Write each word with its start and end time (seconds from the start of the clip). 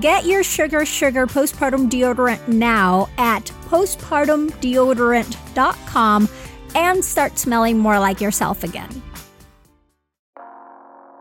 Get 0.00 0.26
your 0.26 0.42
Sugar 0.42 0.84
Sugar 0.84 1.26
postpartum 1.26 1.88
deodorant 1.88 2.48
now 2.48 3.08
at 3.16 3.44
postpartumdeodorant.com 3.68 6.28
and 6.74 7.04
start 7.04 7.38
smelling 7.38 7.78
more 7.78 7.98
like 7.98 8.20
yourself 8.20 8.62
again. 8.62 9.02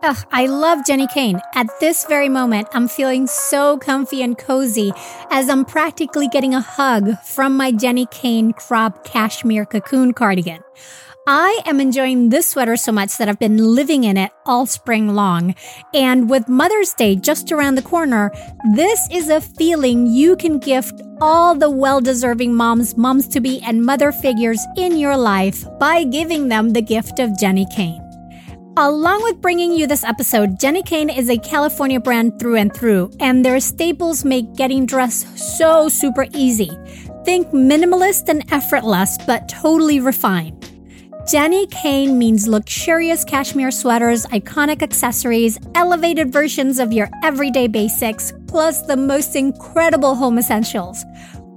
Ugh, 0.04 0.18
I 0.32 0.48
love 0.48 0.80
Jenni 0.80 1.10
Kayne. 1.12 1.40
At 1.54 1.68
this 1.80 2.06
very 2.06 2.28
moment, 2.28 2.68
I'm 2.74 2.88
feeling 2.88 3.28
so 3.28 3.78
comfy 3.78 4.22
and 4.22 4.38
cozy 4.38 4.92
as 5.32 5.50
I'm 5.50 5.64
practically 5.64 6.28
getting 6.28 6.54
a 6.54 6.62
hug 6.62 7.18
from 7.20 7.56
my 7.56 7.72
Jenni 7.72 8.12
Kayne 8.12 8.54
crop 8.54 9.06
cashmere 9.06 9.66
cocoon 9.66 10.14
cardigan. 10.14 10.62
I 11.28 11.60
am 11.66 11.80
enjoying 11.80 12.30
this 12.30 12.50
sweater 12.50 12.78
so 12.78 12.92
much 12.92 13.18
that 13.18 13.28
I've 13.28 13.40
been 13.40 13.58
living 13.58 14.04
in 14.04 14.16
it 14.16 14.32
all 14.46 14.68
spring 14.68 15.16
long. 15.16 15.56
And 15.92 16.30
with 16.30 16.48
Mother's 16.48 16.94
Day 16.94 17.16
just 17.16 17.52
around 17.52 17.74
the 17.74 17.82
corner, 17.82 18.32
this 18.76 19.08
is 19.12 19.30
a 19.30 19.42
feeling 19.42 20.06
you 20.06 20.36
can 20.36 20.60
gift 20.60 21.02
all 21.20 21.56
the 21.56 21.72
well 21.72 22.00
deserving 22.00 22.54
moms, 22.54 22.96
moms 22.96 23.28
to 23.30 23.40
be, 23.40 23.60
and 23.62 23.84
mother 23.84 24.12
figures 24.12 24.64
in 24.78 24.98
your 24.98 25.18
life 25.18 25.66
by 25.80 26.04
giving 26.04 26.48
them 26.48 26.70
the 26.70 26.82
gift 26.84 27.18
of 27.18 27.32
Jenni 27.32 27.66
Kayne. 27.76 28.04
Along 28.78 29.24
with 29.24 29.42
bringing 29.42 29.74
you 29.74 29.88
this 29.88 30.04
episode, 30.04 30.60
Jenni 30.60 30.86
Kayne 30.86 31.10
is 31.10 31.32
a 31.32 31.40
California 31.40 32.00
brand 32.00 32.38
through 32.38 32.58
and 32.58 32.72
through, 32.72 33.10
and 33.20 33.44
their 33.44 33.60
staples 33.60 34.24
make 34.24 34.54
getting 34.54 34.86
dressed 34.86 35.40
so 35.40 35.90
super 35.90 36.28
easy. 36.36 36.70
Think 37.26 37.48
minimalist 37.48 38.30
and 38.30 38.44
effortless, 38.52 39.18
but 39.26 39.50
totally 39.50 40.00
refined. 40.00 40.55
Jenni 41.26 41.70
Kayne 41.72 42.20
means 42.20 42.48
luxurious 42.48 43.24
cashmere 43.24 43.72
sweaters, 43.72 44.28
iconic 44.28 44.84
accessories, 44.84 45.58
elevated 45.74 46.32
versions 46.32 46.78
of 46.78 46.94
your 46.94 47.10
everyday 47.24 47.66
basics, 47.66 48.32
plus 48.46 48.84
the 48.84 48.96
most 48.96 49.36
incredible 49.36 50.14
home 50.14 50.38
essentials. 50.38 51.04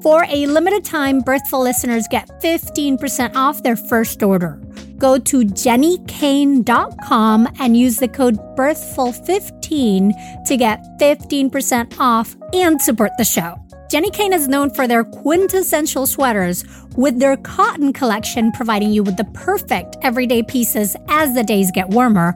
For 0.01 0.25
a 0.31 0.47
limited 0.47 0.87
time, 0.87 1.21
Birthful 1.21 1.63
listeners 1.63 2.07
get 2.09 2.31
15% 2.41 3.37
off 3.37 3.63
their 3.63 3.77
first 3.77 4.23
order. 4.23 4.59
Go 4.97 5.19
to 5.19 5.41
jennikayne.com 5.41 7.49
and 7.61 7.77
use 7.77 7.99
the 7.99 8.09
code 8.09 8.39
BIRTHFUL15 8.57 10.47
to 10.47 10.57
get 10.57 10.83
15% 10.99 12.01
off 12.01 12.35
and 12.55 12.81
support 12.81 13.11
the 13.19 13.25
show. 13.25 13.63
Jenni 13.89 14.13
Kayne 14.13 14.35
is 14.35 14.49
known 14.49 14.69
for 14.69 14.87
their 14.87 15.03
quintessential 15.03 16.07
sweaters, 16.07 16.63
with 16.95 17.19
their 17.19 17.39
cotton 17.39 17.95
collection 17.95 18.53
providing 18.53 18.93
you 18.93 19.03
with 19.03 19.17
the 19.17 19.25
perfect 19.33 19.97
everyday 20.03 20.43
pieces 20.43 20.95
as 21.09 21.35
the 21.35 21.43
days 21.43 21.71
get 21.73 21.89
warmer. 21.89 22.35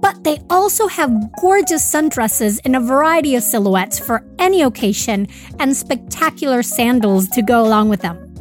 But 0.00 0.24
they 0.24 0.38
also 0.48 0.86
have 0.86 1.12
gorgeous 1.42 1.84
sundresses 1.84 2.58
in 2.64 2.74
a 2.74 2.80
variety 2.80 3.36
of 3.36 3.42
silhouettes 3.42 3.98
for 3.98 4.24
any 4.38 4.62
occasion 4.62 5.28
and 5.60 5.76
spectacular 5.76 6.62
sandals 6.62 7.28
to 7.28 7.42
go 7.42 7.62
along 7.62 7.90
with 7.90 8.00
them. 8.00 8.34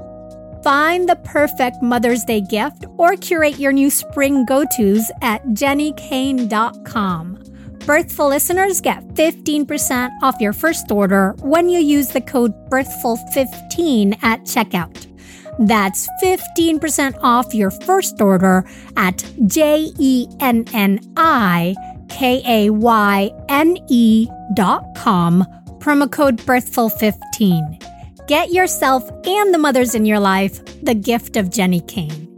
Find 0.63 1.09
the 1.09 1.17
perfect 1.17 1.83
Mother's 1.83 2.23
Day 2.23 2.39
gift 2.39 2.85
or 2.97 3.17
curate 3.17 3.59
your 3.59 3.73
new 3.73 3.89
spring 3.89 4.45
go 4.45 4.63
tos 4.63 5.11
at 5.21 5.45
jennikayne.com. 5.47 7.42
Birthful 7.85 8.29
listeners 8.29 8.79
get 8.79 9.05
15% 9.15 10.09
off 10.21 10.39
your 10.39 10.53
first 10.53 10.89
order 10.89 11.35
when 11.39 11.67
you 11.67 11.79
use 11.79 12.07
the 12.07 12.21
code 12.21 12.53
BIRTHFUL15 12.69 14.23
at 14.23 14.39
checkout. 14.43 15.05
That's 15.59 16.07
15% 16.23 17.19
off 17.21 17.53
your 17.53 17.71
first 17.71 18.21
order 18.21 18.65
at 18.95 19.25
J 19.47 19.91
E 19.99 20.27
N 20.39 20.63
N 20.73 21.01
I 21.17 21.75
K 22.07 22.41
A 22.47 22.69
Y 22.69 23.31
N 23.49 23.77
E 23.89 24.29
dot 24.53 24.85
com, 24.95 25.43
promo 25.79 26.09
code 26.09 26.37
BIRTHFUL15. 26.37 28.27
Get 28.27 28.53
yourself 28.53 29.03
and 29.27 29.53
the 29.53 29.57
mothers 29.57 29.93
in 29.93 30.05
your 30.05 30.19
life 30.19 30.63
the 30.83 30.95
gift 30.95 31.35
of 31.35 31.47
Jenni 31.47 31.85
Kayne. 31.85 32.32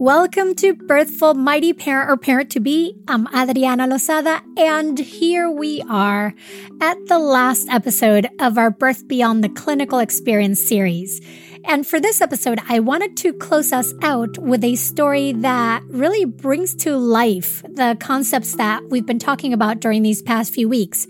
Welcome 0.00 0.54
to 0.54 0.74
Birthful 0.74 1.34
Mighty 1.34 1.72
Parent 1.72 2.08
or 2.08 2.16
Parent 2.16 2.50
to 2.50 2.60
Be. 2.60 2.94
I'm 3.08 3.26
Adriana 3.34 3.88
Lozada, 3.88 4.40
and 4.56 4.96
here 4.96 5.50
we 5.50 5.82
are 5.90 6.34
at 6.80 7.06
the 7.08 7.18
last 7.18 7.68
episode 7.68 8.28
of 8.38 8.58
our 8.58 8.70
Birth 8.70 9.08
Beyond 9.08 9.42
the 9.42 9.48
Clinical 9.48 9.98
Experience 9.98 10.62
series. 10.62 11.20
And 11.64 11.84
for 11.84 11.98
this 11.98 12.20
episode, 12.20 12.60
I 12.68 12.78
wanted 12.78 13.16
to 13.16 13.32
close 13.32 13.72
us 13.72 13.92
out 14.00 14.38
with 14.38 14.62
a 14.62 14.76
story 14.76 15.32
that 15.32 15.82
really 15.88 16.24
brings 16.24 16.76
to 16.76 16.96
life 16.96 17.64
the 17.64 17.96
concepts 17.98 18.54
that 18.54 18.84
we've 18.90 19.04
been 19.04 19.18
talking 19.18 19.52
about 19.52 19.80
during 19.80 20.04
these 20.04 20.22
past 20.22 20.54
few 20.54 20.68
weeks 20.68 21.08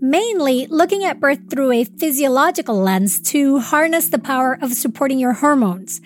mainly 0.00 0.64
looking 0.68 1.02
at 1.02 1.18
birth 1.18 1.50
through 1.50 1.72
a 1.72 1.82
physiological 1.82 2.76
lens 2.76 3.20
to 3.20 3.58
harness 3.58 4.08
the 4.08 4.18
power 4.20 4.56
of 4.62 4.72
supporting 4.72 5.18
your 5.18 5.32
hormones 5.32 6.00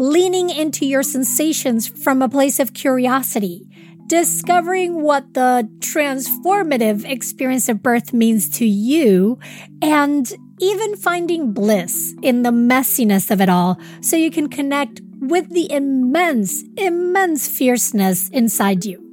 leaning 0.00 0.48
into 0.48 0.86
your 0.86 1.02
sensations 1.02 1.86
from 1.86 2.22
a 2.22 2.28
place 2.28 2.58
of 2.58 2.72
curiosity, 2.72 3.68
discovering 4.06 5.02
what 5.02 5.34
the 5.34 5.68
transformative 5.80 7.04
experience 7.04 7.68
of 7.68 7.82
birth 7.82 8.14
means 8.14 8.48
to 8.48 8.64
you, 8.64 9.38
and 9.82 10.32
even 10.58 10.96
finding 10.96 11.52
bliss 11.52 12.14
in 12.22 12.42
the 12.42 12.50
messiness 12.50 13.30
of 13.30 13.42
it 13.42 13.50
all 13.50 13.78
so 14.00 14.16
you 14.16 14.30
can 14.30 14.48
connect 14.48 15.02
with 15.20 15.50
the 15.50 15.70
immense, 15.70 16.64
immense 16.78 17.46
fierceness 17.46 18.30
inside 18.30 18.86
you. 18.86 19.06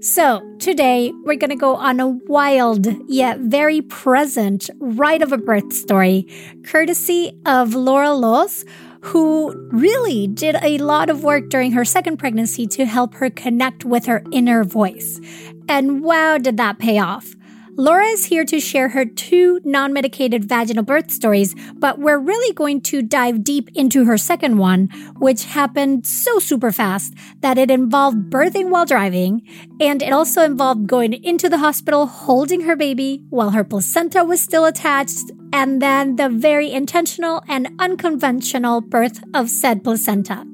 So, 0.00 0.42
today 0.58 1.12
we're 1.24 1.36
going 1.36 1.50
to 1.50 1.56
go 1.56 1.76
on 1.76 2.00
a 2.00 2.08
wild 2.08 2.86
yet 3.08 3.38
very 3.38 3.80
present 3.80 4.70
rite 4.78 5.22
of 5.22 5.32
a 5.32 5.38
birth 5.38 5.72
story, 5.72 6.26
courtesy 6.64 7.32
of 7.46 7.74
Laura 7.74 8.12
Loos, 8.12 8.64
who 9.06 9.54
really 9.70 10.26
did 10.26 10.56
a 10.62 10.78
lot 10.78 11.08
of 11.08 11.22
work 11.22 11.48
during 11.48 11.70
her 11.70 11.84
second 11.84 12.16
pregnancy 12.16 12.66
to 12.66 12.84
help 12.84 13.14
her 13.14 13.30
connect 13.30 13.84
with 13.84 14.06
her 14.06 14.24
inner 14.32 14.64
voice. 14.64 15.20
And 15.68 16.02
wow, 16.02 16.38
did 16.38 16.56
that 16.56 16.80
pay 16.80 16.98
off! 16.98 17.35
Laura 17.78 18.06
is 18.06 18.24
here 18.24 18.46
to 18.46 18.58
share 18.58 18.88
her 18.88 19.04
two 19.04 19.60
non 19.62 19.92
medicated 19.92 20.48
vaginal 20.48 20.82
birth 20.82 21.10
stories, 21.10 21.54
but 21.74 21.98
we're 21.98 22.18
really 22.18 22.54
going 22.54 22.80
to 22.80 23.02
dive 23.02 23.44
deep 23.44 23.68
into 23.74 24.06
her 24.06 24.16
second 24.16 24.56
one, 24.56 24.88
which 25.18 25.44
happened 25.44 26.06
so 26.06 26.38
super 26.38 26.72
fast 26.72 27.12
that 27.40 27.58
it 27.58 27.70
involved 27.70 28.30
birthing 28.30 28.70
while 28.70 28.86
driving, 28.86 29.42
and 29.78 30.02
it 30.02 30.10
also 30.10 30.42
involved 30.42 30.86
going 30.86 31.12
into 31.22 31.50
the 31.50 31.58
hospital 31.58 32.06
holding 32.06 32.62
her 32.62 32.76
baby 32.76 33.22
while 33.28 33.50
her 33.50 33.62
placenta 33.62 34.24
was 34.24 34.40
still 34.40 34.64
attached, 34.64 35.30
and 35.52 35.82
then 35.82 36.16
the 36.16 36.30
very 36.30 36.72
intentional 36.72 37.42
and 37.46 37.68
unconventional 37.78 38.80
birth 38.80 39.22
of 39.34 39.50
said 39.50 39.84
placenta. 39.84 40.46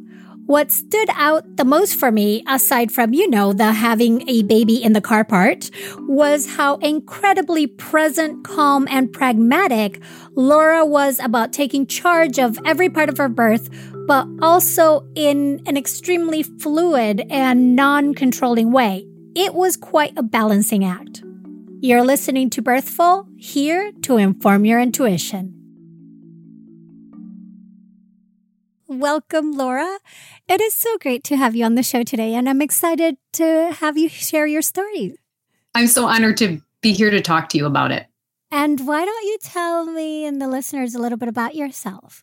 What 0.53 0.71
stood 0.71 1.09
out 1.15 1.57
the 1.57 1.65
most 1.65 1.97
for 1.97 2.13
me, 2.13 2.45
aside 2.47 2.93
from, 2.93 3.15
you 3.15 3.27
know, 3.31 3.55
the 3.55 3.73
having 3.73 4.29
a 4.29 4.43
baby 4.43 4.83
in 4.85 4.93
the 4.93 5.01
car 5.01 5.25
part, 5.25 5.71
was 6.01 6.57
how 6.57 6.77
incredibly 6.77 7.67
present, 7.67 8.45
calm, 8.45 8.87
and 8.91 9.11
pragmatic 9.11 10.03
Laura 10.37 10.85
was 10.85 11.19
about 11.21 11.55
taking 11.55 11.87
charge 11.87 12.39
of 12.39 12.59
every 12.67 12.91
part 12.91 13.09
of 13.09 13.17
her 13.17 13.31
birth, 13.31 13.71
but 14.07 14.29
also 14.43 15.09
in 15.15 15.63
an 15.65 15.79
extremely 15.79 16.43
fluid 16.43 17.25
and 17.31 17.75
non 17.75 18.13
controlling 18.13 18.73
way. 18.73 19.07
It 19.35 19.55
was 19.55 19.79
quite 19.79 20.13
a 20.19 20.23
balancing 20.23 20.85
act. 20.85 21.23
You're 21.81 22.05
listening 22.05 22.51
to 22.51 22.61
Birthful, 22.61 23.27
here 23.39 23.91
to 24.03 24.19
inform 24.19 24.67
your 24.67 24.81
intuition. 24.81 25.62
Welcome, 28.93 29.53
Laura. 29.53 29.99
It 30.47 30.61
is 30.61 30.75
so 30.75 30.99
great 30.99 31.25
to 31.25 31.37
have 31.39 31.57
you 31.57 31.65
on 31.65 31.77
the 31.77 31.83
show 31.83 32.03
today, 32.03 32.35
and 32.35 32.47
I'm 32.47 32.61
excited 32.61 33.17
to 33.33 33.75
have 33.81 33.97
you 33.97 34.11
share 34.11 34.47
your 34.47 34.61
story. 34.61 35.15
I'm 35.75 35.87
so 35.87 36.05
honored 36.05 36.37
to 36.39 36.61
be 36.83 36.93
here 36.93 37.11
to 37.11 37.23
talk 37.23 37.49
to 37.51 37.59
you 37.59 37.65
about 37.65 37.91
it. 37.91 38.07
And 38.51 38.87
why 38.87 39.07
don't 39.07 39.25
you 39.25 39.39
tell 39.43 39.87
me 39.87 40.27
and 40.27 40.43
the 40.43 40.47
listeners 40.47 40.95
a 40.95 40.99
little 40.99 41.17
bit 41.17 41.31
about 41.31 41.55
yourself? 41.55 42.23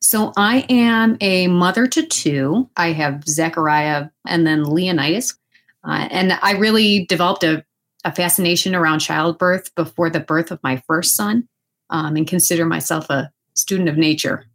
So, 0.00 0.32
I 0.36 0.66
am 0.68 1.16
a 1.20 1.46
mother 1.46 1.86
to 1.86 2.04
two. 2.04 2.68
I 2.76 2.90
have 2.90 3.22
Zechariah 3.28 4.08
and 4.26 4.44
then 4.44 4.64
Leonidas. 4.64 5.38
Uh, 5.84 6.08
and 6.10 6.32
I 6.42 6.54
really 6.54 7.06
developed 7.06 7.44
a, 7.44 7.64
a, 8.04 8.12
fascination 8.12 8.74
around 8.74 8.98
childbirth 8.98 9.72
before 9.76 10.10
the 10.10 10.18
birth 10.18 10.50
of 10.50 10.58
my 10.64 10.82
first 10.88 11.14
son 11.14 11.48
um, 11.90 12.16
and 12.16 12.26
consider 12.26 12.66
myself 12.66 13.08
a 13.08 13.30
student 13.54 13.88
of 13.88 13.96
nature. 13.96 14.49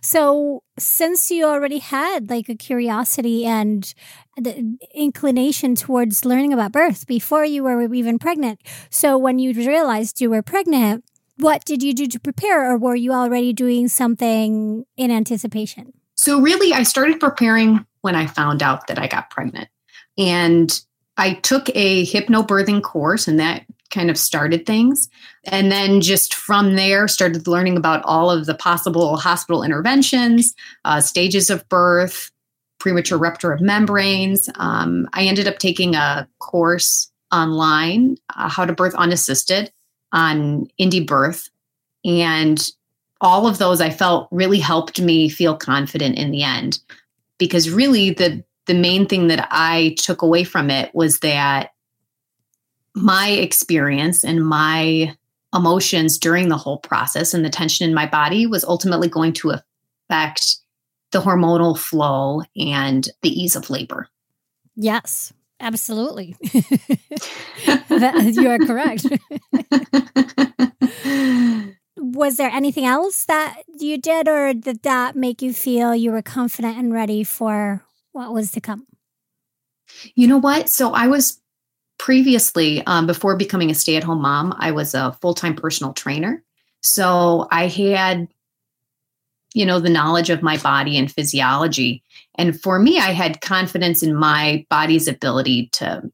So, 0.00 0.62
since 0.78 1.30
you 1.30 1.44
already 1.44 1.78
had 1.78 2.30
like 2.30 2.48
a 2.48 2.54
curiosity 2.54 3.44
and 3.44 3.92
the 4.36 4.78
inclination 4.94 5.74
towards 5.74 6.24
learning 6.24 6.52
about 6.52 6.72
birth 6.72 7.06
before 7.06 7.44
you 7.44 7.64
were 7.64 7.92
even 7.92 8.18
pregnant, 8.18 8.60
so 8.88 9.18
when 9.18 9.38
you 9.38 9.52
realized 9.52 10.20
you 10.20 10.30
were 10.30 10.42
pregnant, 10.42 11.04
what 11.36 11.64
did 11.64 11.82
you 11.82 11.92
do 11.92 12.06
to 12.06 12.20
prepare, 12.20 12.70
or 12.70 12.78
were 12.78 12.94
you 12.94 13.12
already 13.12 13.52
doing 13.52 13.88
something 13.88 14.84
in 14.96 15.10
anticipation? 15.10 15.92
So, 16.14 16.40
really, 16.40 16.72
I 16.72 16.82
started 16.82 17.20
preparing 17.20 17.86
when 18.02 18.14
I 18.14 18.26
found 18.26 18.62
out 18.62 18.86
that 18.86 18.98
I 18.98 19.06
got 19.06 19.30
pregnant. 19.30 19.68
And 20.18 20.80
I 21.16 21.34
took 21.34 21.68
a 21.74 22.06
hypnobirthing 22.06 22.82
course, 22.82 23.28
and 23.28 23.38
that 23.40 23.64
kind 23.90 24.10
of 24.10 24.16
started 24.16 24.66
things. 24.66 25.08
And 25.44 25.70
then 25.70 26.00
just 26.00 26.34
from 26.34 26.76
there, 26.76 27.08
started 27.08 27.46
learning 27.46 27.76
about 27.76 28.02
all 28.04 28.30
of 28.30 28.46
the 28.46 28.54
possible 28.54 29.16
hospital 29.16 29.62
interventions, 29.62 30.54
uh, 30.84 31.00
stages 31.00 31.50
of 31.50 31.68
birth, 31.68 32.30
premature 32.78 33.18
rupture 33.18 33.52
of 33.52 33.60
membranes. 33.60 34.48
Um, 34.56 35.08
I 35.12 35.24
ended 35.24 35.46
up 35.46 35.58
taking 35.58 35.94
a 35.94 36.28
course 36.38 37.10
online, 37.32 38.16
uh, 38.36 38.48
How 38.48 38.64
to 38.64 38.72
Birth 38.72 38.94
Unassisted, 38.94 39.70
on 40.12 40.66
Indie 40.80 41.06
Birth. 41.06 41.48
And 42.04 42.68
all 43.20 43.46
of 43.46 43.58
those 43.58 43.80
I 43.80 43.90
felt 43.90 44.28
really 44.30 44.58
helped 44.58 45.00
me 45.00 45.28
feel 45.28 45.56
confident 45.56 46.18
in 46.18 46.30
the 46.30 46.42
end. 46.42 46.80
Because 47.38 47.70
really, 47.70 48.10
the 48.10 48.42
the 48.66 48.74
main 48.74 49.06
thing 49.06 49.28
that 49.28 49.48
I 49.50 49.96
took 49.98 50.22
away 50.22 50.44
from 50.44 50.70
it 50.70 50.94
was 50.94 51.20
that 51.20 51.70
my 52.94 53.28
experience 53.28 54.24
and 54.24 54.44
my 54.44 55.14
emotions 55.54 56.18
during 56.18 56.48
the 56.48 56.56
whole 56.56 56.78
process 56.78 57.34
and 57.34 57.44
the 57.44 57.50
tension 57.50 57.88
in 57.88 57.94
my 57.94 58.06
body 58.06 58.46
was 58.46 58.64
ultimately 58.64 59.08
going 59.08 59.32
to 59.32 59.52
affect 60.10 60.56
the 61.12 61.20
hormonal 61.20 61.78
flow 61.78 62.42
and 62.56 63.08
the 63.22 63.28
ease 63.28 63.56
of 63.56 63.70
labor. 63.70 64.08
Yes, 64.76 65.32
absolutely. 65.58 66.36
you 67.66 68.48
are 68.48 68.58
correct. 68.58 69.06
was 71.96 72.36
there 72.36 72.50
anything 72.50 72.86
else 72.86 73.24
that 73.24 73.62
you 73.78 73.98
did, 73.98 74.28
or 74.28 74.54
did 74.54 74.82
that 74.84 75.16
make 75.16 75.42
you 75.42 75.52
feel 75.52 75.94
you 75.94 76.12
were 76.12 76.22
confident 76.22 76.78
and 76.78 76.92
ready 76.92 77.24
for 77.24 77.84
what 78.12 78.32
was 78.32 78.52
to 78.52 78.60
come? 78.60 78.86
You 80.14 80.28
know 80.28 80.38
what? 80.38 80.68
So 80.68 80.92
I 80.92 81.08
was 81.08 81.39
previously, 82.00 82.82
um, 82.86 83.06
before 83.06 83.36
becoming 83.36 83.70
a 83.70 83.74
stay 83.74 83.94
at 83.94 84.02
home 84.02 84.22
mom, 84.22 84.56
I 84.58 84.70
was 84.70 84.94
a 84.94 85.12
full 85.20 85.34
time 85.34 85.54
personal 85.54 85.92
trainer. 85.92 86.42
So 86.80 87.46
I 87.52 87.66
had, 87.66 88.26
you 89.52 89.66
know, 89.66 89.78
the 89.78 89.90
knowledge 89.90 90.30
of 90.30 90.42
my 90.42 90.56
body 90.56 90.96
and 90.96 91.12
physiology. 91.12 92.02
And 92.36 92.58
for 92.58 92.78
me, 92.78 92.98
I 92.98 93.12
had 93.12 93.42
confidence 93.42 94.02
in 94.02 94.14
my 94.14 94.64
body's 94.70 95.08
ability 95.08 95.68
to 95.74 96.10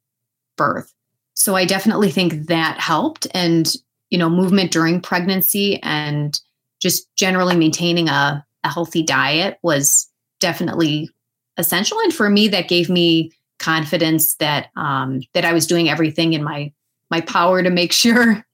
birth. 0.57 0.93
So 1.35 1.55
I 1.55 1.65
definitely 1.65 2.11
think 2.11 2.49
that 2.49 2.81
helped. 2.81 3.29
And, 3.33 3.73
you 4.11 4.19
know, 4.19 4.29
movement 4.29 4.73
during 4.73 5.01
pregnancy 5.01 5.81
and 5.85 6.39
just 6.81 7.15
generally 7.15 7.55
maintaining 7.55 8.09
a, 8.09 8.45
a 8.65 8.69
healthy 8.69 9.05
diet 9.05 9.59
was 9.63 10.11
definitely 10.41 11.11
essential. 11.59 12.01
And 12.01 12.13
for 12.13 12.29
me, 12.29 12.49
that 12.49 12.69
gave 12.69 12.91
me 12.91 13.31
confidence 13.59 14.35
that 14.37 14.69
um, 14.77 15.21
that 15.33 15.45
I 15.45 15.53
was 15.53 15.67
doing 15.67 15.89
everything 15.89 16.33
in 16.33 16.43
my 16.43 16.73
my 17.11 17.21
power 17.21 17.63
to 17.63 17.71
make 17.71 17.93
sure 18.05 18.45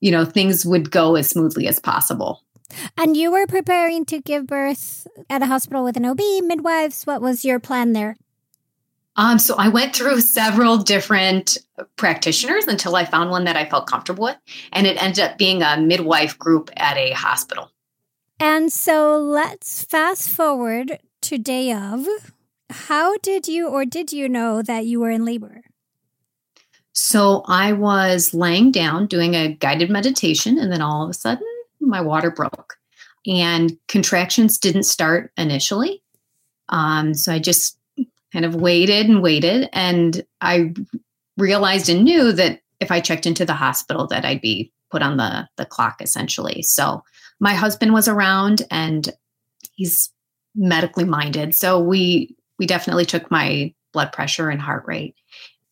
you 0.00 0.10
know 0.10 0.24
things 0.24 0.64
would 0.64 0.90
go 0.90 1.16
as 1.16 1.30
smoothly 1.30 1.66
as 1.68 1.78
possible. 1.78 2.42
And 2.98 3.16
you 3.16 3.32
were 3.32 3.46
preparing 3.46 4.04
to 4.06 4.20
give 4.20 4.46
birth 4.46 5.06
at 5.30 5.42
a 5.42 5.46
hospital 5.46 5.84
with 5.84 5.96
an 5.96 6.04
OB, 6.04 6.20
midwives. 6.42 7.04
What 7.04 7.22
was 7.22 7.44
your 7.44 7.58
plan 7.58 7.94
there? 7.94 8.16
Um, 9.16 9.40
so 9.40 9.56
I 9.56 9.68
went 9.68 9.96
through 9.96 10.20
several 10.20 10.78
different 10.78 11.58
practitioners 11.96 12.66
until 12.68 12.94
I 12.94 13.04
found 13.04 13.30
one 13.30 13.44
that 13.44 13.56
I 13.56 13.68
felt 13.68 13.88
comfortable 13.88 14.24
with, 14.24 14.36
and 14.72 14.86
it 14.86 15.02
ended 15.02 15.24
up 15.24 15.38
being 15.38 15.60
a 15.60 15.76
midwife 15.76 16.38
group 16.38 16.70
at 16.76 16.96
a 16.96 17.10
hospital. 17.12 17.72
And 18.38 18.72
so 18.72 19.18
let's 19.18 19.82
fast 19.84 20.30
forward 20.30 21.00
to 21.22 21.38
day 21.38 21.72
of. 21.72 22.06
How 22.70 23.16
did 23.18 23.48
you 23.48 23.68
or 23.68 23.84
did 23.84 24.12
you 24.12 24.28
know 24.28 24.62
that 24.62 24.86
you 24.86 25.00
were 25.00 25.10
in 25.10 25.24
labor? 25.24 25.62
So 26.92 27.44
I 27.46 27.72
was 27.72 28.34
laying 28.34 28.72
down 28.72 29.06
doing 29.06 29.34
a 29.34 29.54
guided 29.54 29.88
meditation, 29.88 30.58
and 30.58 30.72
then 30.72 30.82
all 30.82 31.04
of 31.04 31.10
a 31.10 31.14
sudden, 31.14 31.46
my 31.80 32.00
water 32.00 32.30
broke. 32.30 32.74
And 33.26 33.78
contractions 33.88 34.58
didn't 34.58 34.82
start 34.82 35.32
initially. 35.36 36.02
Um, 36.68 37.14
so 37.14 37.32
I 37.32 37.38
just 37.38 37.78
kind 38.32 38.44
of 38.44 38.56
waited 38.56 39.06
and 39.08 39.22
waited. 39.22 39.68
And 39.72 40.24
I 40.40 40.74
realized 41.36 41.88
and 41.88 42.04
knew 42.04 42.32
that 42.32 42.60
if 42.80 42.90
I 42.90 43.00
checked 43.00 43.26
into 43.26 43.44
the 43.44 43.54
hospital, 43.54 44.06
that 44.08 44.24
I'd 44.24 44.40
be 44.40 44.72
put 44.90 45.02
on 45.02 45.16
the, 45.16 45.48
the 45.56 45.66
clock 45.66 46.00
essentially. 46.02 46.62
So 46.62 47.02
my 47.40 47.54
husband 47.54 47.92
was 47.92 48.08
around 48.08 48.62
and 48.70 49.08
he's 49.74 50.10
medically 50.54 51.04
minded. 51.04 51.54
So 51.54 51.78
we 51.80 52.34
we 52.58 52.66
definitely 52.66 53.04
took 53.04 53.30
my 53.30 53.72
blood 53.92 54.12
pressure 54.12 54.50
and 54.50 54.60
heart 54.60 54.84
rate 54.86 55.14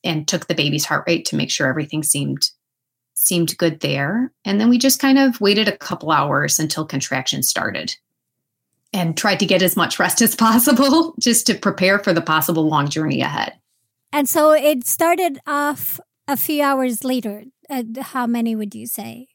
and 0.05 0.27
took 0.27 0.47
the 0.47 0.55
baby's 0.55 0.85
heart 0.85 1.05
rate 1.07 1.25
to 1.27 1.37
make 1.37 1.51
sure 1.51 1.67
everything 1.67 2.03
seemed 2.03 2.51
seemed 3.15 3.57
good 3.59 3.81
there. 3.81 4.31
And 4.45 4.61
then 4.61 4.69
we 4.69 4.79
just 4.79 5.01
kind 5.01 5.19
of 5.19 5.41
waited 5.41 5.69
a 5.69 5.77
couple 5.77 6.13
hours 6.13 6.59
until 6.59 6.85
contractions 6.85 7.49
started 7.49 7.97
and 8.93 9.17
tried 9.17 9.41
to 9.41 9.47
get 9.47 9.63
as 9.63 9.77
much 9.77 9.99
rest 9.99 10.21
as 10.21 10.35
possible 10.47 11.15
just 11.19 11.47
to 11.47 11.55
prepare 11.55 11.99
for 11.99 12.13
the 12.13 12.21
possible 12.21 12.69
long 12.69 12.89
journey 12.89 13.21
ahead. 13.21 13.55
And 14.13 14.29
so 14.29 14.53
it 14.53 14.87
started 14.87 15.39
off 15.47 15.99
a 16.29 16.37
few 16.37 16.63
hours 16.63 17.05
later. 17.05 17.45
Uh, 17.69 17.83
how 18.01 18.27
many 18.27 18.55
would 18.55 18.75
you 18.75 18.87
say? 18.87 19.29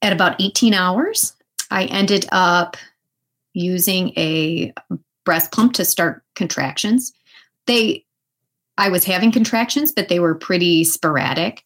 At 0.00 0.12
about 0.12 0.40
18 0.40 0.72
hours, 0.72 1.34
I 1.70 1.84
ended 1.86 2.26
up 2.32 2.76
using 3.52 4.10
a 4.16 4.72
breast 5.26 5.52
pump 5.52 5.74
to 5.74 5.84
start 5.84 6.22
contractions. 6.34 7.12
They, 7.66 8.06
I 8.78 8.88
was 8.88 9.04
having 9.04 9.30
contractions, 9.30 9.92
but 9.92 10.08
they 10.08 10.20
were 10.20 10.34
pretty 10.34 10.84
sporadic. 10.84 11.62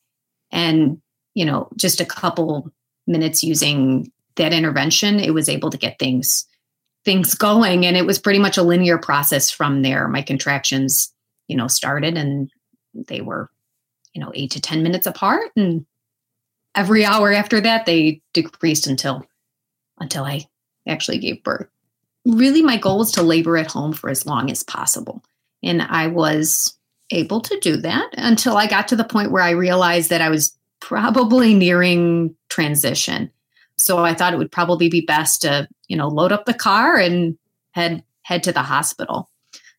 And, 0.51 1.01
you 1.35 1.45
know, 1.45 1.69
just 1.77 2.01
a 2.01 2.05
couple 2.05 2.73
minutes 3.07 3.45
using 3.45 4.11
that 4.35 4.53
intervention, 4.53 5.21
it 5.21 5.35
was 5.35 5.49
able 5.49 5.71
to 5.71 5.79
get 5.79 6.01
things 6.01 6.47
things 7.03 7.35
going 7.35 7.87
and 7.87 7.97
it 7.97 8.05
was 8.05 8.19
pretty 8.19 8.39
much 8.39 8.59
a 8.59 8.63
linear 8.63 8.99
process 8.99 9.51
from 9.51 9.81
there 9.81 10.07
my 10.07 10.21
contractions 10.21 11.11
you 11.49 11.57
know 11.57 11.67
started 11.67 12.15
and 12.19 12.51
they 12.93 13.23
were 13.23 13.49
you 14.13 14.21
know, 14.21 14.33
eight 14.35 14.51
to 14.53 14.61
10 14.61 14.83
minutes 14.83 15.07
apart. 15.07 15.51
And 15.57 15.87
every 16.75 17.05
hour 17.05 17.33
after 17.33 17.61
that, 17.61 17.87
they 17.87 18.23
decreased 18.33 18.87
until 18.87 19.25
until 19.99 20.25
I 20.25 20.47
actually 20.87 21.19
gave 21.19 21.43
birth. 21.45 21.69
Really, 22.27 22.63
my 22.63 22.77
goal 22.77 22.99
was 22.99 23.13
to 23.13 23.23
labor 23.23 23.57
at 23.57 23.71
home 23.71 23.93
for 23.93 24.11
as 24.11 24.27
long 24.27 24.51
as 24.51 24.63
possible. 24.63 25.23
And 25.63 25.83
I 25.83 26.07
was 26.07 26.77
able 27.11 27.41
to 27.41 27.59
do 27.61 27.77
that 27.79 28.09
until 28.17 28.57
I 28.57 28.67
got 28.67 28.89
to 28.89 28.97
the 28.97 29.05
point 29.05 29.33
where 29.33 29.43
I 29.43 29.51
realized 29.51 30.11
that 30.11 30.21
I 30.21 30.29
was 30.29 30.57
probably 30.81 31.55
nearing 31.55 32.35
transition. 32.49 33.31
So 33.77 34.05
I 34.05 34.15
thought 34.15 34.35
it 34.35 34.39
would 34.39 34.53
probably 34.53 34.89
be 34.89 35.01
best 35.01 35.43
to, 35.43 35.69
you 35.89 35.97
know, 35.97 36.09
load 36.09 36.33
up 36.33 36.45
the 36.45 36.55
car 36.55 36.97
and 36.97 37.37
head 37.73 38.03
head 38.23 38.43
to 38.45 38.53
the 38.53 38.63
hospital. 38.63 39.29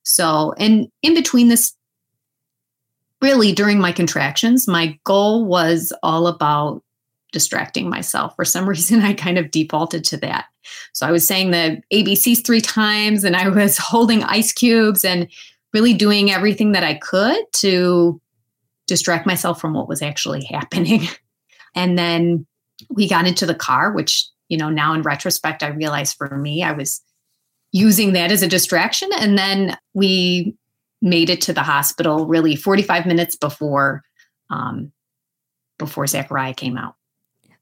So, 0.03 0.53
and 0.57 0.87
in 1.01 1.13
between 1.13 1.47
this 1.47 1.75
really 3.21 3.51
during 3.51 3.79
my 3.79 3.91
contractions, 3.91 4.67
my 4.67 4.99
goal 5.03 5.45
was 5.45 5.93
all 6.01 6.27
about 6.27 6.83
distracting 7.31 7.89
myself. 7.89 8.35
For 8.35 8.45
some 8.45 8.67
reason, 8.69 9.01
I 9.01 9.13
kind 9.13 9.37
of 9.37 9.51
defaulted 9.51 10.03
to 10.05 10.17
that. 10.17 10.45
So 10.93 11.07
I 11.07 11.11
was 11.11 11.27
saying 11.27 11.51
the 11.51 11.81
ABCs 11.93 12.45
three 12.45 12.61
times 12.61 13.23
and 13.23 13.35
I 13.35 13.49
was 13.49 13.77
holding 13.79 14.23
ice 14.23 14.51
cubes 14.53 15.03
and 15.03 15.27
really 15.73 15.93
doing 15.93 16.31
everything 16.31 16.73
that 16.73 16.83
I 16.83 16.95
could 16.95 17.51
to 17.53 18.21
distract 18.87 19.25
myself 19.25 19.59
from 19.61 19.73
what 19.73 19.87
was 19.87 20.01
actually 20.01 20.43
happening. 20.49 21.07
And 21.75 21.97
then 21.97 22.45
we 22.89 23.07
got 23.07 23.27
into 23.27 23.45
the 23.45 23.55
car, 23.55 23.91
which, 23.91 24.25
you 24.49 24.57
know, 24.57 24.69
now 24.69 24.93
in 24.93 25.01
retrospect, 25.01 25.63
I 25.63 25.67
realized 25.67 26.17
for 26.17 26.37
me, 26.37 26.63
I 26.63 26.71
was 26.71 27.01
using 27.71 28.13
that 28.13 28.31
as 28.31 28.43
a 28.43 28.47
distraction. 28.47 29.09
And 29.17 29.37
then 29.37 29.77
we 29.93 30.55
made 31.01 31.29
it 31.29 31.41
to 31.41 31.53
the 31.53 31.63
hospital 31.63 32.27
really 32.27 32.55
45 32.55 33.05
minutes 33.05 33.35
before 33.35 34.03
um, 34.49 34.91
before 35.79 36.05
Zachariah 36.05 36.53
came 36.53 36.77
out. 36.77 36.95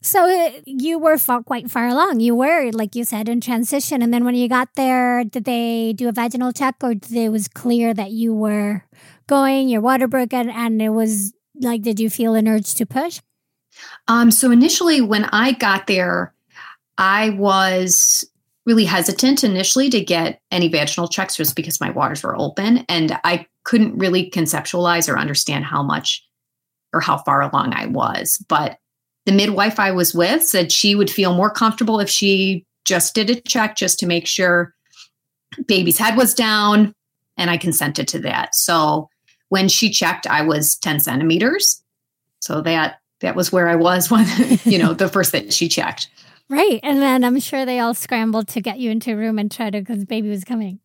So 0.02 0.30
uh, 0.30 0.52
you 0.66 0.98
were 0.98 1.18
far, 1.18 1.44
quite 1.44 1.70
far 1.70 1.88
along. 1.88 2.22
You 2.22 2.34
were, 2.36 2.72
like 2.72 2.96
you 2.96 3.04
said, 3.04 3.28
in 3.28 3.42
transition. 3.42 4.02
And 4.02 4.14
then 4.14 4.24
when 4.24 4.36
you 4.36 4.48
got 4.48 4.70
there, 4.76 5.26
did 5.26 5.44
they 5.44 5.94
do 5.94 6.08
a 6.08 6.14
vaginal 6.14 6.54
check, 6.54 6.76
or 6.82 6.94
did 6.96 7.12
it 7.12 7.30
was 7.30 7.48
clear 7.48 7.94
that 7.94 8.12
you 8.12 8.34
were 8.34 8.86
going, 9.28 9.68
your 9.68 9.82
water 9.82 10.08
broke, 10.08 10.34
and, 10.34 10.50
and 10.50 10.82
it 10.82 10.90
was 10.90 11.34
like, 11.56 11.82
did 11.82 12.00
you 12.00 12.10
feel 12.10 12.34
an 12.34 12.48
urge 12.48 12.74
to 12.76 12.86
push? 12.86 13.20
Um, 14.08 14.32
so 14.32 14.52
initially, 14.52 15.02
when 15.02 15.26
I 15.26 15.52
got 15.52 15.88
there, 15.88 16.34
I 16.98 17.32
was 17.32 18.26
really 18.66 18.86
hesitant 18.86 19.44
initially 19.44 19.90
to 19.90 20.00
get 20.00 20.42
any 20.52 20.68
vaginal 20.68 21.08
checks 21.08 21.36
just 21.36 21.56
because 21.56 21.82
my 21.82 21.90
waters 21.90 22.24
were 22.24 22.40
open 22.40 22.86
and 22.88 23.18
I 23.24 23.48
couldn't 23.64 23.98
really 23.98 24.30
conceptualize 24.30 25.12
or 25.12 25.18
understand 25.18 25.66
how 25.66 25.82
much 25.82 26.24
or 26.94 27.02
how 27.02 27.18
far 27.18 27.42
along 27.42 27.74
I 27.74 27.88
was. 27.88 28.44
But 28.48 28.78
the 29.30 29.36
midwife 29.36 29.80
I 29.80 29.92
was 29.92 30.16
with 30.16 30.44
said 30.44 30.72
she 30.72 30.96
would 30.96 31.12
feel 31.12 31.36
more 31.36 31.52
comfortable 31.52 32.00
if 32.00 32.10
she 32.10 32.66
just 32.84 33.14
did 33.14 33.30
a 33.30 33.40
check 33.42 33.76
just 33.76 34.00
to 34.00 34.08
make 34.08 34.26
sure 34.26 34.74
baby's 35.68 36.00
head 36.00 36.18
was 36.18 36.34
down 36.34 36.96
and 37.38 37.52
I 37.52 37.58
consented 37.58 38.08
to 38.08 38.20
that. 38.22 38.56
So 38.56 39.08
when 39.50 39.70
she 39.70 39.92
checked, 39.92 40.26
I 40.26 40.42
was 40.42 40.78
10 40.78 41.02
centimeters. 41.02 41.84
So 42.40 42.62
that 42.62 43.02
that 43.20 43.36
was 43.36 43.52
where 43.52 43.68
I 43.68 43.76
was 43.76 44.10
when, 44.10 44.26
you 44.64 44.80
know, 44.80 44.96
the 44.96 45.08
first 45.08 45.32
that 45.34 45.54
she 45.54 45.70
checked. 45.70 46.10
Right. 46.52 46.80
And 46.82 47.00
then 47.00 47.24
I'm 47.24 47.40
sure 47.40 47.64
they 47.64 47.78
all 47.78 47.94
scrambled 47.94 48.48
to 48.48 48.60
get 48.60 48.80
you 48.80 48.90
into 48.90 49.12
a 49.12 49.16
room 49.16 49.38
and 49.38 49.52
try 49.52 49.70
to, 49.70 49.80
because 49.82 50.04
baby 50.06 50.30
was 50.30 50.44
coming. 50.44 50.80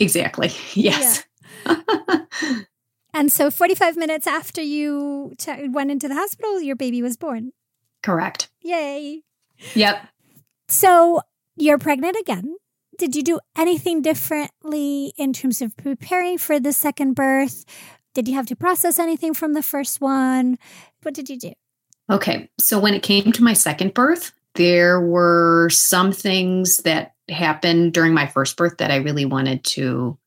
Exactly. 0.00 0.50
Yes. 0.74 1.24
Yeah. 1.64 1.76
and 3.16 3.32
so 3.32 3.50
45 3.50 3.96
minutes 3.96 4.26
after 4.26 4.60
you 4.60 5.32
went 5.70 5.90
into 5.90 6.06
the 6.06 6.14
hospital, 6.14 6.60
your 6.60 6.76
baby 6.76 7.00
was 7.00 7.16
born. 7.16 7.52
Correct. 8.02 8.50
Yay. 8.60 9.22
Yep. 9.74 10.06
So 10.68 11.22
you're 11.56 11.78
pregnant 11.78 12.16
again. 12.20 12.56
Did 12.98 13.16
you 13.16 13.22
do 13.22 13.40
anything 13.56 14.02
differently 14.02 15.14
in 15.16 15.32
terms 15.32 15.62
of 15.62 15.76
preparing 15.76 16.36
for 16.36 16.60
the 16.60 16.72
second 16.72 17.14
birth? 17.14 17.64
Did 18.14 18.28
you 18.28 18.34
have 18.34 18.46
to 18.46 18.56
process 18.56 18.98
anything 18.98 19.34
from 19.34 19.54
the 19.54 19.62
first 19.62 20.00
one? 20.00 20.58
What 21.02 21.14
did 21.14 21.30
you 21.30 21.38
do? 21.38 21.52
Okay. 22.10 22.50
So 22.58 22.78
when 22.78 22.94
it 22.94 23.02
came 23.02 23.32
to 23.32 23.42
my 23.42 23.54
second 23.54 23.94
birth, 23.94 24.32
there 24.54 25.00
were 25.00 25.68
some 25.70 26.12
things 26.12 26.78
that 26.78 27.14
happened 27.28 27.92
during 27.92 28.14
my 28.14 28.26
first 28.26 28.56
birth 28.56 28.78
that 28.78 28.90
I 28.90 28.96
really 28.96 29.24
wanted 29.24 29.64
to 29.64 30.18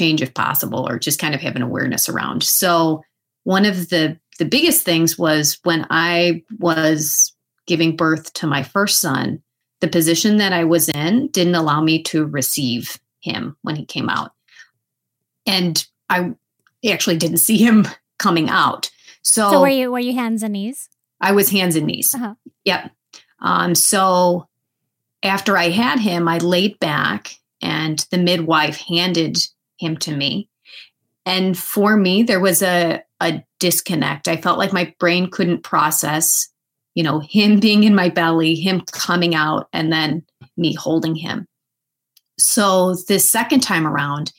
change 0.00 0.22
if 0.22 0.32
possible 0.32 0.88
or 0.88 0.98
just 0.98 1.18
kind 1.18 1.34
of 1.34 1.42
have 1.42 1.56
an 1.56 1.62
awareness 1.62 2.08
around. 2.08 2.42
So 2.42 3.02
one 3.44 3.66
of 3.66 3.90
the 3.90 4.18
the 4.38 4.46
biggest 4.46 4.82
things 4.82 5.18
was 5.18 5.58
when 5.64 5.86
I 5.90 6.42
was 6.58 7.34
giving 7.66 7.94
birth 7.94 8.32
to 8.32 8.46
my 8.46 8.62
first 8.62 8.98
son, 8.98 9.42
the 9.80 9.88
position 9.88 10.38
that 10.38 10.54
I 10.54 10.64
was 10.64 10.88
in 10.88 11.28
didn't 11.28 11.54
allow 11.54 11.82
me 11.82 12.02
to 12.04 12.24
receive 12.24 12.98
him 13.20 13.54
when 13.60 13.76
he 13.76 13.84
came 13.84 14.08
out. 14.08 14.32
And 15.44 15.86
I 16.08 16.32
actually 16.88 17.18
didn't 17.18 17.38
see 17.38 17.58
him 17.58 17.86
coming 18.18 18.48
out. 18.48 18.90
So, 19.20 19.50
so 19.50 19.60
were 19.60 19.68
you 19.68 19.92
were 19.92 19.98
you 19.98 20.14
hands 20.14 20.42
and 20.42 20.54
knees? 20.54 20.88
I 21.20 21.32
was 21.32 21.50
hands 21.50 21.76
and 21.76 21.86
knees. 21.86 22.14
Uh-huh. 22.14 22.34
Yep. 22.64 22.90
Um, 23.40 23.74
so 23.74 24.48
after 25.22 25.58
I 25.58 25.68
had 25.68 26.00
him, 26.00 26.28
I 26.28 26.38
laid 26.38 26.80
back 26.80 27.34
and 27.60 27.98
the 28.10 28.16
midwife 28.16 28.78
handed 28.78 29.36
him 29.80 29.96
to 29.98 30.14
me. 30.14 30.48
And 31.26 31.56
for 31.56 31.96
me, 31.96 32.22
there 32.22 32.40
was 32.40 32.62
a, 32.62 33.02
a 33.20 33.42
disconnect. 33.58 34.28
I 34.28 34.36
felt 34.36 34.58
like 34.58 34.72
my 34.72 34.94
brain 34.98 35.30
couldn't 35.30 35.62
process, 35.62 36.48
you 36.94 37.02
know, 37.02 37.20
him 37.20 37.60
being 37.60 37.84
in 37.84 37.94
my 37.94 38.08
belly, 38.08 38.54
him 38.54 38.82
coming 38.92 39.34
out, 39.34 39.68
and 39.72 39.92
then 39.92 40.24
me 40.56 40.74
holding 40.74 41.14
him. 41.14 41.46
So 42.38 42.94
this 43.08 43.28
second 43.28 43.60
time 43.60 43.86
around, 43.86 44.32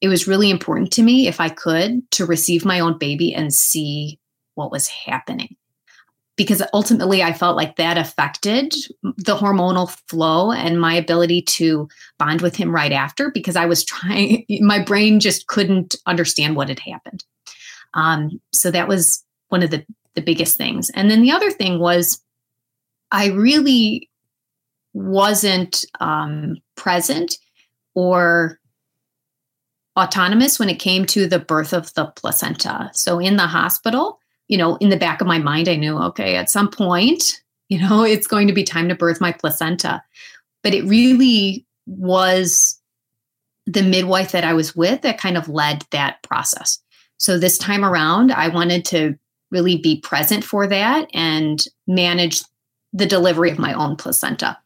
it 0.00 0.08
was 0.08 0.26
really 0.26 0.50
important 0.50 0.92
to 0.92 1.02
me, 1.02 1.28
if 1.28 1.40
I 1.40 1.48
could, 1.48 2.10
to 2.12 2.26
receive 2.26 2.64
my 2.64 2.80
own 2.80 2.98
baby 2.98 3.32
and 3.32 3.54
see 3.54 4.18
what 4.54 4.70
was 4.70 4.88
happening 4.88 5.56
because 6.36 6.62
ultimately 6.72 7.22
I 7.22 7.32
felt 7.32 7.56
like 7.56 7.76
that 7.76 7.96
affected 7.96 8.74
the 9.02 9.36
hormonal 9.36 9.90
flow 10.08 10.50
and 10.50 10.80
my 10.80 10.94
ability 10.94 11.42
to 11.42 11.88
bond 12.18 12.40
with 12.40 12.56
him 12.56 12.74
right 12.74 12.92
after 12.92 13.30
because 13.30 13.56
I 13.56 13.66
was 13.66 13.84
trying, 13.84 14.44
my 14.60 14.82
brain 14.82 15.20
just 15.20 15.46
couldn't 15.46 15.94
understand 16.06 16.56
what 16.56 16.68
had 16.68 16.80
happened. 16.80 17.24
Um, 17.94 18.40
so 18.52 18.70
that 18.70 18.88
was 18.88 19.24
one 19.48 19.62
of 19.62 19.70
the, 19.70 19.84
the 20.14 20.22
biggest 20.22 20.56
things. 20.56 20.90
And 20.90 21.10
then 21.10 21.22
the 21.22 21.30
other 21.30 21.50
thing 21.50 21.78
was 21.78 22.20
I 23.12 23.26
really 23.28 24.10
wasn't 24.92 25.84
um, 26.00 26.56
present 26.76 27.38
or 27.94 28.58
autonomous 29.96 30.58
when 30.58 30.68
it 30.68 30.80
came 30.80 31.06
to 31.06 31.28
the 31.28 31.38
birth 31.38 31.72
of 31.72 31.94
the 31.94 32.06
placenta. 32.06 32.90
So 32.92 33.20
in 33.20 33.36
the 33.36 33.46
hospital, 33.46 34.18
you 34.48 34.58
know, 34.58 34.76
in 34.76 34.90
the 34.90 34.96
back 34.96 35.20
of 35.20 35.26
my 35.26 35.38
mind, 35.38 35.68
I 35.68 35.76
knew, 35.76 35.98
okay, 35.98 36.36
at 36.36 36.50
some 36.50 36.70
point, 36.70 37.40
you 37.68 37.78
know, 37.78 38.02
it's 38.04 38.26
going 38.26 38.46
to 38.48 38.54
be 38.54 38.64
time 38.64 38.88
to 38.88 38.94
birth 38.94 39.20
my 39.20 39.32
placenta. 39.32 40.02
But 40.62 40.74
it 40.74 40.84
really 40.84 41.66
was 41.86 42.80
the 43.66 43.82
midwife 43.82 44.32
that 44.32 44.44
I 44.44 44.52
was 44.52 44.76
with 44.76 45.02
that 45.02 45.18
kind 45.18 45.36
of 45.36 45.48
led 45.48 45.84
that 45.90 46.22
process. 46.22 46.78
So 47.16 47.38
this 47.38 47.58
time 47.58 47.84
around, 47.84 48.32
I 48.32 48.48
wanted 48.48 48.84
to 48.86 49.18
really 49.50 49.78
be 49.78 50.00
present 50.00 50.44
for 50.44 50.66
that 50.66 51.08
and 51.14 51.64
manage 51.86 52.42
the 52.92 53.06
delivery 53.06 53.50
of 53.50 53.58
my 53.58 53.72
own 53.72 53.96
placenta. 53.96 54.58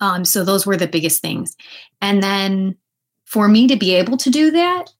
Um, 0.00 0.24
so 0.24 0.44
those 0.44 0.66
were 0.66 0.76
the 0.76 0.86
biggest 0.86 1.22
things. 1.22 1.56
And 2.00 2.22
then 2.22 2.76
for 3.24 3.48
me 3.48 3.68
to 3.68 3.76
be 3.76 3.94
able 3.94 4.16
to 4.18 4.30
do 4.30 4.50
that, 4.50 4.90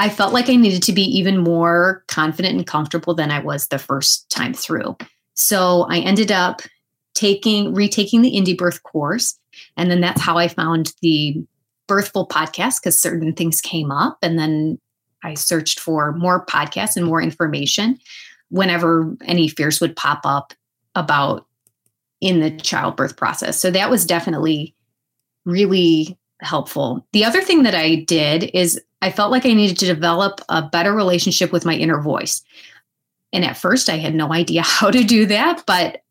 I 0.00 0.08
felt 0.08 0.32
like 0.32 0.48
I 0.48 0.56
needed 0.56 0.82
to 0.84 0.92
be 0.92 1.02
even 1.02 1.36
more 1.36 2.04
confident 2.08 2.56
and 2.56 2.66
comfortable 2.66 3.14
than 3.14 3.30
I 3.30 3.38
was 3.40 3.68
the 3.68 3.78
first 3.78 4.30
time 4.30 4.54
through. 4.54 4.96
So 5.34 5.86
I 5.90 5.98
ended 5.98 6.32
up 6.32 6.62
taking 7.14 7.74
retaking 7.74 8.22
the 8.22 8.32
indie 8.32 8.56
birth 8.56 8.82
course 8.82 9.38
and 9.76 9.90
then 9.90 10.00
that's 10.00 10.22
how 10.22 10.38
I 10.38 10.48
found 10.48 10.94
the 11.02 11.44
birthful 11.86 12.26
podcast 12.26 12.80
because 12.80 12.98
certain 12.98 13.34
things 13.34 13.60
came 13.60 13.90
up 13.90 14.16
and 14.22 14.38
then 14.38 14.78
I 15.22 15.34
searched 15.34 15.78
for 15.78 16.12
more 16.12 16.46
podcasts 16.46 16.96
and 16.96 17.04
more 17.04 17.20
information 17.20 17.98
whenever 18.48 19.14
any 19.26 19.48
fears 19.48 19.82
would 19.82 19.96
pop 19.96 20.20
up 20.24 20.54
about 20.94 21.46
in 22.22 22.40
the 22.40 22.52
childbirth 22.52 23.18
process. 23.18 23.60
So 23.60 23.70
that 23.70 23.90
was 23.90 24.06
definitely 24.06 24.74
really 25.44 26.18
helpful. 26.42 27.06
The 27.12 27.24
other 27.24 27.40
thing 27.40 27.62
that 27.64 27.74
I 27.74 27.96
did 27.96 28.50
is 28.54 28.80
I 29.02 29.10
felt 29.10 29.30
like 29.30 29.46
I 29.46 29.52
needed 29.52 29.78
to 29.78 29.86
develop 29.86 30.40
a 30.48 30.62
better 30.62 30.92
relationship 30.92 31.52
with 31.52 31.64
my 31.64 31.74
inner 31.74 32.00
voice. 32.00 32.42
And 33.32 33.44
at 33.44 33.56
first, 33.56 33.88
I 33.88 33.96
had 33.96 34.14
no 34.14 34.32
idea 34.32 34.62
how 34.64 34.90
to 34.90 35.04
do 35.04 35.26
that. 35.26 35.64
But 35.66 36.02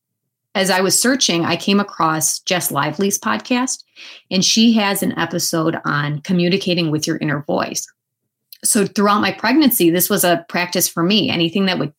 as 0.56 0.70
I 0.70 0.82
was 0.82 1.00
searching, 1.00 1.46
I 1.46 1.56
came 1.56 1.80
across 1.80 2.40
Jess 2.40 2.72
Lively's 2.72 3.20
podcast, 3.20 3.84
and 4.32 4.44
she 4.44 4.74
has 4.74 5.04
an 5.04 5.18
episode 5.18 5.80
on 5.86 6.22
communicating 6.22 6.90
with 6.90 7.06
your 7.06 7.18
inner 7.18 7.44
voice. 7.44 7.88
so 8.64 8.86
throughout 8.86 9.22
my 9.22 9.32
pregnancy, 9.32 9.90
this 9.90 10.10
was 10.10 10.24
a 10.24 10.46
practice 10.50 10.88
for 10.88 11.04
me. 11.04 11.30
Anything 11.30 11.66
that 11.68 11.80
would 11.80 11.94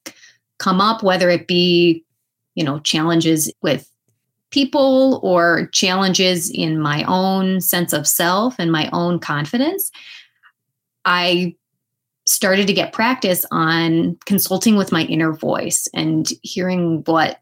come 0.59 0.81
up, 0.81 1.03
whether 1.03 1.31
it 1.31 1.47
be, 1.47 2.05
you 2.55 2.63
know, 2.65 2.81
challenges 2.81 3.51
with 3.63 3.90
people 4.51 5.21
or 5.23 5.67
challenges 5.73 6.51
in 6.51 6.81
my 6.81 7.05
own 7.05 7.61
sense 7.61 7.93
of 7.93 8.07
self 8.07 8.57
and 8.59 8.71
my 8.71 8.91
own 8.93 9.19
confidence, 9.19 9.91
I 11.05 11.55
started 12.27 12.67
to 12.67 12.73
get 12.73 12.93
practice 12.93 13.45
on 13.51 14.17
consulting 14.27 14.77
with 14.77 14.93
my 14.93 15.03
inner 15.05 15.33
voice 15.33 15.89
and 15.95 16.29
hearing 16.43 17.03
what 17.07 17.41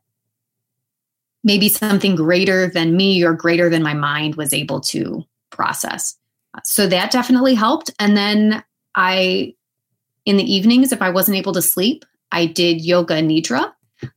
maybe 1.45 1.69
something 1.69 2.15
greater 2.15 2.69
than 2.69 2.97
me 2.97 3.23
or 3.23 3.33
greater 3.33 3.69
than 3.69 3.83
my 3.83 3.95
mind 3.95 4.37
was 4.37 4.53
able 4.53 4.81
to 4.81 5.25
process. 5.51 6.17
So 6.65 6.87
that 6.87 7.11
definitely 7.11 7.55
helped. 7.55 7.91
And 7.99 8.17
then 8.17 8.63
I, 8.95 9.55
in 10.25 10.37
the 10.37 10.53
evenings, 10.53 10.93
if 10.93 11.03
I 11.03 11.11
wasn't 11.11 11.37
able 11.37 11.53
to 11.53 11.63
sleep, 11.63 12.05
I 12.33 12.47
did 12.47 12.85
yoga 12.85 13.15
nidra. 13.23 13.73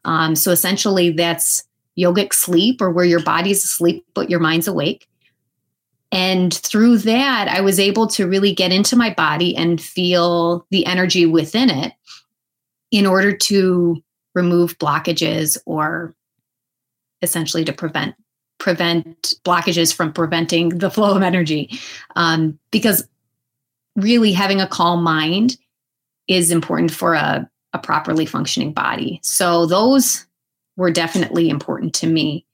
Um, 0.05 0.36
so 0.36 0.51
essentially, 0.51 1.12
that's 1.12 1.63
yogic 1.98 2.33
sleep 2.33 2.81
or 2.81 2.91
where 2.91 3.05
your 3.05 3.21
body's 3.21 3.63
asleep 3.63 4.05
but 4.13 4.29
your 4.29 4.39
mind's 4.39 4.67
awake. 4.67 5.07
And 6.12 6.53
through 6.53 6.98
that, 7.00 7.48
I 7.48 7.62
was 7.62 7.79
able 7.79 8.07
to 8.07 8.27
really 8.27 8.53
get 8.53 8.74
into 8.74 8.98
my 8.98 9.13
body 9.13 9.55
and 9.55 9.81
feel 9.81 10.65
the 10.69 10.86
energy 10.86 11.25
within 11.25 11.69
it 11.69 11.93
in 12.91 13.05
order 13.05 13.36
to 13.36 14.03
remove 14.36 14.77
blockages 14.77 15.57
or 15.65 16.13
essentially 17.21 17.63
to 17.65 17.74
prevent 17.74 18.15
prevent 18.57 19.33
blockages 19.43 19.93
from 19.93 20.13
preventing 20.13 20.69
the 20.69 20.91
flow 20.91 21.15
of 21.15 21.24
energy 21.24 21.69
um, 22.15 22.60
because 22.71 23.07
really 23.95 24.31
having 24.31 24.62
a 24.62 24.67
calm 24.67 25.03
mind 25.03 25.57
is 26.27 26.51
important 26.51 26.91
for 26.91 27.13
a, 27.13 27.50
a 27.74 27.79
properly 27.79 28.25
functioning 28.25 28.71
body 28.71 29.19
so 29.24 29.65
those 29.65 30.25
were 30.81 30.91
definitely 30.91 31.47
important 31.47 31.93
to 31.93 32.07
me 32.07 32.45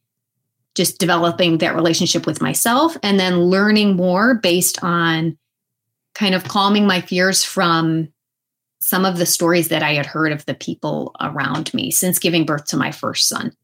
just 0.76 1.00
developing 1.00 1.58
that 1.58 1.74
relationship 1.74 2.28
with 2.28 2.42
myself 2.42 2.96
and 3.02 3.20
then 3.20 3.42
learning 3.42 3.96
more 3.96 4.36
based 4.36 4.84
on 4.84 5.36
kind 6.14 6.36
of 6.36 6.44
calming 6.44 6.86
my 6.86 7.02
fears 7.02 7.44
from 7.44 8.08
some 8.80 9.06
of 9.06 9.18
the 9.18 9.26
stories 9.26 9.70
that 9.70 9.82
I 9.82 9.94
had 9.94 10.06
heard 10.06 10.32
of 10.32 10.46
the 10.46 10.54
people 10.54 11.16
around 11.20 11.74
me 11.74 11.90
since 11.90 12.20
giving 12.20 12.46
birth 12.46 12.66
to 12.66 12.78
my 12.78 12.92
first 12.92 13.28
son 13.28 13.56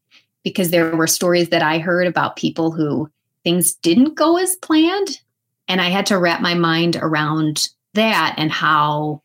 because 0.42 0.70
there 0.70 0.96
were 0.96 1.06
stories 1.06 1.50
that 1.50 1.62
I 1.62 1.78
heard 1.78 2.06
about 2.06 2.36
people 2.36 2.72
who 2.72 3.08
things 3.44 3.74
didn't 3.74 4.14
go 4.14 4.38
as 4.38 4.56
planned. 4.56 5.20
And 5.68 5.80
I 5.80 5.90
had 5.90 6.06
to 6.06 6.18
wrap 6.18 6.40
my 6.40 6.54
mind 6.54 6.96
around 6.96 7.68
that 7.92 8.34
and 8.38 8.50
how 8.50 9.22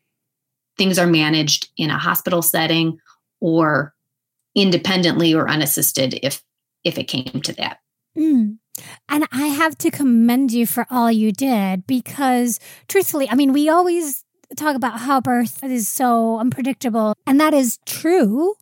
things 0.78 0.98
are 0.98 1.06
managed 1.06 1.70
in 1.76 1.90
a 1.90 1.98
hospital 1.98 2.40
setting 2.40 3.00
or 3.40 3.94
independently 4.54 5.34
or 5.34 5.48
unassisted 5.48 6.18
if 6.22 6.42
if 6.84 6.98
it 6.98 7.04
came 7.04 7.42
to 7.42 7.52
that. 7.54 7.78
Mm. 8.16 8.58
And 9.08 9.26
I 9.30 9.48
have 9.48 9.76
to 9.78 9.90
commend 9.90 10.52
you 10.52 10.66
for 10.66 10.86
all 10.90 11.10
you 11.10 11.32
did 11.32 11.86
because 11.86 12.58
truthfully, 12.88 13.28
I 13.28 13.34
mean, 13.34 13.52
we 13.52 13.68
always 13.68 14.24
talk 14.56 14.74
about 14.74 15.00
how 15.00 15.20
birth 15.20 15.62
is 15.62 15.88
so 15.88 16.38
unpredictable, 16.38 17.14
and 17.26 17.38
that 17.40 17.54
is 17.54 17.78
true. 17.84 18.54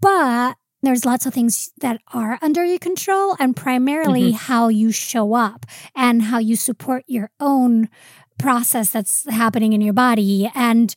But 0.00 0.56
there's 0.82 1.04
lots 1.04 1.26
of 1.26 1.34
things 1.34 1.70
that 1.80 2.00
are 2.12 2.38
under 2.40 2.64
your 2.64 2.78
control 2.78 3.36
and 3.40 3.56
primarily 3.56 4.28
mm-hmm. 4.28 4.52
how 4.52 4.68
you 4.68 4.92
show 4.92 5.34
up 5.34 5.66
and 5.96 6.22
how 6.22 6.38
you 6.38 6.54
support 6.54 7.04
your 7.08 7.30
own 7.40 7.88
process 8.38 8.90
that's 8.90 9.28
happening 9.28 9.72
in 9.72 9.80
your 9.80 9.92
body 9.92 10.50
and 10.54 10.94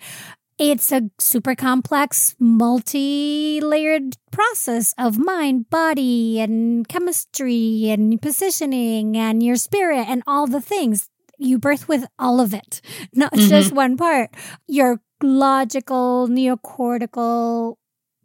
it's 0.61 0.91
a 0.91 1.09
super 1.17 1.55
complex 1.55 2.35
multi-layered 2.37 4.15
process 4.29 4.93
of 4.95 5.17
mind 5.17 5.67
body 5.71 6.39
and 6.39 6.87
chemistry 6.87 7.89
and 7.89 8.21
positioning 8.21 9.17
and 9.17 9.41
your 9.41 9.55
spirit 9.55 10.05
and 10.07 10.21
all 10.27 10.45
the 10.45 10.61
things 10.61 11.09
you 11.39 11.57
birth 11.57 11.87
with 11.87 12.05
all 12.19 12.39
of 12.39 12.53
it 12.53 12.79
not 13.15 13.33
mm-hmm. 13.33 13.50
just 13.50 13.74
one 13.74 13.97
part 13.97 14.29
your 14.67 15.01
logical 15.24 16.27
neocortical 16.27 17.75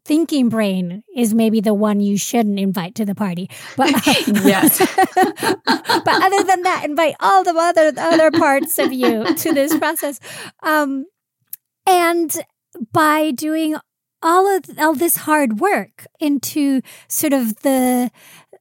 thinking 0.05 0.51
brain 0.51 1.03
is 1.17 1.35
maybe 1.35 1.61
the 1.61 1.75
one 1.75 2.01
you 2.01 2.17
shouldn't 2.17 2.61
invite 2.61 2.95
to 2.95 3.05
the 3.05 3.15
party. 3.15 3.51
But 3.77 3.91
yes. 4.07 4.79
but 4.79 6.23
other 6.23 6.45
than 6.45 6.63
that, 6.63 6.83
invite 6.85 7.17
all 7.19 7.43
the 7.43 7.53
other 7.53 7.93
other 7.99 8.31
parts 8.31 8.79
of 8.79 8.93
you 8.93 9.35
to 9.35 9.53
this 9.53 9.77
process. 9.77 10.21
Um, 10.63 11.07
and 11.87 12.37
by 12.93 13.31
doing 13.31 13.77
all 14.23 14.49
of 14.49 14.65
all 14.79 14.95
this 14.95 15.19
hard 15.19 15.61
work 15.61 16.07
into 16.21 16.81
sort 17.09 17.33
of 17.33 17.57
the 17.61 18.11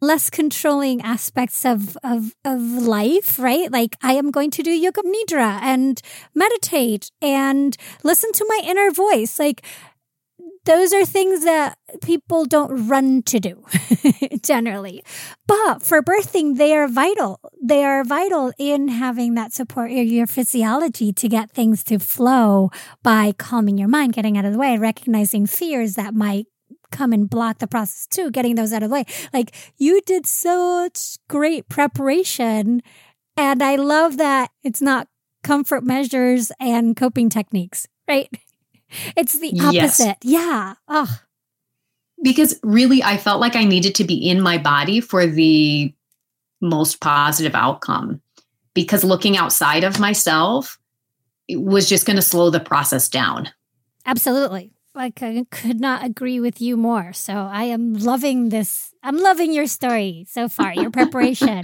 less 0.01 0.29
controlling 0.29 1.01
aspects 1.01 1.65
of, 1.65 1.97
of 2.03 2.35
of 2.43 2.61
life, 2.61 3.39
right? 3.39 3.71
Like 3.71 3.95
I 4.01 4.13
am 4.13 4.31
going 4.31 4.51
to 4.51 4.63
do 4.63 4.71
yoga 4.71 5.01
nidra 5.01 5.59
and 5.61 6.01
meditate 6.33 7.09
and 7.21 7.75
listen 8.03 8.31
to 8.33 8.45
my 8.47 8.61
inner 8.63 8.91
voice. 8.91 9.39
Like 9.39 9.65
those 10.65 10.93
are 10.93 11.05
things 11.05 11.43
that 11.45 11.77
people 12.01 12.45
don't 12.45 12.87
run 12.87 13.21
to 13.23 13.39
do 13.39 13.63
generally. 14.41 15.03
But 15.47 15.83
for 15.83 16.01
birthing, 16.01 16.57
they 16.57 16.75
are 16.75 16.87
vital. 16.87 17.39
They 17.61 17.83
are 17.83 18.03
vital 18.03 18.51
in 18.57 18.87
having 18.87 19.35
that 19.35 19.53
support 19.53 19.91
your 19.91 20.27
physiology 20.27 21.13
to 21.13 21.29
get 21.29 21.51
things 21.51 21.83
to 21.85 21.99
flow 21.99 22.71
by 23.03 23.31
calming 23.31 23.77
your 23.77 23.87
mind, 23.87 24.13
getting 24.13 24.37
out 24.37 24.45
of 24.45 24.53
the 24.53 24.59
way, 24.59 24.77
recognizing 24.77 25.45
fears 25.45 25.93
that 25.93 26.13
might 26.13 26.47
come 26.91 27.13
and 27.13 27.29
block 27.29 27.59
the 27.59 27.67
process 27.67 28.07
too, 28.07 28.31
getting 28.31 28.55
those 28.55 28.73
out 28.73 28.83
of 28.83 28.89
the 28.89 28.93
way. 28.93 29.05
Like 29.33 29.55
you 29.77 30.01
did 30.01 30.25
such 30.25 31.17
great 31.27 31.69
preparation. 31.69 32.81
And 33.37 33.61
I 33.61 33.75
love 33.75 34.17
that 34.17 34.51
it's 34.63 34.81
not 34.81 35.07
comfort 35.43 35.83
measures 35.83 36.51
and 36.59 36.95
coping 36.95 37.29
techniques, 37.29 37.87
right? 38.07 38.29
It's 39.15 39.39
the 39.39 39.53
opposite. 39.61 40.17
Yes. 40.21 40.43
Yeah. 40.43 40.73
Oh. 40.87 41.19
Because 42.21 42.59
really, 42.63 43.03
I 43.03 43.17
felt 43.17 43.41
like 43.41 43.55
I 43.55 43.65
needed 43.65 43.95
to 43.95 44.03
be 44.03 44.29
in 44.29 44.41
my 44.41 44.57
body 44.57 45.01
for 45.01 45.27
the 45.27 45.93
most 46.61 47.01
positive 47.01 47.55
outcome. 47.55 48.21
Because 48.73 49.03
looking 49.03 49.37
outside 49.37 49.83
of 49.83 49.99
myself 49.99 50.77
was 51.49 51.87
just 51.87 52.05
going 52.05 52.15
to 52.15 52.21
slow 52.21 52.49
the 52.49 52.59
process 52.59 53.07
down. 53.07 53.49
Absolutely. 54.05 54.71
Like 54.93 55.21
I 55.21 55.45
could 55.51 55.79
not 55.79 56.05
agree 56.05 56.39
with 56.39 56.61
you 56.61 56.77
more. 56.77 57.11
So 57.13 57.33
I 57.33 57.63
am 57.63 57.93
loving 57.93 58.49
this. 58.49 58.93
I'm 59.03 59.17
loving 59.17 59.53
your 59.53 59.67
story 59.67 60.25
so 60.29 60.47
far, 60.47 60.73
your 60.73 60.91
preparation. 60.99 61.63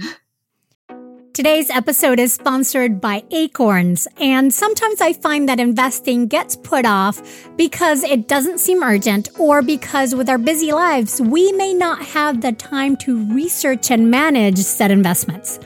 Today's 1.34 1.70
episode 1.70 2.20
is 2.20 2.34
sponsored 2.34 3.00
by 3.00 3.24
Acorns, 3.30 4.06
and 4.20 4.52
sometimes 4.52 5.00
I 5.00 5.14
find 5.14 5.48
that 5.48 5.60
investing 5.60 6.26
gets 6.26 6.56
put 6.56 6.84
off 6.84 7.22
because 7.56 8.04
it 8.04 8.28
doesn't 8.28 8.60
seem 8.60 8.82
urgent 8.82 9.30
or 9.38 9.62
because 9.62 10.14
with 10.14 10.28
our 10.28 10.36
busy 10.36 10.72
lives, 10.72 11.22
we 11.22 11.50
may 11.52 11.72
not 11.72 12.04
have 12.04 12.42
the 12.42 12.52
time 12.52 12.98
to 12.98 13.24
research 13.32 13.90
and 13.90 14.10
manage 14.10 14.58
said 14.58 14.90
investments. 14.90 15.58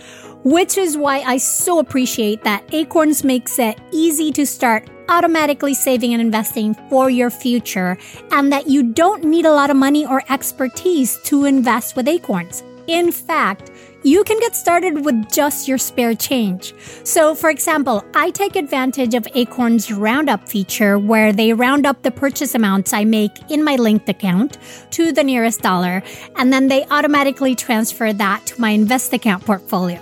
Which 0.44 0.78
is 0.78 0.96
why 0.96 1.22
I 1.22 1.38
so 1.38 1.80
appreciate 1.80 2.44
that 2.44 2.62
Acorns 2.72 3.24
makes 3.24 3.58
it 3.58 3.76
easy 3.90 4.30
to 4.34 4.46
start 4.46 4.88
automatically 5.08 5.74
saving 5.74 6.12
and 6.12 6.20
investing 6.22 6.74
for 6.88 7.10
your 7.10 7.28
future, 7.28 7.98
and 8.30 8.52
that 8.52 8.68
you 8.68 8.84
don't 8.84 9.24
need 9.24 9.46
a 9.46 9.52
lot 9.52 9.70
of 9.70 9.76
money 9.76 10.06
or 10.06 10.22
expertise 10.28 11.18
to 11.24 11.44
invest 11.44 11.96
with 11.96 12.06
Acorns. 12.06 12.62
In 12.86 13.10
fact, 13.10 13.72
you 14.06 14.22
can 14.22 14.38
get 14.38 14.54
started 14.54 15.04
with 15.04 15.32
just 15.32 15.66
your 15.66 15.78
spare 15.78 16.14
change. 16.14 16.72
So, 17.02 17.34
for 17.34 17.50
example, 17.50 18.04
I 18.14 18.30
take 18.30 18.54
advantage 18.54 19.14
of 19.14 19.26
Acorn's 19.34 19.90
Roundup 19.90 20.48
feature 20.48 20.96
where 20.96 21.32
they 21.32 21.52
round 21.52 21.86
up 21.86 22.02
the 22.02 22.12
purchase 22.12 22.54
amounts 22.54 22.92
I 22.92 23.04
make 23.04 23.50
in 23.50 23.64
my 23.64 23.74
linked 23.74 24.08
account 24.08 24.58
to 24.92 25.10
the 25.10 25.24
nearest 25.24 25.60
dollar, 25.60 26.04
and 26.36 26.52
then 26.52 26.68
they 26.68 26.86
automatically 26.86 27.56
transfer 27.56 28.12
that 28.12 28.46
to 28.46 28.60
my 28.60 28.70
invest 28.70 29.12
account 29.12 29.44
portfolio. 29.44 30.00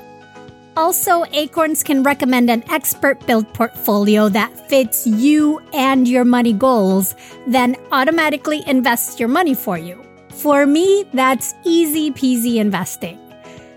Also, 0.76 1.24
Acorns 1.32 1.82
can 1.82 2.02
recommend 2.02 2.50
an 2.50 2.62
expert 2.70 3.26
built 3.26 3.50
portfolio 3.54 4.28
that 4.28 4.68
fits 4.68 5.06
you 5.06 5.62
and 5.72 6.06
your 6.06 6.26
money 6.26 6.52
goals, 6.52 7.14
then 7.46 7.74
automatically 7.90 8.62
invests 8.66 9.18
your 9.18 9.30
money 9.30 9.54
for 9.54 9.78
you. 9.78 10.04
For 10.28 10.66
me, 10.66 11.06
that's 11.14 11.54
easy 11.64 12.10
peasy 12.10 12.56
investing 12.56 13.23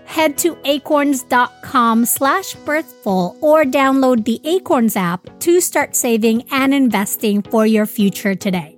head 0.08 0.38
to 0.38 0.56
acorns.com 0.64 2.06
slash 2.06 2.54
birthful 2.54 3.36
or 3.40 3.64
download 3.64 4.24
the 4.24 4.40
Acorns 4.44 4.96
app 4.96 5.28
to 5.40 5.60
start 5.60 5.94
saving 5.94 6.44
and 6.50 6.72
investing 6.72 7.42
for 7.42 7.66
your 7.66 7.86
future 7.86 8.34
today. 8.34 8.77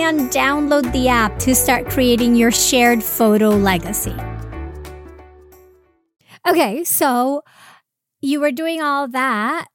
and 0.00 0.30
download 0.30 0.92
the 0.92 1.08
app 1.08 1.38
to 1.40 1.54
start 1.54 1.88
creating 1.88 2.34
your 2.34 2.50
shared 2.50 3.02
photo 3.02 3.50
legacy. 3.50 4.14
Okay, 6.46 6.82
so 6.84 7.42
you 8.20 8.40
were 8.40 8.50
doing 8.52 8.82
all 8.82 9.08
that. 9.08 9.68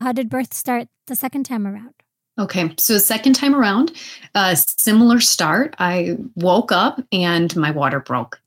How 0.00 0.12
did 0.12 0.28
birth 0.28 0.54
start 0.54 0.88
the 1.06 1.16
second 1.16 1.44
time 1.44 1.66
around? 1.66 1.94
Okay, 2.38 2.72
so 2.78 2.98
second 2.98 3.34
time 3.34 3.54
around, 3.54 3.92
a 4.34 4.56
similar 4.56 5.18
start. 5.18 5.74
I 5.78 6.16
woke 6.36 6.70
up 6.70 7.02
and 7.10 7.54
my 7.56 7.72
water 7.72 7.98
broke. 7.98 8.40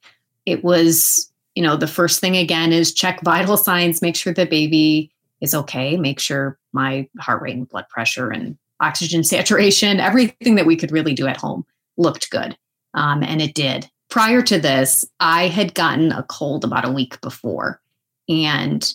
It 0.45 0.63
was, 0.63 1.29
you 1.55 1.63
know, 1.63 1.75
the 1.75 1.87
first 1.87 2.21
thing 2.21 2.37
again 2.37 2.71
is 2.71 2.93
check 2.93 3.21
vital 3.21 3.57
signs, 3.57 4.01
make 4.01 4.15
sure 4.15 4.33
the 4.33 4.45
baby 4.45 5.11
is 5.41 5.53
okay, 5.53 5.97
make 5.97 6.19
sure 6.19 6.57
my 6.71 7.09
heart 7.19 7.41
rate 7.41 7.55
and 7.55 7.67
blood 7.67 7.89
pressure 7.89 8.29
and 8.29 8.57
oxygen 8.81 9.23
saturation, 9.23 9.99
everything 9.99 10.55
that 10.55 10.65
we 10.65 10.75
could 10.75 10.91
really 10.91 11.13
do 11.13 11.27
at 11.27 11.37
home 11.37 11.65
looked 11.97 12.29
good. 12.29 12.57
Um, 12.93 13.23
and 13.23 13.41
it 13.41 13.53
did 13.53 13.89
prior 14.11 14.41
to 14.43 14.59
this, 14.59 15.03
I 15.19 15.47
had 15.47 15.73
gotten 15.73 16.11
a 16.11 16.21
cold 16.23 16.63
about 16.63 16.85
a 16.85 16.91
week 16.91 17.19
before. 17.21 17.81
And 18.29 18.93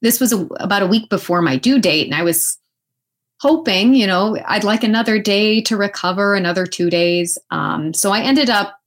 this 0.00 0.18
was 0.18 0.32
a, 0.32 0.40
about 0.58 0.82
a 0.82 0.86
week 0.88 1.08
before 1.08 1.40
my 1.42 1.56
due 1.56 1.78
date. 1.78 2.06
And 2.06 2.14
I 2.14 2.24
was 2.24 2.58
hoping, 3.40 3.94
you 3.94 4.06
know, 4.06 4.36
I'd 4.46 4.64
like 4.64 4.82
another 4.82 5.18
day 5.20 5.60
to 5.62 5.76
recover, 5.76 6.34
another 6.34 6.66
two 6.66 6.90
days. 6.90 7.38
Um, 7.50 7.94
so 7.94 8.10
I 8.10 8.20
ended 8.20 8.50
up, 8.50 8.80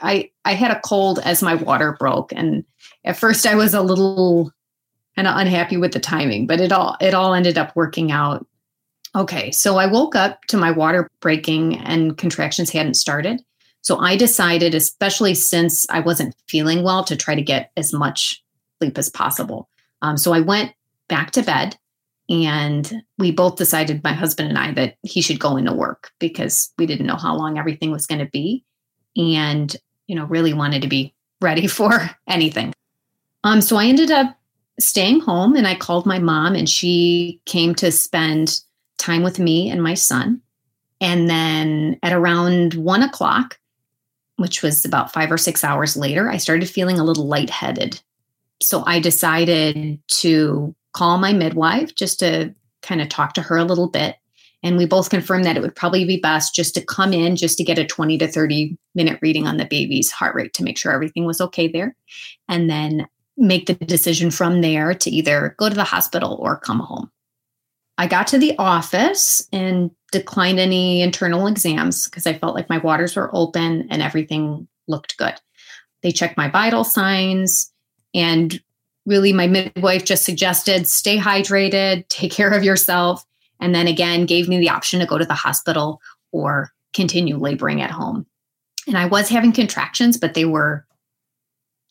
I, 0.00 0.30
I 0.44 0.54
had 0.54 0.72
a 0.72 0.80
cold 0.80 1.20
as 1.20 1.42
my 1.42 1.54
water 1.54 1.96
broke. 1.98 2.32
And 2.32 2.64
at 3.04 3.16
first 3.16 3.46
I 3.46 3.54
was 3.54 3.74
a 3.74 3.82
little 3.82 4.52
kind 5.14 5.28
of 5.28 5.36
unhappy 5.36 5.76
with 5.76 5.92
the 5.92 6.00
timing, 6.00 6.46
but 6.46 6.60
it 6.60 6.72
all, 6.72 6.96
it 7.00 7.14
all 7.14 7.32
ended 7.32 7.58
up 7.58 7.74
working 7.76 8.10
out. 8.10 8.44
Okay. 9.14 9.50
So 9.50 9.76
I 9.76 9.86
woke 9.86 10.14
up 10.14 10.44
to 10.46 10.56
my 10.56 10.70
water 10.70 11.08
breaking 11.20 11.78
and 11.78 12.16
contractions 12.16 12.70
hadn't 12.70 12.94
started. 12.94 13.42
So 13.80 13.98
I 13.98 14.16
decided, 14.16 14.74
especially 14.74 15.34
since 15.34 15.86
I 15.88 16.00
wasn't 16.00 16.34
feeling 16.48 16.82
well, 16.82 17.04
to 17.04 17.16
try 17.16 17.34
to 17.34 17.42
get 17.42 17.70
as 17.76 17.92
much 17.92 18.42
sleep 18.78 18.98
as 18.98 19.08
possible. 19.08 19.68
Um, 20.02 20.16
so 20.16 20.32
I 20.32 20.40
went 20.40 20.72
back 21.08 21.30
to 21.32 21.42
bed 21.42 21.76
and 22.28 23.02
we 23.16 23.32
both 23.32 23.56
decided, 23.56 24.04
my 24.04 24.12
husband 24.12 24.50
and 24.50 24.58
I, 24.58 24.72
that 24.72 24.96
he 25.02 25.22
should 25.22 25.40
go 25.40 25.56
into 25.56 25.72
work 25.72 26.10
because 26.18 26.72
we 26.76 26.84
didn't 26.84 27.06
know 27.06 27.16
how 27.16 27.34
long 27.34 27.58
everything 27.58 27.90
was 27.90 28.06
going 28.06 28.18
to 28.18 28.30
be. 28.30 28.64
And, 29.16 29.74
you 30.06 30.14
know, 30.14 30.26
really 30.26 30.52
wanted 30.52 30.82
to 30.82 30.88
be 30.88 31.14
ready 31.40 31.66
for 31.66 32.10
anything. 32.28 32.74
Um, 33.44 33.60
so 33.60 33.76
I 33.76 33.86
ended 33.86 34.10
up 34.10 34.36
staying 34.78 35.20
home 35.20 35.56
and 35.56 35.66
I 35.66 35.74
called 35.74 36.06
my 36.06 36.18
mom 36.18 36.54
and 36.54 36.68
she 36.68 37.40
came 37.46 37.74
to 37.76 37.90
spend 37.90 38.60
time 38.98 39.22
with 39.22 39.38
me 39.38 39.70
and 39.70 39.82
my 39.82 39.94
son. 39.94 40.40
And 41.00 41.30
then 41.30 41.98
at 42.02 42.12
around 42.12 42.74
one 42.74 43.02
o'clock, 43.02 43.58
which 44.36 44.62
was 44.62 44.84
about 44.84 45.12
five 45.12 45.30
or 45.30 45.38
six 45.38 45.64
hours 45.64 45.96
later, 45.96 46.30
I 46.30 46.36
started 46.36 46.68
feeling 46.68 46.98
a 46.98 47.04
little 47.04 47.26
lightheaded. 47.26 48.00
So 48.60 48.82
I 48.86 49.00
decided 49.00 50.00
to 50.08 50.74
call 50.92 51.18
my 51.18 51.32
midwife 51.32 51.94
just 51.94 52.18
to 52.20 52.54
kind 52.82 53.00
of 53.00 53.08
talk 53.08 53.34
to 53.34 53.42
her 53.42 53.56
a 53.56 53.64
little 53.64 53.88
bit. 53.88 54.16
And 54.62 54.76
we 54.76 54.86
both 54.86 55.10
confirmed 55.10 55.44
that 55.44 55.56
it 55.56 55.62
would 55.62 55.76
probably 55.76 56.04
be 56.04 56.18
best 56.18 56.54
just 56.54 56.74
to 56.74 56.84
come 56.84 57.12
in 57.12 57.36
just 57.36 57.58
to 57.58 57.64
get 57.64 57.78
a 57.78 57.84
20 57.84 58.18
to 58.18 58.26
30 58.26 58.76
minute 58.94 59.20
reading 59.22 59.46
on 59.46 59.56
the 59.56 59.64
baby's 59.64 60.10
heart 60.10 60.34
rate 60.34 60.52
to 60.54 60.64
make 60.64 60.76
sure 60.76 60.92
everything 60.92 61.24
was 61.24 61.40
okay 61.40 61.68
there. 61.68 61.94
And 62.48 62.68
then 62.68 63.06
make 63.36 63.66
the 63.66 63.74
decision 63.74 64.32
from 64.32 64.60
there 64.60 64.94
to 64.94 65.10
either 65.10 65.54
go 65.58 65.68
to 65.68 65.74
the 65.74 65.84
hospital 65.84 66.38
or 66.40 66.56
come 66.56 66.80
home. 66.80 67.10
I 67.98 68.06
got 68.06 68.28
to 68.28 68.38
the 68.38 68.56
office 68.58 69.46
and 69.52 69.90
declined 70.12 70.60
any 70.60 71.02
internal 71.02 71.48
exams 71.48 72.06
because 72.06 72.26
I 72.26 72.38
felt 72.38 72.54
like 72.54 72.70
my 72.70 72.78
waters 72.78 73.16
were 73.16 73.30
open 73.32 73.88
and 73.90 74.00
everything 74.00 74.68
looked 74.86 75.16
good. 75.18 75.34
They 76.02 76.12
checked 76.12 76.36
my 76.36 76.48
vital 76.48 76.84
signs 76.84 77.72
and 78.14 78.62
really 79.04 79.32
my 79.32 79.48
midwife 79.48 80.04
just 80.04 80.24
suggested 80.24 80.86
stay 80.86 81.18
hydrated, 81.18 82.06
take 82.08 82.30
care 82.30 82.50
of 82.50 82.62
yourself, 82.62 83.24
and 83.60 83.74
then 83.74 83.88
again 83.88 84.26
gave 84.26 84.48
me 84.48 84.58
the 84.58 84.70
option 84.70 85.00
to 85.00 85.06
go 85.06 85.18
to 85.18 85.24
the 85.24 85.34
hospital 85.34 86.00
or 86.30 86.70
continue 86.94 87.36
laboring 87.36 87.82
at 87.82 87.90
home. 87.90 88.26
And 88.86 88.96
I 88.96 89.06
was 89.06 89.28
having 89.28 89.52
contractions, 89.52 90.16
but 90.16 90.34
they 90.34 90.44
were 90.44 90.86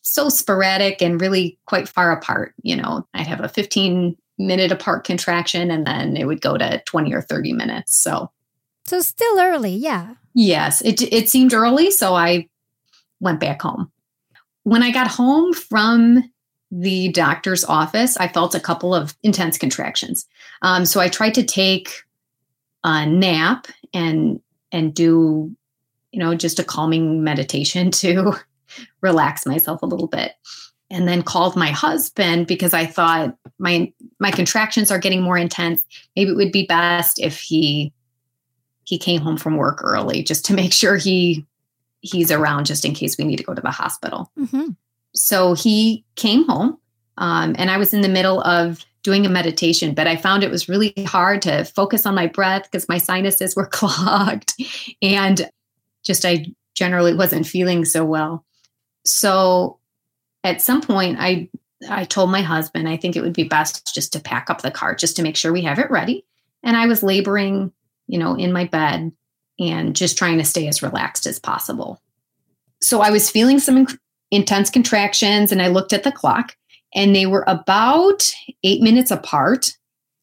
so 0.03 0.29
sporadic 0.29 1.01
and 1.01 1.19
really 1.19 1.59
quite 1.65 1.89
far 1.89 2.11
apart. 2.13 2.53
You 2.63 2.77
know, 2.77 3.05
I'd 3.13 3.27
have 3.27 3.41
a 3.41 3.49
15 3.49 4.15
minute 4.37 4.71
apart 4.71 5.03
contraction 5.03 5.71
and 5.71 5.85
then 5.85 6.15
it 6.15 6.25
would 6.25 6.41
go 6.41 6.57
to 6.57 6.81
20 6.85 7.13
or 7.13 7.21
30 7.21 7.53
minutes. 7.53 7.95
So 7.95 8.31
So 8.85 8.99
still 9.01 9.39
early, 9.39 9.73
yeah. 9.73 10.15
Yes, 10.33 10.81
it 10.81 11.01
it 11.01 11.29
seemed 11.29 11.53
early, 11.53 11.89
so 11.89 12.13
I 12.13 12.47
went 13.19 13.39
back 13.39 13.61
home. 13.61 13.91
When 14.63 14.83
I 14.83 14.91
got 14.91 15.07
home 15.07 15.53
from 15.53 16.31
the 16.69 17.09
doctor's 17.09 17.63
office, 17.63 18.17
I 18.17 18.27
felt 18.27 18.53
a 18.53 18.59
couple 18.59 18.93
of 18.93 19.15
intense 19.23 19.57
contractions. 19.57 20.27
Um, 20.61 20.85
so 20.85 20.99
I 20.99 21.09
tried 21.09 21.33
to 21.35 21.43
take 21.43 22.03
a 22.83 23.05
nap 23.05 23.67
and 23.93 24.39
and 24.71 24.93
do, 24.93 25.55
you 26.11 26.19
know, 26.19 26.35
just 26.35 26.59
a 26.59 26.63
calming 26.63 27.23
meditation 27.23 27.89
to 28.03 28.33
relax 29.01 29.45
myself 29.45 29.81
a 29.81 29.87
little 29.87 30.07
bit. 30.07 30.33
And 30.89 31.07
then 31.07 31.21
called 31.21 31.55
my 31.55 31.71
husband 31.71 32.47
because 32.47 32.73
I 32.73 32.85
thought 32.85 33.35
my 33.59 33.91
my 34.19 34.31
contractions 34.31 34.91
are 34.91 34.99
getting 34.99 35.21
more 35.21 35.37
intense. 35.37 35.83
Maybe 36.15 36.31
it 36.31 36.35
would 36.35 36.51
be 36.51 36.65
best 36.65 37.19
if 37.19 37.39
he 37.39 37.93
he 38.83 38.97
came 38.97 39.19
home 39.19 39.37
from 39.37 39.57
work 39.57 39.83
early 39.83 40.23
just 40.23 40.45
to 40.45 40.53
make 40.53 40.73
sure 40.73 40.97
he 40.97 41.45
he's 42.01 42.31
around 42.31 42.65
just 42.65 42.85
in 42.85 42.93
case 42.93 43.17
we 43.17 43.25
need 43.25 43.37
to 43.37 43.43
go 43.43 43.53
to 43.53 43.61
the 43.61 43.71
hospital. 43.71 44.31
Mm-hmm. 44.39 44.69
So 45.13 45.53
he 45.53 46.05
came 46.15 46.45
home, 46.47 46.77
um, 47.17 47.55
and 47.57 47.71
I 47.71 47.77
was 47.77 47.93
in 47.93 48.01
the 48.01 48.09
middle 48.09 48.41
of 48.41 48.85
doing 49.03 49.25
a 49.25 49.29
meditation, 49.29 49.93
but 49.93 50.07
I 50.07 50.15
found 50.15 50.43
it 50.43 50.51
was 50.51 50.69
really 50.69 50.93
hard 51.07 51.41
to 51.43 51.63
focus 51.63 52.05
on 52.05 52.13
my 52.13 52.27
breath 52.27 52.63
because 52.63 52.87
my 52.87 52.97
sinuses 52.97 53.55
were 53.55 53.65
clogged, 53.71 54.53
and 55.01 55.49
just 56.03 56.23
I 56.23 56.45
generally 56.75 57.13
wasn't 57.13 57.47
feeling 57.47 57.83
so 57.83 58.05
well. 58.05 58.45
So 59.03 59.76
at 60.43 60.61
some 60.61 60.81
point, 60.81 61.17
I 61.19 61.49
I 61.89 62.05
told 62.05 62.31
my 62.31 62.41
husband 62.41 62.89
I 62.89 62.97
think 62.97 63.15
it 63.15 63.21
would 63.21 63.33
be 63.33 63.43
best 63.43 63.93
just 63.93 64.11
to 64.13 64.19
pack 64.19 64.49
up 64.49 64.61
the 64.61 64.71
car 64.71 64.95
just 64.95 65.15
to 65.17 65.21
make 65.21 65.35
sure 65.35 65.53
we 65.53 65.61
have 65.63 65.79
it 65.79 65.91
ready. 65.91 66.25
And 66.63 66.75
I 66.75 66.87
was 66.87 67.03
laboring, 67.03 67.71
you 68.07 68.17
know, 68.17 68.35
in 68.35 68.51
my 68.51 68.65
bed 68.65 69.11
and 69.59 69.95
just 69.95 70.17
trying 70.17 70.37
to 70.39 70.43
stay 70.43 70.67
as 70.67 70.81
relaxed 70.81 71.27
as 71.27 71.39
possible. 71.39 72.01
So 72.81 73.01
I 73.01 73.11
was 73.11 73.29
feeling 73.29 73.59
some 73.59 73.87
intense 74.31 74.69
contractions 74.69 75.51
and 75.51 75.61
I 75.61 75.67
looked 75.67 75.93
at 75.93 76.03
the 76.03 76.11
clock 76.11 76.55
and 76.95 77.15
they 77.15 77.25
were 77.25 77.43
about 77.47 78.31
eight 78.63 78.81
minutes 78.81 79.11
apart. 79.11 79.71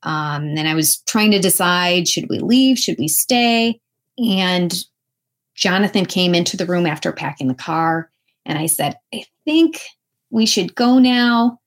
Um, 0.03 0.45
and 0.57 0.69
I 0.69 0.75
was 0.75 0.99
trying 1.03 1.31
to 1.31 1.39
decide 1.39 2.09
should 2.09 2.29
we 2.29 2.39
leave, 2.39 2.79
should 2.79 2.99
we 2.99 3.09
stay? 3.09 3.81
And 4.19 4.75
Jonathan 5.55 6.05
came 6.05 6.35
into 6.35 6.57
the 6.57 6.67
room 6.67 6.87
after 6.87 7.13
packing 7.13 7.49
the 7.49 7.55
car. 7.55 8.11
And 8.45 8.59
I 8.59 8.67
said, 8.67 8.99
I 9.15 9.25
think 9.45 9.81
we 10.35 10.47
should 10.47 10.75
go 10.75 10.99
now. 10.99 11.61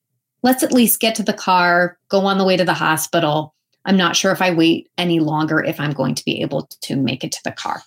Let's 0.44 0.62
at 0.62 0.74
least 0.74 1.00
get 1.00 1.16
to 1.16 1.24
the 1.24 1.32
car, 1.32 1.98
go 2.10 2.26
on 2.26 2.38
the 2.38 2.44
way 2.44 2.58
to 2.58 2.66
the 2.66 2.74
hospital. 2.74 3.56
I'm 3.86 3.96
not 3.96 4.18
sure 4.18 4.34
if 4.34 4.42
I 4.42 4.54
wait 4.54 4.92
any 4.98 5.22
longer 5.22 5.64
if 5.64 5.80
I'm 5.80 5.94
going 5.94 6.16
to 6.16 6.26
be 6.26 6.42
able 6.42 6.68
to 6.82 6.98
make 6.98 7.24
it 7.24 7.32
to 7.32 7.44
the 7.46 7.54
car. 7.54 7.82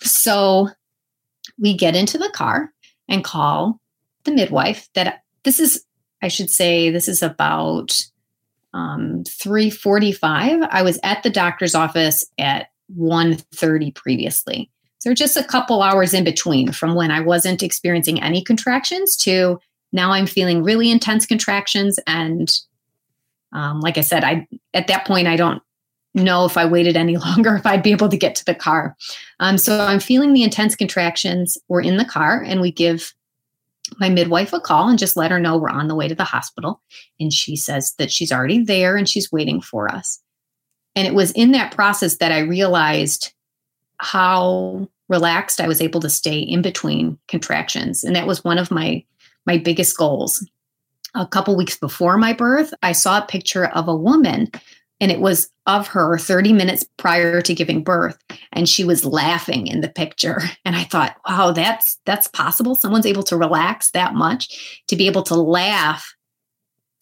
So 0.00 0.70
we 1.58 1.76
get 1.76 1.94
into 1.94 2.16
the 2.16 2.30
car 2.30 2.72
and 3.06 3.22
call 3.22 3.78
the 4.24 4.32
midwife 4.32 4.88
that 4.94 5.24
this 5.42 5.60
is 5.60 5.84
I 6.22 6.28
should 6.28 6.50
say 6.50 6.88
this 6.88 7.08
is 7.08 7.22
about 7.22 8.02
um, 8.72 9.24
345. 9.28 10.62
I 10.70 10.82
was 10.82 10.98
at 11.02 11.22
the 11.22 11.30
doctor's 11.30 11.74
office 11.74 12.24
at 12.38 12.68
1.30 12.98 13.94
previously. 13.94 14.70
So 15.00 15.14
just 15.14 15.36
a 15.36 15.44
couple 15.44 15.82
hours 15.82 16.14
in 16.14 16.24
between 16.24 16.72
from 16.72 16.94
when 16.94 17.10
I 17.10 17.20
wasn't 17.20 17.62
experiencing 17.62 18.22
any 18.22 18.44
contractions 18.44 19.16
to 19.18 19.58
now 19.92 20.12
I'm 20.12 20.26
feeling 20.26 20.62
really 20.62 20.90
intense 20.90 21.26
contractions. 21.26 21.98
And 22.06 22.56
um, 23.52 23.80
like 23.80 23.98
I 23.98 24.02
said, 24.02 24.24
I 24.24 24.46
at 24.74 24.86
that 24.86 25.06
point 25.06 25.26
I 25.26 25.36
don't 25.36 25.62
know 26.14 26.44
if 26.44 26.56
I 26.56 26.66
waited 26.66 26.96
any 26.96 27.16
longer 27.16 27.56
if 27.56 27.66
I'd 27.66 27.82
be 27.82 27.92
able 27.92 28.10
to 28.10 28.16
get 28.16 28.34
to 28.36 28.44
the 28.44 28.54
car. 28.54 28.96
Um, 29.40 29.58
so 29.58 29.80
I'm 29.80 30.00
feeling 30.00 30.32
the 30.32 30.42
intense 30.42 30.76
contractions. 30.76 31.56
We're 31.68 31.80
in 31.80 31.96
the 31.96 32.04
car 32.04 32.42
and 32.42 32.60
we 32.60 32.70
give 32.70 33.14
my 33.98 34.08
midwife 34.08 34.52
a 34.52 34.60
call 34.60 34.88
and 34.88 34.98
just 34.98 35.16
let 35.16 35.30
her 35.30 35.40
know 35.40 35.56
we're 35.56 35.70
on 35.70 35.88
the 35.88 35.96
way 35.96 36.08
to 36.08 36.14
the 36.14 36.24
hospital. 36.24 36.80
And 37.18 37.32
she 37.32 37.56
says 37.56 37.94
that 37.98 38.12
she's 38.12 38.30
already 38.30 38.62
there 38.62 38.96
and 38.96 39.08
she's 39.08 39.32
waiting 39.32 39.60
for 39.60 39.90
us. 39.90 40.20
And 40.94 41.08
it 41.08 41.14
was 41.14 41.32
in 41.32 41.52
that 41.52 41.74
process 41.74 42.16
that 42.18 42.32
I 42.32 42.40
realized 42.40 43.32
how 44.00 44.88
relaxed 45.08 45.60
I 45.60 45.68
was 45.68 45.82
able 45.82 46.00
to 46.00 46.08
stay 46.08 46.38
in 46.38 46.62
between 46.62 47.18
contractions. 47.28 48.02
And 48.02 48.16
that 48.16 48.26
was 48.26 48.42
one 48.44 48.58
of 48.58 48.70
my 48.70 49.04
my 49.46 49.58
biggest 49.58 49.96
goals. 49.96 50.46
A 51.14 51.26
couple 51.26 51.56
weeks 51.56 51.76
before 51.76 52.16
my 52.16 52.32
birth, 52.32 52.72
I 52.82 52.92
saw 52.92 53.18
a 53.18 53.26
picture 53.26 53.66
of 53.66 53.88
a 53.88 53.96
woman 53.96 54.50
and 55.00 55.10
it 55.10 55.20
was 55.20 55.50
of 55.66 55.88
her 55.88 56.18
30 56.18 56.52
minutes 56.52 56.84
prior 56.96 57.40
to 57.40 57.54
giving 57.54 57.82
birth 57.82 58.18
and 58.52 58.68
she 58.68 58.84
was 58.84 59.04
laughing 59.04 59.66
in 59.66 59.80
the 59.80 59.88
picture 59.88 60.42
and 60.64 60.76
i 60.76 60.84
thought 60.84 61.16
wow 61.26 61.52
that's 61.52 61.98
that's 62.04 62.28
possible 62.28 62.74
someone's 62.74 63.06
able 63.06 63.22
to 63.22 63.36
relax 63.36 63.90
that 63.92 64.14
much 64.14 64.82
to 64.88 64.96
be 64.96 65.06
able 65.06 65.22
to 65.22 65.34
laugh 65.34 66.14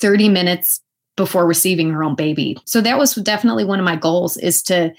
30 0.01 0.29
minutes 0.29 0.81
before 1.17 1.47
receiving 1.47 1.91
her 1.91 2.05
own 2.05 2.15
baby 2.15 2.57
so 2.65 2.81
that 2.81 2.99
was 2.99 3.15
definitely 3.17 3.65
one 3.65 3.81
of 3.81 3.85
my 3.85 3.97
goals 3.97 4.37
is 4.37 4.63
to 4.63 4.93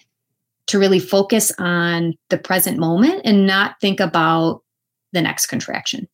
to 0.69 0.79
really 0.79 0.99
focus 0.99 1.51
on 1.59 2.15
the 2.29 2.37
present 2.37 2.77
moment 2.77 3.21
and 3.25 3.45
not 3.45 3.79
think 3.81 3.99
about 3.99 4.63
the 5.13 5.21
next 5.21 5.47
contraction 5.47 6.07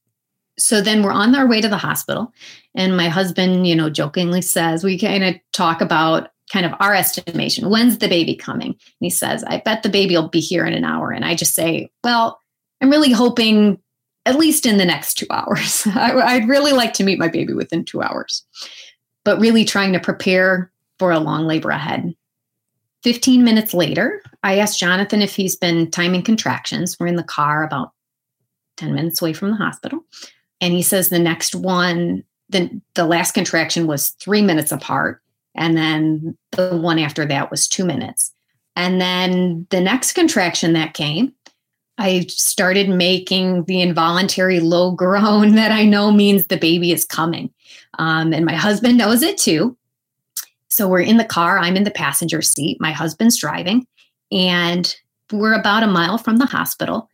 so 0.58 0.82
then 0.82 1.04
we're 1.04 1.12
on 1.12 1.36
our 1.36 1.48
way 1.48 1.62
to 1.62 1.68
the 1.68 1.78
hospital 1.78 2.34
and 2.76 2.98
my 2.98 3.10
husband 3.10 3.68
you 3.68 3.76
know 3.76 3.90
jokingly 3.90 4.42
says 4.42 4.84
we 4.84 4.98
kind 4.98 5.24
of 5.24 5.36
talk 5.52 5.82
about 5.82 6.30
kind 6.52 6.66
of 6.66 6.74
our 6.80 6.94
estimation. 6.94 7.70
When's 7.70 7.98
the 7.98 8.08
baby 8.08 8.36
coming? 8.36 8.70
And 8.70 8.78
he 9.00 9.10
says, 9.10 9.44
I 9.46 9.62
bet 9.64 9.84
the 9.84 9.90
baby 9.90 10.16
will 10.16 10.30
be 10.30 10.40
here 10.40 10.66
in 10.66 10.74
an 10.74 10.86
hour. 10.86 11.12
And 11.12 11.26
I 11.26 11.36
just 11.36 11.56
say, 11.56 11.90
well, 12.04 12.40
I'm 12.82 12.90
really 12.90 13.12
hoping 13.12 13.80
at 14.26 14.38
least 14.38 14.66
in 14.66 14.78
the 14.78 14.86
next 14.86 15.16
two 15.16 15.28
hours. 15.32 15.88
I, 15.96 16.38
would 16.40 16.50
really 16.50 16.72
like 16.72 16.94
to 16.94 17.04
meet 17.04 17.20
my 17.20 17.28
baby 17.28 17.54
within 17.54 17.86
two 17.86 18.02
hours, 18.02 18.44
but 19.24 19.40
really 19.40 19.66
trying 19.66 19.94
to 19.94 20.00
prepare 20.00 20.72
for 21.00 21.12
a 21.12 21.20
long 21.20 21.46
labor 21.46 21.72
ahead. 21.72 22.16
15 23.06 23.44
minutes 23.44 23.72
later, 23.72 24.20
I 24.42 24.58
asked 24.58 24.80
Jonathan 24.80 25.22
if 25.22 25.36
he's 25.36 25.56
been 25.56 25.92
timing 25.92 26.24
contractions. 26.24 26.98
We're 27.00 27.06
in 27.06 27.18
the 27.18 27.24
car 27.24 27.64
about 27.64 27.92
10 28.78 28.96
minutes 28.96 29.22
away 29.22 29.32
from 29.32 29.52
the 29.52 29.58
hospital. 29.58 30.00
And 30.60 30.74
he 30.74 30.82
says 30.82 31.10
the 31.10 31.20
next 31.20 31.54
one, 31.54 32.24
the, 32.50 32.82
the 32.96 33.06
last 33.06 33.34
contraction 33.34 33.86
was 33.86 34.10
three 34.20 34.42
minutes 34.42 34.72
apart 34.72 35.22
and 35.54 35.78
then 35.78 36.36
the 36.54 36.78
one 36.78 36.98
after 36.98 37.28
that 37.28 37.52
was 37.52 37.68
two 37.68 37.86
minutes. 37.86 38.34
And 38.76 39.00
then 39.00 39.68
the 39.70 39.82
next 39.82 40.14
contraction 40.14 40.74
that 40.74 40.96
came, 40.96 41.32
I 42.00 42.22
started 42.28 42.90
making 42.90 43.66
the 43.66 43.82
involuntary 43.82 44.62
low 44.62 44.94
groan 44.94 45.54
that 45.58 45.72
I 45.72 45.86
know 45.86 46.12
means 46.12 46.48
the 46.48 46.58
baby 46.58 46.92
is 46.92 47.06
coming. 47.06 47.54
Um, 48.00 48.34
and 48.34 48.46
my 48.46 48.56
husband 48.56 48.98
knows 48.98 49.22
it 49.22 49.38
too. 49.38 49.78
So 50.76 50.90
we're 50.90 51.00
in 51.00 51.16
the 51.16 51.24
car, 51.24 51.58
I'm 51.58 51.78
in 51.78 51.86
the 51.86 51.90
passenger 51.90 52.42
seat, 52.42 52.82
my 52.82 52.92
husband's 52.92 53.38
driving, 53.38 53.88
and 54.30 54.94
we're 55.32 55.54
about 55.54 55.84
a 55.84 55.88
mile 55.88 56.18
from 56.18 56.36
the 56.36 56.46
hospital. 56.46 57.10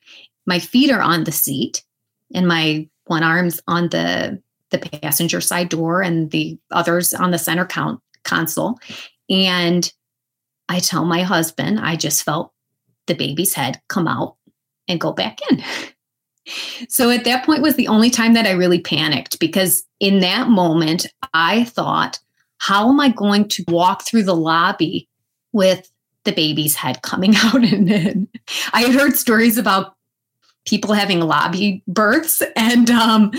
My 0.47 0.57
feet 0.57 0.89
are 0.89 0.99
on 0.99 1.25
the 1.25 1.31
seat, 1.31 1.83
and 2.33 2.47
my 2.47 2.89
one 3.05 3.21
arm's 3.21 3.61
on 3.67 3.89
the 3.89 4.41
the 4.71 4.79
passenger 4.79 5.41
side 5.41 5.69
door 5.69 6.01
and 6.01 6.31
the 6.31 6.57
others 6.71 7.13
on 7.13 7.29
the 7.29 7.37
center 7.37 7.67
count 7.67 8.01
console. 8.23 8.79
And 9.29 9.93
I 10.67 10.79
tell 10.79 11.05
my 11.05 11.21
husband, 11.21 11.81
I 11.81 11.97
just 11.97 12.23
felt 12.23 12.51
the 13.05 13.13
baby's 13.13 13.53
head 13.53 13.79
come 13.89 14.07
out 14.07 14.37
and 14.87 14.99
go 14.99 15.13
back 15.13 15.37
in. 15.51 15.63
So 16.89 17.11
at 17.11 17.23
that 17.25 17.45
point 17.45 17.61
was 17.61 17.75
the 17.75 17.87
only 17.87 18.09
time 18.09 18.33
that 18.33 18.47
I 18.47 18.51
really 18.51 18.81
panicked 18.81 19.39
because 19.39 19.85
in 19.99 20.21
that 20.21 20.49
moment 20.49 21.05
I 21.35 21.65
thought, 21.65 22.17
how 22.61 22.89
am 22.89 22.99
I 22.99 23.09
going 23.09 23.47
to 23.49 23.65
walk 23.69 24.05
through 24.05 24.21
the 24.21 24.35
lobby 24.35 25.09
with 25.51 25.91
the 26.25 26.31
baby's 26.31 26.75
head 26.75 27.01
coming 27.01 27.35
out 27.43 27.63
and 27.63 27.91
in? 27.91 28.27
I 28.71 28.81
had 28.81 28.93
heard 28.93 29.17
stories 29.17 29.57
about 29.57 29.95
people 30.65 30.93
having 30.93 31.21
lobby 31.21 31.83
births 31.87 32.43
and 32.55 32.91
um, 32.91 33.31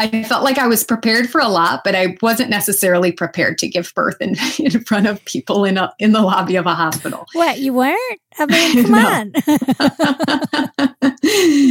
I 0.00 0.24
felt 0.24 0.42
like 0.42 0.58
I 0.58 0.66
was 0.66 0.82
prepared 0.82 1.30
for 1.30 1.40
a 1.40 1.46
lot, 1.46 1.82
but 1.84 1.94
I 1.94 2.16
wasn't 2.22 2.50
necessarily 2.50 3.12
prepared 3.12 3.56
to 3.58 3.68
give 3.68 3.92
birth 3.94 4.16
in, 4.20 4.34
in 4.58 4.82
front 4.84 5.06
of 5.06 5.24
people 5.26 5.64
in 5.64 5.78
a 5.78 5.92
in 6.00 6.10
the 6.10 6.22
lobby 6.22 6.56
of 6.56 6.66
a 6.66 6.74
hospital. 6.74 7.26
What 7.34 7.60
you 7.60 7.72
weren't? 7.72 8.20
I 8.36 8.46
mean, 8.74 8.84
come 8.84 8.94
on. 8.94 9.32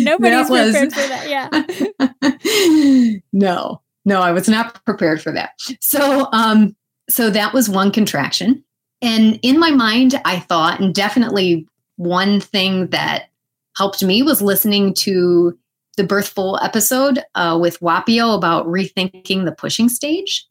Nobody's 0.06 0.50
was, 0.50 0.72
prepared 0.72 0.94
for 0.94 1.08
that. 1.10 1.28
Yeah. 1.28 3.20
no, 3.34 3.82
no, 4.06 4.22
I 4.22 4.32
was 4.32 4.50
not 4.50 4.84
prepared 4.86 5.22
for 5.22 5.32
that. 5.32 5.52
So, 5.80 6.28
um, 6.32 6.76
so 7.10 7.30
that 7.30 7.54
was 7.54 7.70
one 7.70 7.92
contraction, 7.92 8.64
and 9.02 9.40
in 9.42 9.60
my 9.60 9.72
mind, 9.72 10.20
I 10.26 10.40
thought, 10.40 10.80
and 10.80 10.94
definitely 10.94 11.68
one 11.96 12.40
thing 12.40 12.88
that 12.88 13.30
helped 13.78 14.04
me 14.04 14.24
was 14.24 14.42
listening 14.42 14.94
to 14.94 15.58
the 15.98 16.04
Birthful 16.04 16.60
episode 16.62 17.20
uh, 17.36 17.58
with 17.60 17.80
Whapio 17.82 18.36
about 18.36 18.66
rethinking 18.68 19.46
the 19.46 19.52
pushing 19.52 19.90
stage 19.90 20.46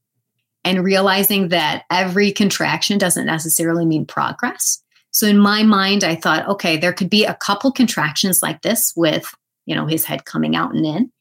and 0.65 0.85
realizing 0.85 1.49
that 1.49 1.85
every 1.91 2.33
contraction 2.33 2.99
doesn't 2.99 3.27
necessarily 3.27 3.87
mean 3.87 4.05
progress. 4.05 4.83
So 5.11 5.27
in 5.27 5.39
my 5.39 5.63
mind, 5.63 6.05
I 6.05 6.17
thought, 6.17 6.47
okay, 6.49 6.77
there 6.77 6.93
could 6.93 7.09
be 7.09 7.25
a 7.25 7.35
couple 7.35 7.73
contractions 7.73 8.43
like 8.43 8.61
this 8.61 8.93
with, 8.95 9.35
you 9.65 9.75
know, 9.75 9.87
his 9.87 10.05
head 10.05 10.27
coming 10.27 10.55
out 10.55 10.75
and 10.75 10.85
in. 10.85 11.13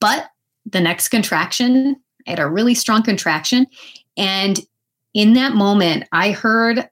But 0.00 0.28
the 0.70 0.80
next 0.80 1.08
contraction, 1.08 1.96
I 2.26 2.30
had 2.30 2.40
a 2.40 2.48
really 2.48 2.74
strong 2.74 3.02
contraction. 3.02 3.66
And 4.16 4.60
in 5.14 5.34
that 5.34 5.54
moment, 5.54 6.04
I 6.12 6.32
heard 6.32 6.88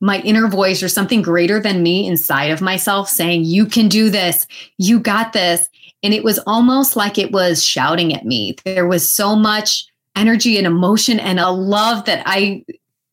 my 0.00 0.20
inner 0.20 0.48
voice 0.48 0.82
or 0.82 0.88
something 0.88 1.22
greater 1.22 1.60
than 1.60 1.82
me 1.82 2.06
inside 2.06 2.50
of 2.50 2.60
myself 2.60 3.08
saying, 3.08 3.44
You 3.44 3.64
can 3.66 3.88
do 3.88 4.10
this. 4.10 4.46
You 4.78 5.00
got 5.00 5.32
this. 5.32 5.68
and 6.02 6.12
it 6.12 6.22
was 6.22 6.38
almost 6.40 6.96
like 6.96 7.16
it 7.16 7.32
was 7.32 7.64
shouting 7.64 8.14
at 8.14 8.26
me. 8.26 8.54
There 8.64 8.86
was 8.86 9.08
so 9.08 9.34
much 9.34 9.86
energy 10.14 10.58
and 10.58 10.66
emotion 10.66 11.18
and 11.18 11.40
a 11.40 11.50
love 11.50 12.04
that 12.04 12.22
I 12.26 12.64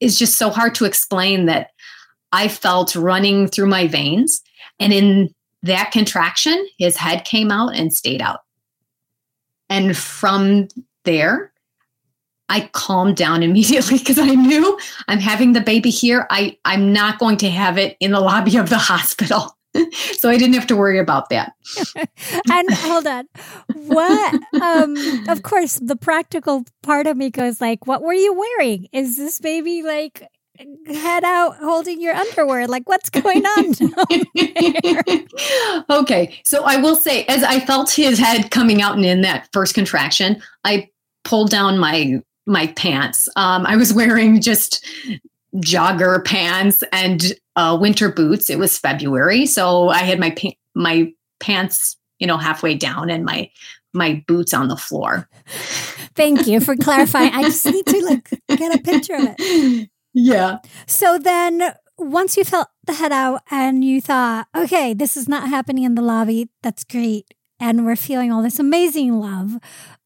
is 0.01 0.19
just 0.19 0.37
so 0.37 0.49
hard 0.49 0.75
to 0.75 0.85
explain 0.85 1.45
that 1.45 1.71
I 2.33 2.47
felt 2.47 2.95
running 2.95 3.47
through 3.47 3.67
my 3.67 3.87
veins. 3.87 4.41
And 4.79 4.91
in 4.91 5.33
that 5.63 5.91
contraction, 5.91 6.67
his 6.77 6.97
head 6.97 7.23
came 7.23 7.51
out 7.51 7.75
and 7.75 7.93
stayed 7.93 8.21
out. 8.21 8.41
And 9.71 9.97
from 9.97 10.67
there, 11.05 11.51
I 12.49 12.69
calmed 12.73 13.15
down 13.15 13.41
immediately 13.49 13.97
because 13.97 14.19
I 14.19 14.35
knew 14.35 14.77
I'm 15.07 15.19
having 15.19 15.53
the 15.53 15.61
baby 15.61 15.89
here. 15.89 16.27
I, 16.29 16.57
I'm 16.65 16.93
not 16.93 17.17
going 17.17 17.37
to 17.37 17.49
have 17.49 17.79
it 17.79 17.97
in 17.99 18.11
the 18.11 18.19
lobby 18.19 18.57
of 18.57 18.69
the 18.69 18.77
hospital. 18.91 19.57
so 20.17 20.29
I 20.29 20.37
didn't 20.37 20.55
have 20.55 20.67
to 20.67 20.75
worry 20.75 20.99
about 20.99 21.29
that. 21.29 21.53
and 22.51 22.69
hold 22.73 23.07
on. 23.07 23.25
What 23.73 24.33
um 24.61 24.97
of 25.29 25.43
course 25.43 25.79
the 25.81 25.95
practical 25.95 26.65
part 26.83 27.07
of 27.07 27.15
me 27.15 27.29
goes 27.29 27.61
like, 27.61 27.87
what 27.87 28.01
were 28.01 28.11
you 28.11 28.33
wearing? 28.33 28.89
Is 28.91 29.15
this 29.15 29.39
baby 29.39 29.81
like 29.81 30.27
head 30.87 31.23
out 31.23 31.57
holding 31.57 32.01
your 32.01 32.13
underwear? 32.13 32.67
Like 32.67 32.87
what's 32.87 33.09
going 33.09 33.45
on? 33.45 33.75
okay. 36.01 36.39
So 36.43 36.63
I 36.63 36.77
will 36.77 36.95
say 36.95 37.25
as 37.25 37.43
I 37.43 37.59
felt 37.59 37.91
his 37.91 38.19
head 38.19 38.51
coming 38.51 38.81
out 38.81 38.95
and 38.95 39.05
in 39.05 39.21
that 39.21 39.49
first 39.53 39.73
contraction, 39.73 40.41
I 40.63 40.89
pulled 41.23 41.49
down 41.49 41.77
my 41.77 42.21
my 42.45 42.67
pants. 42.67 43.29
Um, 43.35 43.65
I 43.65 43.75
was 43.75 43.93
wearing 43.95 44.41
just 44.41 44.85
jogger 45.55 46.23
pants 46.25 46.83
and 46.91 47.33
uh, 47.55 47.77
winter 47.79 48.11
boots. 48.11 48.49
It 48.49 48.59
was 48.59 48.77
February, 48.77 49.45
so 49.45 49.89
I 49.89 49.99
had 49.99 50.19
my 50.19 50.31
pa- 50.31 50.55
my 50.75 51.11
pants, 51.39 51.97
you 52.19 52.27
know, 52.27 52.37
halfway 52.37 52.75
down 52.75 53.09
and 53.09 53.25
my 53.25 53.49
my 53.93 54.23
boots 54.27 54.53
on 54.53 54.67
the 54.67 54.77
floor. 54.77 55.27
Thank 56.15 56.47
you 56.47 56.59
for 56.59 56.75
clarifying. 56.75 57.33
I 57.33 57.43
just 57.43 57.65
need 57.65 57.85
to 57.85 58.05
like 58.05 58.29
get 58.47 58.75
a 58.75 58.81
picture 58.81 59.15
of 59.15 59.35
it. 59.37 59.89
Yeah. 60.13 60.59
So 60.87 61.17
then 61.17 61.73
once 61.97 62.35
you 62.35 62.43
felt 62.43 62.67
the 62.85 62.93
head 62.93 63.11
out 63.11 63.43
and 63.49 63.83
you 63.83 64.01
thought, 64.01 64.47
okay, 64.55 64.93
this 64.93 65.15
is 65.15 65.27
not 65.27 65.49
happening 65.49 65.83
in 65.83 65.95
the 65.95 66.01
lobby, 66.01 66.49
that's 66.61 66.83
great. 66.83 67.33
And 67.59 67.85
we're 67.85 67.95
feeling 67.95 68.31
all 68.31 68.41
this 68.41 68.59
amazing 68.59 69.19
love. 69.19 69.57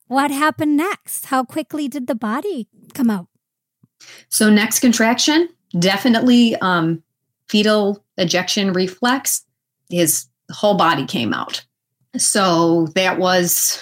What 0.07 0.29
happened 0.29 0.77
next? 0.77 1.27
How 1.27 1.43
quickly 1.43 1.87
did 1.87 2.07
the 2.07 2.15
body 2.15 2.67
come 2.93 3.09
out? 3.09 3.27
So, 4.29 4.49
next 4.49 4.81
contraction, 4.81 5.49
definitely 5.79 6.55
um, 6.57 7.01
fetal 7.47 8.03
ejection 8.17 8.73
reflex. 8.73 9.43
His 9.89 10.27
whole 10.51 10.75
body 10.75 11.05
came 11.05 11.33
out. 11.33 11.65
So, 12.17 12.87
that 12.95 13.17
was 13.17 13.79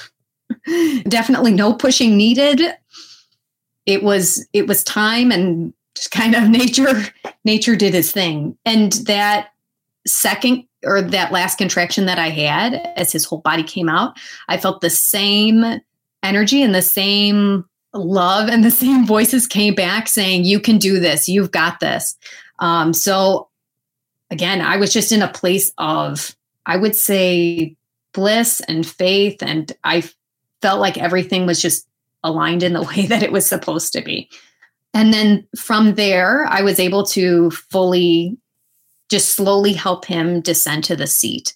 definitely 1.10 1.52
no 1.54 1.74
pushing 1.74 2.16
needed. 2.16 2.62
It 3.86 4.02
was 4.02 4.48
it 4.54 4.66
was 4.66 4.84
time 4.84 5.32
and 5.32 5.74
just 5.96 6.12
kind 6.12 6.36
of 6.36 6.50
nature 6.50 7.06
nature 7.46 7.76
did 7.76 7.94
his 7.94 8.12
thing. 8.12 8.58
And 8.66 8.94
that 9.06 9.50
second 10.06 10.66
or 10.84 11.02
that 11.02 11.32
last 11.32 11.58
contraction 11.58 12.06
that 12.08 12.20
I 12.20 12.30
had 12.30 12.74
as 12.98 13.12
his 13.12 13.26
whole 13.26 13.40
body 13.40 13.64
came 13.64 13.90
out, 13.90 14.18
I 14.50 14.58
felt 14.58 14.82
the 14.82 14.90
same 14.90 15.80
energy 16.22 16.62
and 16.62 16.76
the 16.76 16.82
same 16.82 17.66
love 17.94 18.50
and 18.50 18.64
the 18.64 18.72
same 18.84 19.06
voices 19.06 19.48
came 19.48 19.76
back 19.76 20.08
saying, 20.08 20.46
You 20.46 20.60
can 20.60 20.78
do 20.78 21.00
this, 21.00 21.30
you've 21.30 21.52
got 21.52 21.80
this. 21.80 22.18
Um, 22.60 22.94
so, 22.94 23.50
again, 24.30 24.62
I 24.62 24.78
was 24.78 24.94
just 24.94 25.12
in 25.12 25.22
a 25.22 25.32
place 25.32 25.72
of, 25.78 26.36
I 26.66 26.78
would 26.78 26.96
say, 26.96 27.76
bliss 28.14 28.62
and 28.62 28.86
faith. 28.86 29.42
And 29.42 29.72
I 29.84 30.04
felt 30.62 30.80
like 30.80 30.98
everything 30.98 31.46
was 31.46 31.62
just 31.62 31.88
aligned 32.24 32.64
in 32.64 32.74
the 32.74 32.82
way 32.96 33.06
that 33.08 33.24
it 33.24 33.32
was 33.32 33.46
supposed 33.46 33.94
to 33.94 34.02
be. 34.02 34.30
And 34.94 35.14
then 35.14 35.48
from 35.58 35.96
there, 35.96 36.46
I 36.46 36.62
was 36.62 36.80
able 36.80 37.04
to 37.08 37.50
fully 37.52 38.38
just 39.10 39.36
slowly 39.36 39.74
help 39.74 40.06
him 40.06 40.42
descend 40.42 40.84
to 40.86 40.96
the 40.96 41.08
seat. 41.08 41.56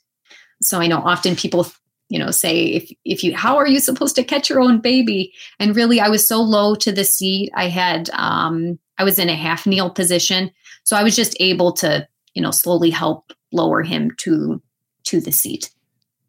So 0.62 0.80
I 0.80 0.88
know 0.88 1.00
often 1.00 1.36
people 1.36 1.67
you 2.10 2.17
know 2.17 2.32
say 2.32 2.67
if 2.67 2.91
if 3.04 3.23
you 3.23 3.36
how 3.36 3.58
are 3.58 3.67
you 3.67 3.80
supposed 3.80 4.15
to 4.15 4.23
catch 4.23 4.50
your 4.50 4.62
own 4.62 4.80
baby? 4.80 5.34
And 5.60 5.76
really 5.76 6.00
i 6.00 6.10
was 6.10 6.28
so 6.28 6.41
low 6.41 6.76
to 6.76 6.91
the 6.91 7.04
seat. 7.04 7.52
I 7.56 7.67
had 7.67 8.10
um 8.12 8.80
i 8.97 9.04
was 9.04 9.19
in 9.19 9.30
a 9.30 9.36
half 9.36 9.65
kneel 9.65 9.89
position. 9.89 10.52
So 10.84 10.95
i 10.95 11.04
was 11.04 11.15
just 11.15 11.36
able 11.39 11.73
to 11.73 12.08
you 12.34 12.41
know 12.41 12.52
slowly 12.52 12.89
help 12.89 13.34
lower 13.52 13.84
him 13.84 14.12
to 14.19 14.62
to 15.06 15.19
the 15.19 15.32
seat. 15.32 15.71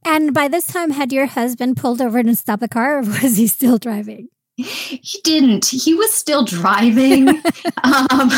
And 0.05 0.33
by 0.33 0.49
this 0.49 0.67
time 0.67 0.91
had 0.91 1.13
your 1.13 1.27
husband 1.27 1.77
pulled 1.77 2.01
over 2.01 2.19
and 2.19 2.39
stopped 2.39 2.61
the 2.61 2.69
car 2.69 2.99
or 2.99 3.01
was 3.23 3.37
he 3.37 3.47
still 3.47 3.79
driving 3.79 4.29
he 4.63 5.21
didn't 5.23 5.67
he 5.67 5.95
was 5.95 6.13
still 6.13 6.45
driving 6.45 7.29
um 7.85 8.31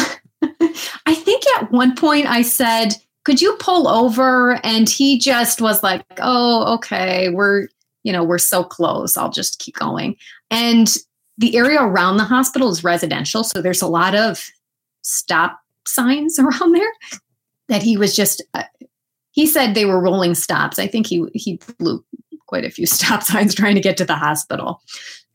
i 1.07 1.15
think 1.15 1.43
at 1.59 1.71
one 1.71 1.95
point 1.97 2.27
i 2.27 2.43
said 2.43 2.95
could 3.25 3.41
you 3.41 3.57
pull 3.61 3.87
over? 3.87 4.59
And 4.65 4.89
he 4.89 5.19
just 5.19 5.61
was 5.61 5.83
like, 5.83 6.05
oh, 6.19 6.75
okay, 6.75 7.29
we're, 7.31 7.69
you 8.03 8.13
know, 8.13 8.25
we're 8.25 8.39
so 8.39 8.65
close. 8.65 9.17
I'll 9.17 9.31
just 9.31 9.59
keep 9.59 9.77
going. 9.77 10.17
And 10.51 10.95
the 11.39 11.57
area 11.57 11.81
around 11.81 12.17
the 12.17 12.25
hospital 12.25 12.71
is 12.71 12.85
residential. 12.85 13.45
So 13.45 13.63
there's 13.63 13.83
a 13.83 13.87
lot 13.87 14.15
of 14.15 14.45
stop 15.03 15.61
signs 15.87 16.39
around 16.41 16.73
there 16.73 16.93
that 17.69 17.83
he 17.83 17.97
was 17.97 18.17
just, 18.17 18.43
uh, 18.55 18.65
he 19.33 19.47
said 19.47 19.75
they 19.75 19.85
were 19.85 20.01
rolling 20.01 20.35
stops. 20.35 20.79
I 20.79 20.87
think 20.87 21.07
he, 21.07 21.25
he 21.35 21.61
blew 21.79 22.05
quite 22.47 22.65
a 22.65 22.71
few 22.71 22.87
stop 22.87 23.23
signs 23.23 23.55
trying 23.55 23.75
to 23.75 23.81
get 23.81 23.97
to 23.99 24.05
the 24.05 24.17
hospital. 24.17 24.83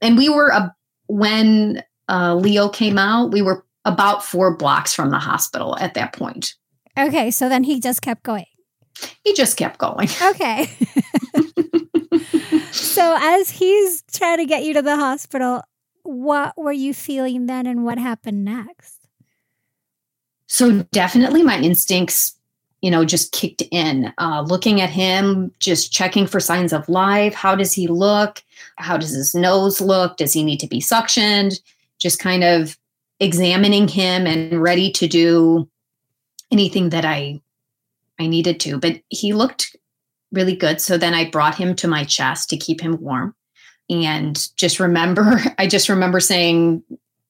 And 0.02 0.18
we 0.18 0.30
were, 0.30 0.52
uh, 0.52 0.70
when 1.08 1.84
uh, 2.10 2.36
Leo 2.36 2.70
came 2.70 2.98
out, 2.98 3.32
we 3.32 3.42
were 3.42 3.66
about 3.86 4.24
four 4.24 4.56
blocks 4.56 4.94
from 4.94 5.10
the 5.10 5.20
hospital 5.20 5.78
at 5.80 5.94
that 5.94 6.14
point. 6.14 6.54
Okay, 6.98 7.32
so 7.32 7.50
then 7.50 7.64
he 7.64 7.80
just 7.80 8.02
kept 8.02 8.24
going. 8.24 8.46
He 9.24 9.34
just 9.34 9.58
kept 9.58 9.78
going. 9.78 10.10
Okay. 10.22 10.70
so 12.72 13.18
as 13.20 13.50
he's 13.50 14.04
trying 14.14 14.38
to 14.38 14.46
get 14.46 14.64
you 14.64 14.74
to 14.74 14.82
the 14.82 14.96
hospital, 14.96 15.62
what 16.04 16.58
were 16.58 16.72
you 16.72 16.94
feeling 16.94 17.46
then 17.46 17.68
and 17.68 17.84
what 17.84 17.98
happened 17.98 18.46
next? 18.46 19.08
So 20.48 20.84
definitely 20.92 21.44
my 21.44 21.60
instincts, 21.60 22.38
you 22.82 22.92
know, 22.92 23.06
just 23.06 23.32
kicked 23.32 23.64
in. 23.72 24.14
Uh, 24.18 24.44
looking 24.48 24.82
at 24.82 24.90
him, 24.90 25.52
just 25.60 25.92
checking 25.92 26.28
for 26.28 26.40
signs 26.40 26.74
of 26.74 26.88
life. 26.88 27.34
How 27.34 27.56
does 27.56 27.74
he 27.74 27.88
look? 27.88 28.44
How 28.78 28.98
does 28.98 29.12
his 29.12 29.34
nose 29.34 29.82
look? 29.82 30.18
Does 30.18 30.34
he 30.34 30.44
need 30.44 30.60
to 30.60 30.68
be 30.68 30.80
suctioned? 30.80 31.60
Just 32.00 32.20
kind 32.20 32.44
of 32.44 32.78
examining 33.20 33.88
him 33.88 34.28
and 34.28 34.62
ready 34.62 34.92
to 34.92 35.08
do 35.08 35.68
anything 36.52 36.90
that 36.90 37.06
I 37.06 37.42
I 38.20 38.28
needed 38.28 38.60
to. 38.62 38.78
But 38.78 39.02
he 39.10 39.34
looked 39.34 39.76
really 40.32 40.56
good. 40.56 40.82
So 40.82 40.98
then 40.98 41.14
I 41.14 41.30
brought 41.30 41.56
him 41.56 41.76
to 41.78 41.88
my 41.88 42.04
chest 42.04 42.50
to 42.50 42.58
keep 42.58 42.82
him 42.82 43.02
warm. 43.02 43.36
And 43.90 44.48
just 44.56 44.80
remember, 44.80 45.42
I 45.58 45.68
just 45.68 45.90
remember 45.90 46.20
saying 46.20 46.84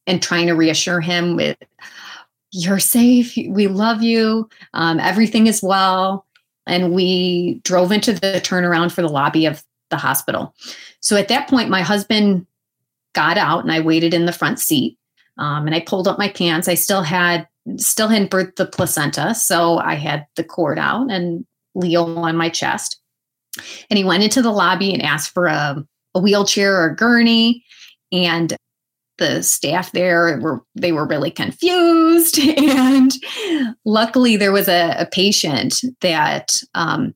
and 0.08 0.21
trying 0.21 0.47
to 0.47 0.53
reassure 0.53 1.01
him 1.01 1.36
with, 1.36 1.58
You're 2.56 2.80
safe. 2.80 3.36
We 3.50 3.68
love 3.68 4.02
you. 4.02 4.50
Um, 4.74 4.98
everything 5.02 5.48
is 5.48 5.62
well. 5.62 6.26
And 6.65 6.94
we 6.94 7.60
drove 7.63 7.91
into 7.91 8.13
the 8.13 8.41
turnaround 8.44 8.94
for 8.94 9.02
the 9.02 9.10
lobby 9.10 9.46
of 9.46 9.62
the 9.89 9.98
hospital. 9.98 10.56
So 11.02 11.18
at 11.18 11.28
that 11.28 11.50
point, 11.50 11.70
my 11.70 11.82
husband 11.82 12.48
got 13.13 13.38
out 13.38 13.63
and 13.63 13.74
I 13.74 13.82
waited 13.82 14.13
in 14.13 14.26
the 14.26 14.32
front 14.32 14.60
seat. 14.60 14.98
Um, 15.38 15.68
and 15.68 15.76
I 15.76 15.82
pulled 15.82 16.08
up 16.08 16.18
my 16.18 16.30
pants. 16.30 16.70
I 16.70 16.76
still 16.76 17.04
had 17.04 17.46
still 17.78 18.08
hadn't 18.08 18.32
birthed 18.32 18.56
the 18.56 18.65
placenta. 18.65 19.36
So 19.36 19.80
I 19.80 19.96
had 19.96 20.26
the 20.38 20.44
cord 20.44 20.80
out 20.80 21.12
and 21.12 21.46
Leo 21.74 22.06
on 22.15 22.38
my 22.38 22.48
chest. 22.48 23.02
And 23.89 23.98
he 23.98 24.06
went 24.06 24.24
into 24.24 24.41
the 24.41 24.52
lobby 24.52 24.94
and 24.94 25.02
asked 25.02 25.34
for 25.34 25.48
a, 25.48 25.84
a 26.13 26.20
wheelchair 26.22 26.74
or 26.74 26.86
a 26.86 26.96
gurney. 26.96 27.65
And 28.13 28.56
the 29.17 29.41
staff 29.41 29.91
there 29.91 30.39
were 30.41 30.62
they 30.75 30.91
were 30.91 31.08
really 31.08 31.32
confused 31.32 32.38
and 32.58 33.12
luckily 33.86 34.36
there 34.36 34.51
was 34.51 34.67
a, 34.67 34.95
a 34.97 35.06
patient 35.06 35.82
that 36.01 36.56
um, 36.73 37.13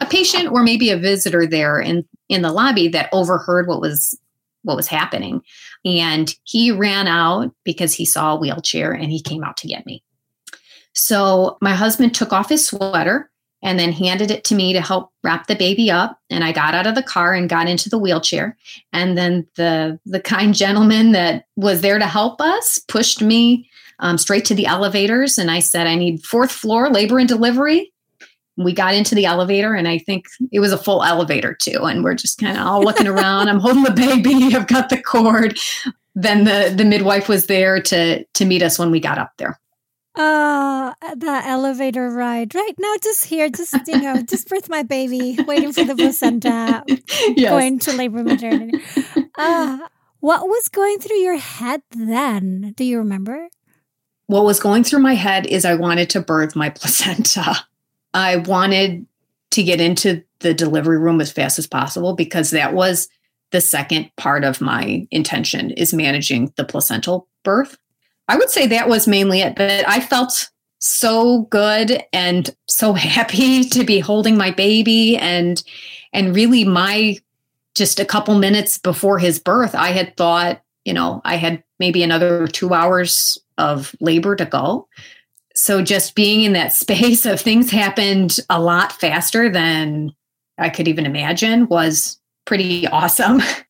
a 0.00 0.06
patient 0.06 0.50
or 0.50 0.62
maybe 0.62 0.90
a 0.90 0.96
visitor 0.96 1.46
there 1.46 1.78
in 1.80 2.04
in 2.28 2.42
the 2.42 2.52
lobby 2.52 2.88
that 2.88 3.10
overheard 3.12 3.68
what 3.68 3.80
was 3.80 4.18
what 4.62 4.76
was 4.76 4.88
happening 4.88 5.42
and 5.86 6.34
he 6.42 6.72
ran 6.72 7.06
out 7.06 7.54
because 7.64 7.94
he 7.94 8.04
saw 8.04 8.34
a 8.34 8.38
wheelchair 8.38 8.92
and 8.92 9.10
he 9.10 9.22
came 9.22 9.44
out 9.44 9.56
to 9.58 9.68
get 9.68 9.86
me. 9.86 10.02
So 10.94 11.56
my 11.60 11.74
husband 11.74 12.14
took 12.14 12.32
off 12.32 12.48
his 12.48 12.66
sweater 12.66 13.30
and 13.66 13.80
then 13.80 13.92
handed 13.92 14.30
it 14.30 14.44
to 14.44 14.54
me 14.54 14.72
to 14.72 14.80
help 14.80 15.10
wrap 15.24 15.48
the 15.48 15.56
baby 15.56 15.90
up 15.90 16.18
and 16.30 16.44
i 16.44 16.52
got 16.52 16.74
out 16.74 16.86
of 16.86 16.94
the 16.94 17.02
car 17.02 17.34
and 17.34 17.50
got 17.50 17.68
into 17.68 17.90
the 17.90 17.98
wheelchair 17.98 18.56
and 18.92 19.18
then 19.18 19.46
the 19.56 19.98
the 20.06 20.20
kind 20.20 20.54
gentleman 20.54 21.12
that 21.12 21.44
was 21.56 21.80
there 21.80 21.98
to 21.98 22.06
help 22.06 22.40
us 22.40 22.78
pushed 22.88 23.20
me 23.20 23.68
um, 23.98 24.16
straight 24.16 24.44
to 24.44 24.54
the 24.54 24.66
elevators 24.66 25.36
and 25.36 25.50
i 25.50 25.58
said 25.58 25.86
i 25.86 25.96
need 25.96 26.24
fourth 26.24 26.52
floor 26.52 26.88
labor 26.88 27.18
and 27.18 27.28
delivery 27.28 27.92
we 28.56 28.72
got 28.72 28.94
into 28.94 29.14
the 29.14 29.26
elevator 29.26 29.74
and 29.74 29.86
I 29.86 29.98
think 29.98 30.28
it 30.50 30.60
was 30.60 30.72
a 30.72 30.78
full 30.78 31.04
elevator 31.04 31.52
too. 31.52 31.84
And 31.84 32.02
we're 32.02 32.14
just 32.14 32.38
kind 32.38 32.56
of 32.56 32.66
all 32.66 32.82
looking 32.82 33.06
around. 33.06 33.48
I'm 33.48 33.60
holding 33.60 33.82
the 33.82 33.90
baby. 33.90 34.32
I've 34.56 34.66
got 34.66 34.88
the 34.88 35.00
cord. 35.00 35.58
Then 36.14 36.44
the, 36.44 36.72
the 36.74 36.86
midwife 36.86 37.28
was 37.28 37.46
there 37.46 37.82
to, 37.82 38.24
to 38.24 38.44
meet 38.46 38.62
us 38.62 38.78
when 38.78 38.90
we 38.90 38.98
got 38.98 39.18
up 39.18 39.32
there. 39.36 39.60
Uh, 40.16 40.94
the 41.14 41.42
elevator 41.44 42.10
ride. 42.10 42.54
Right 42.54 42.74
now, 42.78 42.94
just 43.02 43.26
here, 43.26 43.50
just, 43.50 43.74
you 43.86 44.00
know, 44.00 44.22
just 44.22 44.48
birth 44.50 44.68
my 44.68 44.82
baby, 44.82 45.38
waiting 45.46 45.72
for 45.72 45.84
the 45.84 45.94
placenta, 45.94 46.82
yes. 46.88 47.50
going 47.50 47.78
to 47.80 47.92
labor 47.92 48.24
maternity. 48.24 48.80
Uh, 49.36 49.78
what 50.20 50.48
was 50.48 50.68
going 50.68 50.98
through 50.98 51.18
your 51.18 51.36
head 51.36 51.82
then? 51.90 52.72
Do 52.76 52.84
you 52.84 52.98
remember? 52.98 53.48
What 54.26 54.44
was 54.44 54.58
going 54.58 54.84
through 54.84 55.00
my 55.00 55.14
head 55.14 55.46
is 55.46 55.64
I 55.64 55.74
wanted 55.74 56.10
to 56.10 56.20
birth 56.20 56.56
my 56.56 56.70
placenta. 56.70 57.54
I 58.14 58.36
wanted 58.36 59.06
to 59.50 59.62
get 59.62 59.80
into 59.80 60.24
the 60.40 60.54
delivery 60.54 60.98
room 60.98 61.20
as 61.20 61.30
fast 61.30 61.58
as 61.58 61.66
possible 61.66 62.14
because 62.14 62.50
that 62.50 62.74
was 62.74 63.08
the 63.52 63.60
second 63.60 64.10
part 64.16 64.44
of 64.44 64.60
my 64.60 65.06
intention 65.10 65.70
is 65.70 65.94
managing 65.94 66.52
the 66.56 66.64
placental 66.64 67.28
birth. 67.44 67.78
I 68.28 68.36
would 68.36 68.50
say 68.50 68.66
that 68.66 68.88
was 68.88 69.06
mainly 69.06 69.40
it, 69.40 69.54
but 69.56 69.88
I 69.88 70.00
felt 70.00 70.50
so 70.78 71.42
good 71.42 72.02
and 72.12 72.54
so 72.68 72.92
happy 72.92 73.64
to 73.70 73.84
be 73.84 74.00
holding 74.00 74.36
my 74.36 74.50
baby 74.50 75.16
and 75.16 75.62
and 76.12 76.34
really 76.34 76.64
my 76.64 77.18
just 77.74 78.00
a 78.00 78.04
couple 78.04 78.38
minutes 78.38 78.78
before 78.78 79.18
his 79.18 79.38
birth 79.38 79.74
I 79.74 79.88
had 79.88 80.16
thought, 80.16 80.62
you 80.84 80.94
know, 80.94 81.20
I 81.24 81.36
had 81.36 81.62
maybe 81.78 82.02
another 82.02 82.46
2 82.46 82.72
hours 82.72 83.38
of 83.58 83.94
labor 84.00 84.34
to 84.36 84.44
go. 84.46 84.88
So 85.54 85.82
just 85.82 86.14
being 86.14 86.42
in 86.42 86.52
that 86.54 86.72
space 86.72 87.26
of 87.26 87.40
things 87.40 87.70
happened 87.70 88.38
a 88.48 88.60
lot 88.60 88.92
faster 88.92 89.50
than 89.50 90.14
I 90.58 90.70
could 90.70 90.88
even 90.88 91.06
imagine 91.06 91.68
was 91.68 92.18
pretty 92.44 92.86
awesome. 92.86 93.40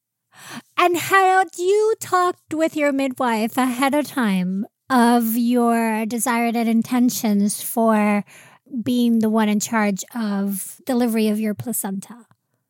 And 0.78 0.96
had 0.96 1.48
you 1.58 1.94
talked 2.00 2.52
with 2.52 2.76
your 2.76 2.92
midwife 2.92 3.56
ahead 3.56 3.94
of 3.94 4.06
time 4.06 4.66
of 4.90 5.36
your 5.36 6.06
desired 6.06 6.54
intentions 6.54 7.62
for 7.62 8.24
being 8.82 9.20
the 9.20 9.30
one 9.30 9.48
in 9.48 9.60
charge 9.60 10.04
of 10.14 10.80
delivery 10.84 11.28
of 11.28 11.40
your 11.40 11.54
placenta? 11.54 12.26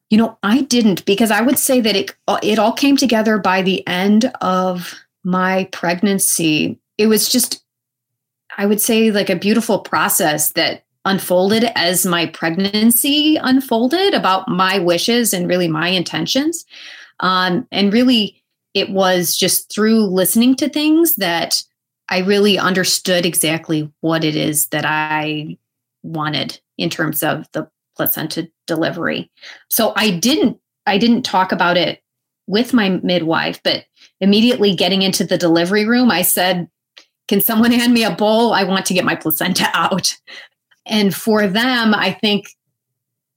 You 0.08 0.18
know, 0.18 0.38
I 0.42 0.62
didn't 0.62 1.04
because 1.04 1.30
I 1.30 1.40
would 1.40 1.58
say 1.58 1.80
that 1.80 1.96
it 1.96 2.14
it 2.42 2.58
all 2.58 2.72
came 2.72 2.96
together 2.96 3.38
by 3.38 3.62
the 3.62 3.86
end 3.88 4.30
of 4.40 4.94
my 5.24 5.68
pregnancy. 5.72 6.78
It 6.96 7.08
was 7.08 7.28
just 7.28 7.64
I 8.56 8.66
would 8.66 8.80
say 8.80 9.10
like 9.10 9.30
a 9.30 9.36
beautiful 9.36 9.80
process 9.80 10.52
that 10.52 10.84
unfolded 11.04 11.64
as 11.76 12.06
my 12.06 12.26
pregnancy 12.26 13.36
unfolded 13.36 14.14
about 14.14 14.48
my 14.48 14.78
wishes 14.78 15.32
and 15.32 15.48
really 15.48 15.68
my 15.68 15.88
intentions. 15.88 16.64
Um, 17.20 17.66
and 17.70 17.92
really, 17.92 18.42
it 18.74 18.90
was 18.90 19.36
just 19.36 19.72
through 19.72 20.06
listening 20.06 20.54
to 20.56 20.68
things 20.68 21.16
that 21.16 21.62
I 22.08 22.18
really 22.18 22.58
understood 22.58 23.26
exactly 23.26 23.90
what 24.00 24.22
it 24.22 24.36
is 24.36 24.68
that 24.68 24.84
I 24.84 25.56
wanted 26.02 26.60
in 26.78 26.90
terms 26.90 27.22
of 27.22 27.50
the 27.52 27.68
placenta 27.96 28.48
delivery. 28.66 29.30
So 29.70 29.92
I 29.96 30.10
didn't 30.10 30.58
I 30.86 30.98
didn't 30.98 31.22
talk 31.22 31.50
about 31.50 31.76
it 31.76 32.00
with 32.46 32.72
my 32.72 32.90
midwife, 33.02 33.60
but 33.64 33.86
immediately 34.20 34.76
getting 34.76 35.02
into 35.02 35.24
the 35.24 35.38
delivery 35.38 35.84
room, 35.84 36.10
I 36.10 36.22
said, 36.22 36.68
"Can 37.26 37.40
someone 37.40 37.72
hand 37.72 37.92
me 37.92 38.04
a 38.04 38.14
bowl? 38.14 38.52
I 38.52 38.62
want 38.62 38.86
to 38.86 38.94
get 38.94 39.04
my 39.04 39.16
placenta 39.16 39.68
out." 39.74 40.16
And 40.84 41.12
for 41.14 41.48
them, 41.48 41.92
I 41.94 42.12
think 42.12 42.46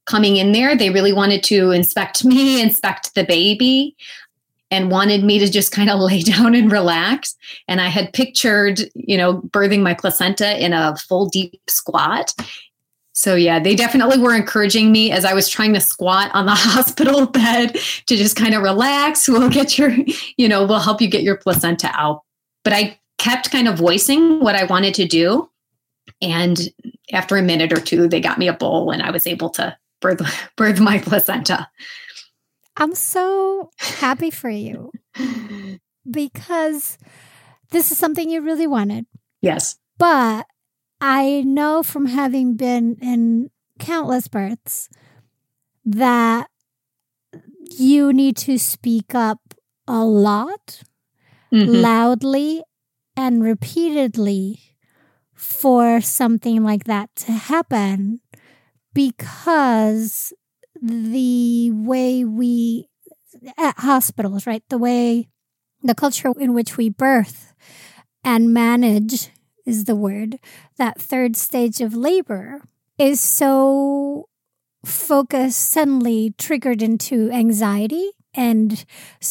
coming 0.06 0.36
in 0.36 0.52
there, 0.52 0.76
they 0.76 0.90
really 0.90 1.12
wanted 1.12 1.42
to 1.44 1.70
inspect 1.70 2.24
me, 2.24 2.60
inspect 2.60 3.14
the 3.14 3.24
baby 3.24 3.96
and 4.70 4.90
wanted 4.90 5.24
me 5.24 5.38
to 5.38 5.50
just 5.50 5.72
kind 5.72 5.90
of 5.90 5.98
lay 6.00 6.22
down 6.22 6.54
and 6.54 6.70
relax. 6.70 7.36
And 7.68 7.80
I 7.80 7.88
had 7.88 8.12
pictured, 8.12 8.80
you 8.94 9.16
know, 9.16 9.40
birthing 9.42 9.82
my 9.82 9.94
placenta 9.94 10.62
in 10.62 10.72
a 10.72 10.96
full 10.96 11.28
deep 11.28 11.60
squat. 11.68 12.34
So, 13.12 13.34
yeah, 13.34 13.58
they 13.58 13.74
definitely 13.74 14.18
were 14.18 14.34
encouraging 14.34 14.92
me 14.92 15.10
as 15.10 15.26
I 15.26 15.34
was 15.34 15.48
trying 15.48 15.74
to 15.74 15.80
squat 15.80 16.30
on 16.32 16.46
the 16.46 16.54
hospital 16.56 17.26
bed 17.26 17.76
to 18.06 18.16
just 18.16 18.36
kind 18.36 18.54
of 18.54 18.62
relax. 18.62 19.28
We'll 19.28 19.50
get 19.50 19.76
your, 19.76 19.94
you 20.36 20.48
know, 20.48 20.64
we'll 20.64 20.78
help 20.78 21.02
you 21.02 21.08
get 21.08 21.22
your 21.22 21.36
placenta 21.36 21.90
out. 21.92 22.22
But 22.64 22.72
I 22.72 22.98
kept 23.18 23.50
kind 23.50 23.68
of 23.68 23.76
voicing 23.76 24.40
what 24.40 24.54
I 24.54 24.64
wanted 24.64 24.94
to 24.94 25.04
do. 25.04 25.50
And 26.22 26.58
after 27.12 27.36
a 27.36 27.42
minute 27.42 27.72
or 27.72 27.80
two, 27.80 28.08
they 28.08 28.20
got 28.20 28.38
me 28.38 28.48
a 28.48 28.52
bowl 28.52 28.90
and 28.90 29.02
I 29.02 29.10
was 29.10 29.26
able 29.26 29.50
to 29.50 29.76
birth, 30.00 30.20
birth 30.56 30.80
my 30.80 30.98
placenta. 30.98 31.68
I'm 32.76 32.94
so 32.94 33.70
happy 33.78 34.30
for 34.30 34.48
you 34.48 34.90
because 36.10 36.98
this 37.70 37.90
is 37.90 37.98
something 37.98 38.30
you 38.30 38.40
really 38.40 38.66
wanted. 38.66 39.06
Yes. 39.40 39.76
But 39.98 40.46
I 41.00 41.42
know 41.46 41.82
from 41.82 42.06
having 42.06 42.56
been 42.56 42.96
in 43.02 43.50
countless 43.78 44.28
births 44.28 44.88
that 45.84 46.48
you 47.70 48.12
need 48.12 48.36
to 48.36 48.58
speak 48.58 49.14
up 49.14 49.40
a 49.86 50.04
lot, 50.04 50.82
mm-hmm. 51.52 51.70
loudly, 51.70 52.62
and 53.16 53.42
repeatedly 53.42 54.60
for 55.34 56.00
something 56.00 56.62
like 56.62 56.84
that 56.84 57.14
to 57.16 57.32
happen 57.32 58.20
because 58.94 60.32
the 60.80 61.70
way 61.72 62.24
we 62.24 62.88
at 63.56 63.78
hospitals, 63.78 64.46
right? 64.46 64.62
The 64.68 64.78
way 64.78 65.28
the 65.82 65.94
culture 65.94 66.32
in 66.38 66.54
which 66.54 66.76
we 66.76 66.90
birth 66.90 67.54
and 68.24 68.52
manage 68.52 69.30
is 69.64 69.84
the 69.84 69.96
word, 69.96 70.38
that 70.76 71.00
third 71.00 71.36
stage 71.36 71.80
of 71.80 71.94
labor 71.94 72.62
is 72.98 73.20
so 73.20 74.28
focused, 74.84 75.58
suddenly 75.58 76.34
triggered 76.38 76.82
into 76.82 77.30
anxiety 77.30 78.10
and 78.34 78.84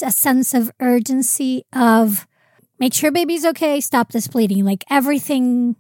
a 0.04 0.12
sense 0.12 0.54
of 0.54 0.72
urgency 0.80 1.64
of 1.74 2.28
make 2.80 2.94
sure 2.94 3.12
baby's 3.12 3.46
okay, 3.46 3.80
stop 3.80 4.12
this 4.12 4.28
bleeding. 4.28 4.66
Like 4.66 4.84
everything 4.90 5.76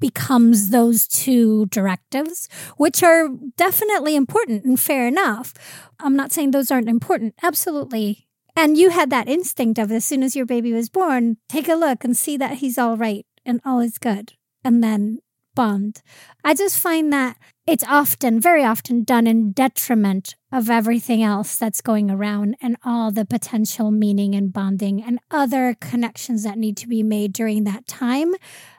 becomes 0.00 0.70
those 0.70 1.06
two 1.06 1.66
directives, 1.66 2.48
which 2.76 3.02
are 3.02 3.28
definitely 3.56 4.16
important 4.16 4.64
and 4.64 4.78
fair 4.78 5.06
enough. 5.06 5.54
I'm 6.00 6.16
not 6.16 6.32
saying 6.32 6.50
those 6.50 6.70
aren't 6.70 6.88
important. 6.88 7.34
Absolutely. 7.42 8.26
And 8.56 8.76
you 8.76 8.90
had 8.90 9.10
that 9.10 9.28
instinct 9.28 9.78
of 9.78 9.90
as 9.90 10.04
soon 10.04 10.22
as 10.22 10.36
your 10.36 10.46
baby 10.46 10.72
was 10.72 10.88
born, 10.88 11.38
take 11.48 11.68
a 11.68 11.74
look 11.74 12.04
and 12.04 12.16
see 12.16 12.36
that 12.36 12.58
he's 12.58 12.78
all 12.78 12.96
right 12.96 13.26
and 13.44 13.60
all 13.64 13.80
is 13.80 13.98
good. 13.98 14.34
And 14.64 14.82
then 14.82 15.18
bond. 15.54 16.02
I 16.42 16.54
just 16.54 16.78
find 16.78 17.12
that 17.12 17.36
it's 17.66 17.84
often, 17.84 18.40
very 18.40 18.64
often 18.64 19.04
done 19.04 19.26
in 19.26 19.52
detriment 19.52 20.34
of 20.52 20.68
everything 20.68 21.22
else 21.22 21.56
that's 21.56 21.80
going 21.80 22.10
around 22.10 22.56
and 22.60 22.76
all 22.84 23.10
the 23.10 23.24
potential 23.24 23.90
meaning 23.90 24.34
and 24.34 24.52
bonding 24.52 25.02
and 25.02 25.20
other 25.30 25.76
connections 25.80 26.42
that 26.44 26.58
need 26.58 26.76
to 26.78 26.88
be 26.88 27.02
made 27.02 27.32
during 27.32 27.64
that 27.64 27.86
time 27.86 28.34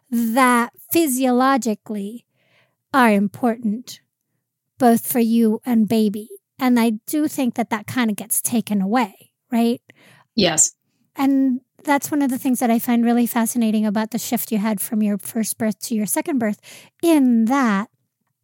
that 0.10 0.72
physiologically 0.91 2.26
are 2.93 3.12
important 3.12 3.99
both 4.78 5.06
for 5.06 5.20
you 5.20 5.62
and 5.66 5.88
baby. 5.88 6.30
And 6.60 6.80
I 6.80 6.91
do 7.08 7.28
think 7.28 7.56
that 7.56 7.70
that 7.70 7.88
kind 7.88 8.10
of 8.10 8.16
gets 8.16 8.41
taken 8.41 8.82
away, 8.82 9.32
right? 9.51 9.82
Yes. 10.36 10.74
And 11.16 11.62
that's 11.84 12.12
one 12.12 12.22
of 12.22 12.30
the 12.30 12.38
things 12.38 12.60
that 12.60 12.72
I 12.72 12.80
find 12.80 13.06
really 13.06 13.28
fascinating 13.28 13.86
about 13.86 14.12
the 14.12 14.20
shift 14.20 14.51
you 14.51 14.58
had 14.58 14.82
from 14.82 15.03
your 15.03 15.18
first 15.18 15.58
birth 15.58 15.80
to 15.82 15.95
your 15.95 16.06
second 16.06 16.39
birth, 16.39 16.60
in 17.01 17.45
that 17.45 17.89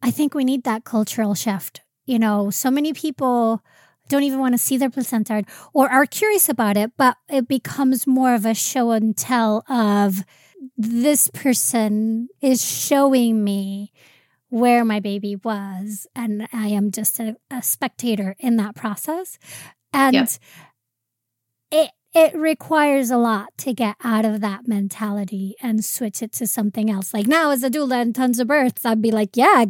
I 0.00 0.10
think 0.10 0.34
we 0.34 0.44
need 0.44 0.64
that 0.64 0.84
cultural 0.84 1.34
shift. 1.34 1.80
You 2.06 2.18
know, 2.18 2.50
so 2.50 2.70
many 2.70 2.92
people 2.92 3.62
don't 4.08 4.24
even 4.24 4.40
want 4.40 4.54
to 4.54 4.58
see 4.58 4.76
their 4.76 4.90
placenta 4.90 5.44
or 5.72 5.88
are 5.88 6.06
curious 6.06 6.48
about 6.48 6.76
it, 6.76 6.92
but 6.96 7.16
it 7.28 7.48
becomes 7.48 8.06
more 8.06 8.34
of 8.34 8.44
a 8.44 8.54
show 8.54 8.90
and 8.90 9.16
tell 9.16 9.64
of 9.68 10.24
this 10.76 11.28
person 11.28 12.28
is 12.40 12.64
showing 12.64 13.42
me 13.42 13.92
where 14.48 14.84
my 14.84 15.00
baby 15.00 15.36
was, 15.36 16.06
and 16.14 16.46
I 16.52 16.68
am 16.68 16.90
just 16.90 17.18
a, 17.18 17.36
a 17.50 17.62
spectator 17.62 18.36
in 18.38 18.56
that 18.56 18.74
process. 18.74 19.38
And 19.92 20.14
yep. 20.14 20.28
it 21.70 21.90
it 22.14 22.34
requires 22.34 23.10
a 23.10 23.16
lot 23.16 23.48
to 23.58 23.72
get 23.72 23.96
out 24.04 24.24
of 24.24 24.40
that 24.42 24.68
mentality 24.68 25.54
and 25.62 25.84
switch 25.84 26.22
it 26.22 26.32
to 26.32 26.46
something 26.46 26.90
else. 26.90 27.14
Like 27.14 27.26
now, 27.26 27.50
as 27.50 27.62
a 27.62 27.70
doula 27.70 28.02
and 28.02 28.14
tons 28.14 28.38
of 28.38 28.48
births, 28.48 28.84
I'd 28.84 29.00
be 29.00 29.10
like, 29.10 29.34
yeah, 29.34 29.64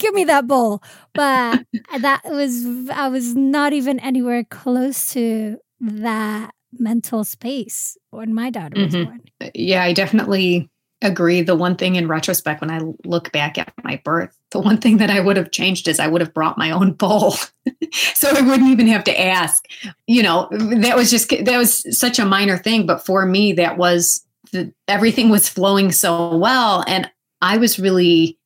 give 0.00 0.12
me 0.12 0.24
that 0.24 0.48
bowl. 0.48 0.82
But 1.14 1.64
that 2.00 2.22
was, 2.24 2.90
I 2.90 3.06
was 3.08 3.36
not 3.36 3.72
even 3.72 4.00
anywhere 4.00 4.42
close 4.42 5.12
to 5.12 5.58
that 5.80 6.50
mental 6.78 7.24
space 7.24 7.96
when 8.10 8.34
my 8.34 8.50
daughter 8.50 8.80
was 8.80 8.94
mm-hmm. 8.94 9.04
born. 9.04 9.20
Yeah, 9.54 9.82
I 9.82 9.92
definitely 9.92 10.70
agree. 11.02 11.42
The 11.42 11.54
one 11.54 11.76
thing 11.76 11.96
in 11.96 12.08
retrospect, 12.08 12.60
when 12.60 12.70
I 12.70 12.80
look 13.04 13.32
back 13.32 13.58
at 13.58 13.72
my 13.82 14.00
birth, 14.04 14.36
the 14.50 14.60
one 14.60 14.78
thing 14.78 14.98
that 14.98 15.10
I 15.10 15.20
would 15.20 15.36
have 15.36 15.50
changed 15.50 15.88
is 15.88 15.98
I 15.98 16.06
would 16.06 16.20
have 16.20 16.34
brought 16.34 16.58
my 16.58 16.70
own 16.70 16.92
bowl. 16.94 17.32
so 17.92 18.28
I 18.30 18.40
wouldn't 18.40 18.70
even 18.70 18.86
have 18.88 19.04
to 19.04 19.20
ask. 19.20 19.64
You 20.06 20.22
know, 20.22 20.48
that 20.50 20.96
was 20.96 21.10
just, 21.10 21.30
that 21.30 21.56
was 21.56 21.98
such 21.98 22.18
a 22.18 22.26
minor 22.26 22.58
thing. 22.58 22.86
But 22.86 23.04
for 23.04 23.24
me, 23.26 23.52
that 23.54 23.78
was, 23.78 24.24
the, 24.52 24.72
everything 24.88 25.30
was 25.30 25.48
flowing 25.48 25.92
so 25.92 26.36
well. 26.36 26.84
And 26.86 27.10
I 27.40 27.56
was 27.56 27.78
really 27.78 28.38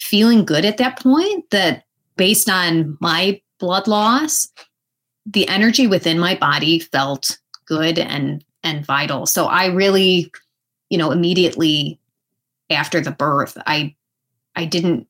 feeling 0.00 0.44
good 0.44 0.64
at 0.64 0.78
that 0.78 0.98
point 0.98 1.50
that 1.50 1.84
based 2.16 2.48
on 2.48 2.96
my 3.00 3.40
blood 3.58 3.86
loss, 3.86 4.48
the 5.26 5.46
energy 5.48 5.86
within 5.86 6.18
my 6.18 6.34
body 6.34 6.80
felt 6.80 7.38
good 7.66 7.98
and 7.98 8.44
and 8.62 8.86
vital. 8.86 9.26
So 9.26 9.46
I 9.46 9.66
really, 9.66 10.30
you 10.90 10.98
know, 10.98 11.10
immediately 11.10 11.98
after 12.70 13.00
the 13.00 13.10
birth, 13.10 13.56
I 13.66 13.94
I 14.54 14.64
didn't 14.64 15.06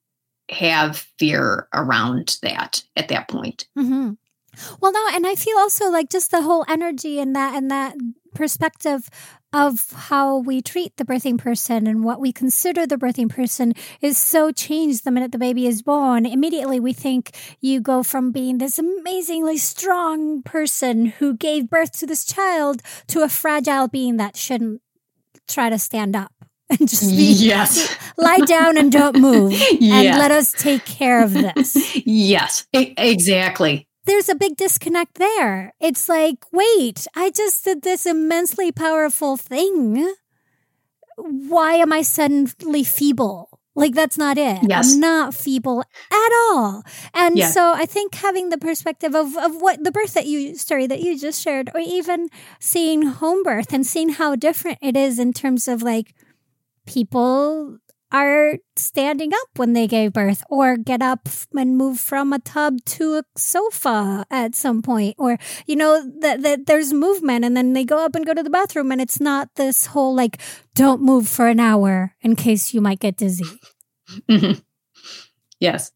have 0.50 0.98
fear 1.18 1.68
around 1.72 2.38
that 2.42 2.82
at 2.96 3.09
that 3.09 3.28
point. 3.28 3.66
Mm-hmm. 3.78 4.12
Well, 4.80 4.92
no, 4.92 5.07
and 5.12 5.26
I 5.26 5.34
feel 5.34 5.57
also 5.59 5.90
like 5.90 6.11
just 6.11 6.30
the 6.30 6.42
whole 6.42 6.64
energy 6.68 7.18
and 7.18 7.34
that 7.34 7.55
and 7.55 7.70
that 7.70 7.96
perspective 8.34 9.09
of 9.53 9.90
how 9.92 10.38
we 10.38 10.62
treat 10.62 10.96
the 10.96 11.05
birthing 11.05 11.38
person 11.38 11.86
and 11.86 12.03
what 12.03 12.20
we 12.20 12.32
consider 12.32 12.86
the 12.86 12.96
birthing 12.96 13.28
person 13.28 13.74
is 14.00 14.16
so 14.16 14.50
changed 14.50 15.05
the 15.05 15.11
minute 15.11 15.30
the 15.32 15.38
baby 15.38 15.66
is 15.66 15.82
born. 15.82 16.24
Immediately, 16.24 16.80
we 16.80 16.92
think 16.92 17.36
you 17.61 17.80
go 17.80 18.03
from 18.03 18.32
being 18.32 18.59
this 18.59 18.78
amazingly 18.78 19.59
strong 19.59 20.42
person 20.42 21.07
who 21.07 21.36
gave 21.36 21.68
birth 21.68 21.92
to 21.98 22.07
this 22.07 22.24
child 22.24 22.82
to 23.09 23.22
a 23.22 23.28
fragile 23.28 23.88
being 23.88 24.16
that 24.16 24.36
shouldn't 24.36 24.80
try 25.48 25.68
to 25.68 25.78
stand 25.78 26.16
up 26.16 26.32
and 26.70 26.88
just 26.88 27.11
be, 27.11 27.32
yes. 27.32 27.94
lie 28.16 28.38
down 28.38 28.78
and 28.78 28.90
don't 28.90 29.18
move 29.18 29.53
and 29.53 30.18
let 30.18 30.30
us 30.30 30.53
take 30.53 30.84
care 30.84 31.22
of 31.22 31.34
this. 31.34 31.76
Yes 32.07 32.66
exactly 32.72 33.86
there's 34.05 34.28
a 34.28 34.34
big 34.34 34.57
disconnect 34.57 35.14
there. 35.14 35.72
It's 35.80 36.09
like, 36.09 36.44
wait, 36.53 37.07
I 37.14 37.30
just 37.30 37.64
did 37.64 37.82
this 37.82 38.07
immensely 38.07 38.72
powerful 38.72 39.36
thing. 39.36 40.14
Why 41.16 41.74
am 41.74 41.92
I 41.92 42.03
suddenly 42.03 42.84
feeble? 42.84 43.61
Like, 43.74 43.94
that's 43.94 44.18
not 44.18 44.36
it. 44.36 44.59
Yes. 44.68 44.92
I'm 44.92 45.00
not 45.00 45.34
feeble 45.34 45.80
at 45.80 46.32
all. 46.50 46.82
And 47.14 47.38
yeah. 47.38 47.48
so 47.48 47.72
I 47.72 47.86
think 47.86 48.14
having 48.14 48.50
the 48.50 48.59
perspective 48.59 49.14
of, 49.14 49.36
of 49.36 49.62
what 49.62 49.82
the 49.82 49.90
birth 49.90 50.12
that 50.14 50.26
you, 50.26 50.57
story 50.57 50.86
that 50.86 51.00
you 51.00 51.18
just 51.18 51.40
shared, 51.40 51.70
or 51.74 51.80
even 51.80 52.28
seeing 52.61 53.03
home 53.03 53.42
birth 53.42 53.72
and 53.72 53.86
seeing 53.86 54.11
how 54.11 54.36
different 54.36 54.78
it 54.82 54.94
is 54.94 55.18
in 55.18 55.32
terms 55.32 55.68
of 55.68 55.82
like 55.82 56.14
people 56.86 57.78
are 58.12 58.58
standing 58.76 59.32
up 59.32 59.48
when 59.56 59.72
they 59.72 59.86
gave 59.86 60.12
birth 60.12 60.44
or 60.50 60.76
get 60.76 61.00
up 61.00 61.28
and 61.54 61.76
move 61.76 61.98
from 61.98 62.32
a 62.32 62.38
tub 62.38 62.76
to 62.84 63.16
a 63.16 63.24
sofa 63.36 64.26
at 64.30 64.54
some 64.54 64.82
point 64.82 65.16
or 65.18 65.38
you 65.66 65.74
know 65.74 66.04
that 66.20 66.42
that 66.42 66.66
there's 66.66 66.92
movement 66.92 67.44
and 67.44 67.56
then 67.56 67.72
they 67.72 67.84
go 67.84 68.04
up 68.04 68.14
and 68.14 68.26
go 68.26 68.34
to 68.34 68.42
the 68.42 68.50
bathroom 68.50 68.92
and 68.92 69.00
it's 69.00 69.20
not 69.20 69.48
this 69.56 69.86
whole 69.86 70.14
like 70.14 70.40
don't 70.74 71.02
move 71.02 71.26
for 71.26 71.48
an 71.48 71.58
hour 71.58 72.14
in 72.20 72.36
case 72.36 72.74
you 72.74 72.80
might 72.80 73.00
get 73.00 73.16
dizzy 73.16 73.58
mm-hmm. 74.28 74.60
yes 75.60 75.90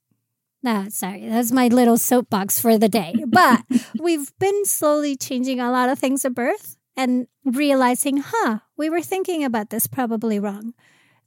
no, 0.63 0.87
sorry, 0.89 1.29
that's 1.29 1.53
my 1.53 1.69
little 1.69 1.97
soapbox 1.97 2.59
for 2.59 2.77
the 2.77 2.89
day. 2.89 3.15
But 3.29 3.63
we've 4.01 4.37
been 4.41 4.65
slowly 4.65 5.15
changing 5.15 5.61
a 5.61 5.71
lot 5.71 5.91
of 5.91 5.99
things 6.01 6.25
at 6.25 6.35
birth 6.35 6.77
and 6.97 7.29
realizing, 7.45 8.17
huh, 8.17 8.59
we 8.77 8.91
were 8.91 9.03
thinking 9.03 9.45
about 9.45 9.71
this 9.71 9.87
probably 9.87 10.41
wrong 10.41 10.75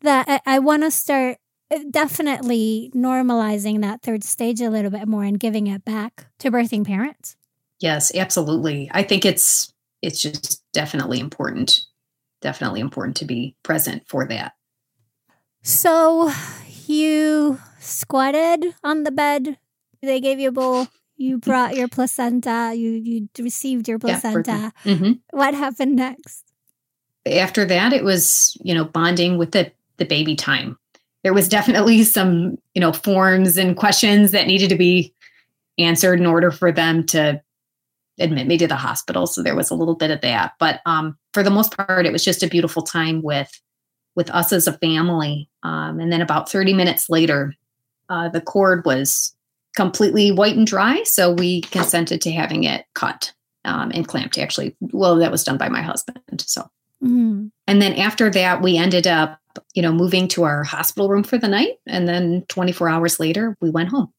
that 0.01 0.27
I, 0.27 0.55
I 0.55 0.59
want 0.59 0.83
to 0.83 0.91
start 0.91 1.37
uh, 1.71 1.79
definitely 1.89 2.91
normalizing 2.95 3.81
that 3.81 4.01
third 4.01 4.23
stage 4.23 4.61
a 4.61 4.69
little 4.69 4.91
bit 4.91 5.07
more 5.07 5.23
and 5.23 5.39
giving 5.39 5.67
it 5.67 5.85
back 5.85 6.27
to 6.39 6.51
birthing 6.51 6.85
parents. 6.85 7.35
Yes, 7.79 8.13
absolutely. 8.13 8.89
I 8.93 9.03
think 9.03 9.25
it's 9.25 9.73
it's 10.01 10.21
just 10.21 10.63
definitely 10.73 11.19
important. 11.19 11.85
Definitely 12.41 12.79
important 12.79 13.17
to 13.17 13.25
be 13.25 13.55
present 13.63 14.07
for 14.07 14.25
that. 14.27 14.53
So 15.61 16.31
you 16.87 17.59
squatted 17.79 18.75
on 18.83 19.03
the 19.03 19.11
bed. 19.11 19.57
They 20.01 20.19
gave 20.19 20.39
you 20.39 20.49
a 20.49 20.53
bowl. 20.53 20.87
You 21.17 21.37
brought 21.39 21.75
your 21.75 21.87
placenta. 21.87 22.73
You 22.75 22.91
you 22.91 23.29
received 23.39 23.87
your 23.87 23.99
placenta. 23.99 24.73
Yeah, 24.85 24.93
mm-hmm. 24.93 25.11
What 25.31 25.53
happened 25.53 25.95
next? 25.95 26.45
After 27.25 27.65
that, 27.65 27.93
it 27.93 28.03
was 28.03 28.57
you 28.61 28.73
know 28.73 28.85
bonding 28.85 29.37
with 29.37 29.51
the 29.51 29.71
the 29.99 30.05
baby 30.05 30.35
time. 30.35 30.77
There 31.23 31.33
was 31.33 31.49
definitely 31.49 32.03
some, 32.03 32.57
you 32.73 32.81
know, 32.81 32.93
forms 32.93 33.57
and 33.57 33.75
questions 33.75 34.31
that 34.31 34.47
needed 34.47 34.69
to 34.69 34.77
be 34.77 35.13
answered 35.77 36.19
in 36.19 36.25
order 36.25 36.51
for 36.51 36.71
them 36.71 37.05
to 37.07 37.41
admit 38.19 38.47
me 38.47 38.57
to 38.57 38.67
the 38.67 38.75
hospital. 38.75 39.27
So 39.27 39.41
there 39.41 39.55
was 39.55 39.69
a 39.69 39.75
little 39.75 39.95
bit 39.95 40.11
of 40.11 40.21
that. 40.21 40.53
But 40.59 40.81
um, 40.85 41.17
for 41.33 41.43
the 41.43 41.49
most 41.49 41.75
part, 41.75 42.05
it 42.05 42.11
was 42.11 42.23
just 42.23 42.43
a 42.43 42.47
beautiful 42.47 42.81
time 42.81 43.21
with 43.21 43.51
with 44.15 44.29
us 44.31 44.51
as 44.51 44.67
a 44.67 44.77
family. 44.79 45.49
Um, 45.63 45.99
and 45.99 46.11
then 46.11 46.21
about 46.21 46.51
30 46.51 46.73
minutes 46.73 47.09
later, 47.09 47.53
uh, 48.09 48.27
the 48.27 48.41
cord 48.41 48.83
was 48.85 49.33
completely 49.75 50.31
white 50.31 50.57
and 50.57 50.67
dry. 50.67 51.03
So 51.03 51.31
we 51.31 51.61
consented 51.61 52.19
to 52.21 52.31
having 52.31 52.63
it 52.63 52.85
cut 52.95 53.31
um, 53.65 53.91
and 53.93 54.07
clamped. 54.07 54.37
Actually, 54.37 54.75
well, 54.81 55.15
that 55.17 55.31
was 55.31 55.43
done 55.43 55.57
by 55.57 55.69
my 55.69 55.81
husband. 55.81 56.19
So, 56.41 56.63
mm-hmm. 57.03 57.47
and 57.67 57.81
then 57.81 57.93
after 57.93 58.29
that, 58.31 58.61
we 58.61 58.77
ended 58.77 59.07
up 59.07 59.39
you 59.73 59.81
know, 59.81 59.91
moving 59.91 60.27
to 60.29 60.43
our 60.43 60.63
hospital 60.63 61.09
room 61.09 61.23
for 61.23 61.37
the 61.37 61.47
night. 61.47 61.79
And 61.87 62.07
then 62.07 62.45
24 62.49 62.89
hours 62.89 63.19
later, 63.19 63.57
we 63.61 63.69
went 63.69 63.89
home. 63.89 64.11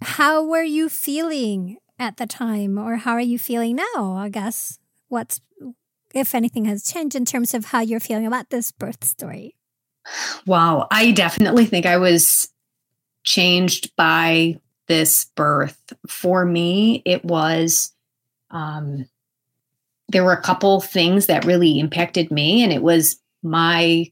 How 0.00 0.44
were 0.44 0.62
you 0.62 0.88
feeling 0.88 1.78
at 1.98 2.16
the 2.16 2.26
time, 2.26 2.78
or 2.78 2.96
how 2.96 3.12
are 3.12 3.20
you 3.20 3.38
feeling 3.38 3.76
now? 3.76 4.14
I 4.14 4.28
guess 4.28 4.78
what's, 5.08 5.40
if 6.14 6.34
anything, 6.34 6.64
has 6.66 6.84
changed 6.84 7.16
in 7.16 7.24
terms 7.24 7.54
of 7.54 7.66
how 7.66 7.80
you're 7.80 7.98
feeling 7.98 8.26
about 8.26 8.50
this 8.50 8.70
birth 8.70 9.04
story? 9.04 9.56
Wow. 10.46 10.86
I 10.90 11.10
definitely 11.10 11.66
think 11.66 11.86
I 11.86 11.96
was 11.96 12.48
changed 13.24 13.94
by 13.96 14.60
this 14.86 15.26
birth. 15.36 15.92
For 16.06 16.44
me, 16.44 17.02
it 17.04 17.24
was, 17.24 17.92
um, 18.50 19.06
there 20.08 20.24
were 20.24 20.32
a 20.32 20.40
couple 20.40 20.80
things 20.80 21.26
that 21.26 21.44
really 21.44 21.78
impacted 21.78 22.30
me, 22.30 22.62
and 22.62 22.72
it 22.72 22.82
was 22.82 23.18
my 23.42 24.10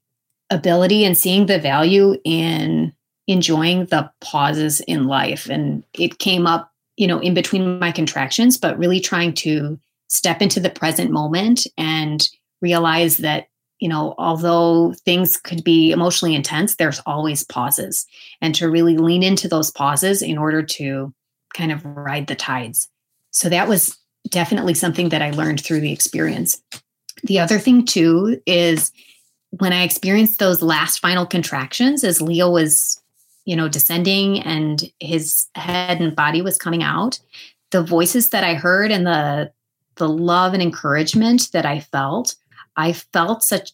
ability 0.50 1.04
and 1.04 1.16
seeing 1.16 1.46
the 1.46 1.58
value 1.58 2.16
in 2.24 2.92
enjoying 3.26 3.86
the 3.86 4.10
pauses 4.20 4.80
in 4.82 5.06
life. 5.06 5.48
And 5.48 5.84
it 5.94 6.18
came 6.18 6.46
up, 6.46 6.70
you 6.96 7.06
know, 7.06 7.18
in 7.18 7.34
between 7.34 7.78
my 7.78 7.90
contractions, 7.90 8.56
but 8.56 8.78
really 8.78 9.00
trying 9.00 9.34
to 9.34 9.78
step 10.08 10.40
into 10.40 10.60
the 10.60 10.70
present 10.70 11.10
moment 11.10 11.66
and 11.76 12.28
realize 12.62 13.18
that, 13.18 13.48
you 13.80 13.88
know, 13.88 14.14
although 14.18 14.94
things 15.04 15.36
could 15.36 15.64
be 15.64 15.90
emotionally 15.90 16.34
intense, 16.34 16.76
there's 16.76 17.00
always 17.00 17.42
pauses 17.42 18.06
and 18.40 18.54
to 18.54 18.70
really 18.70 18.96
lean 18.96 19.22
into 19.22 19.48
those 19.48 19.70
pauses 19.70 20.22
in 20.22 20.38
order 20.38 20.62
to 20.62 21.12
kind 21.54 21.72
of 21.72 21.84
ride 21.84 22.28
the 22.28 22.36
tides. 22.36 22.88
So 23.32 23.48
that 23.48 23.68
was 23.68 23.98
definitely 24.30 24.74
something 24.74 25.08
that 25.08 25.22
I 25.22 25.30
learned 25.30 25.60
through 25.60 25.80
the 25.80 25.92
experience. 25.92 26.62
The 27.24 27.38
other 27.38 27.58
thing, 27.58 27.84
too, 27.84 28.40
is 28.46 28.92
when 29.58 29.72
I 29.72 29.82
experienced 29.82 30.38
those 30.38 30.62
last 30.62 30.98
final 30.98 31.26
contractions 31.26 32.04
as 32.04 32.20
Leo 32.20 32.50
was, 32.50 33.00
you 33.44 33.56
know, 33.56 33.68
descending 33.68 34.40
and 34.40 34.90
his 35.00 35.46
head 35.54 36.00
and 36.00 36.16
body 36.16 36.42
was 36.42 36.58
coming 36.58 36.82
out, 36.82 37.20
the 37.70 37.82
voices 37.82 38.30
that 38.30 38.44
I 38.44 38.54
heard 38.54 38.90
and 38.90 39.06
the 39.06 39.52
the 39.96 40.08
love 40.08 40.52
and 40.52 40.62
encouragement 40.62 41.50
that 41.52 41.64
I 41.64 41.80
felt, 41.80 42.34
I 42.76 42.92
felt 42.92 43.42
such 43.42 43.72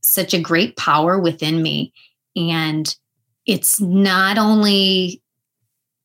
such 0.00 0.34
a 0.34 0.40
great 0.40 0.76
power 0.76 1.18
within 1.18 1.62
me. 1.62 1.92
And 2.36 2.94
it's 3.46 3.80
not 3.80 4.38
only 4.38 5.22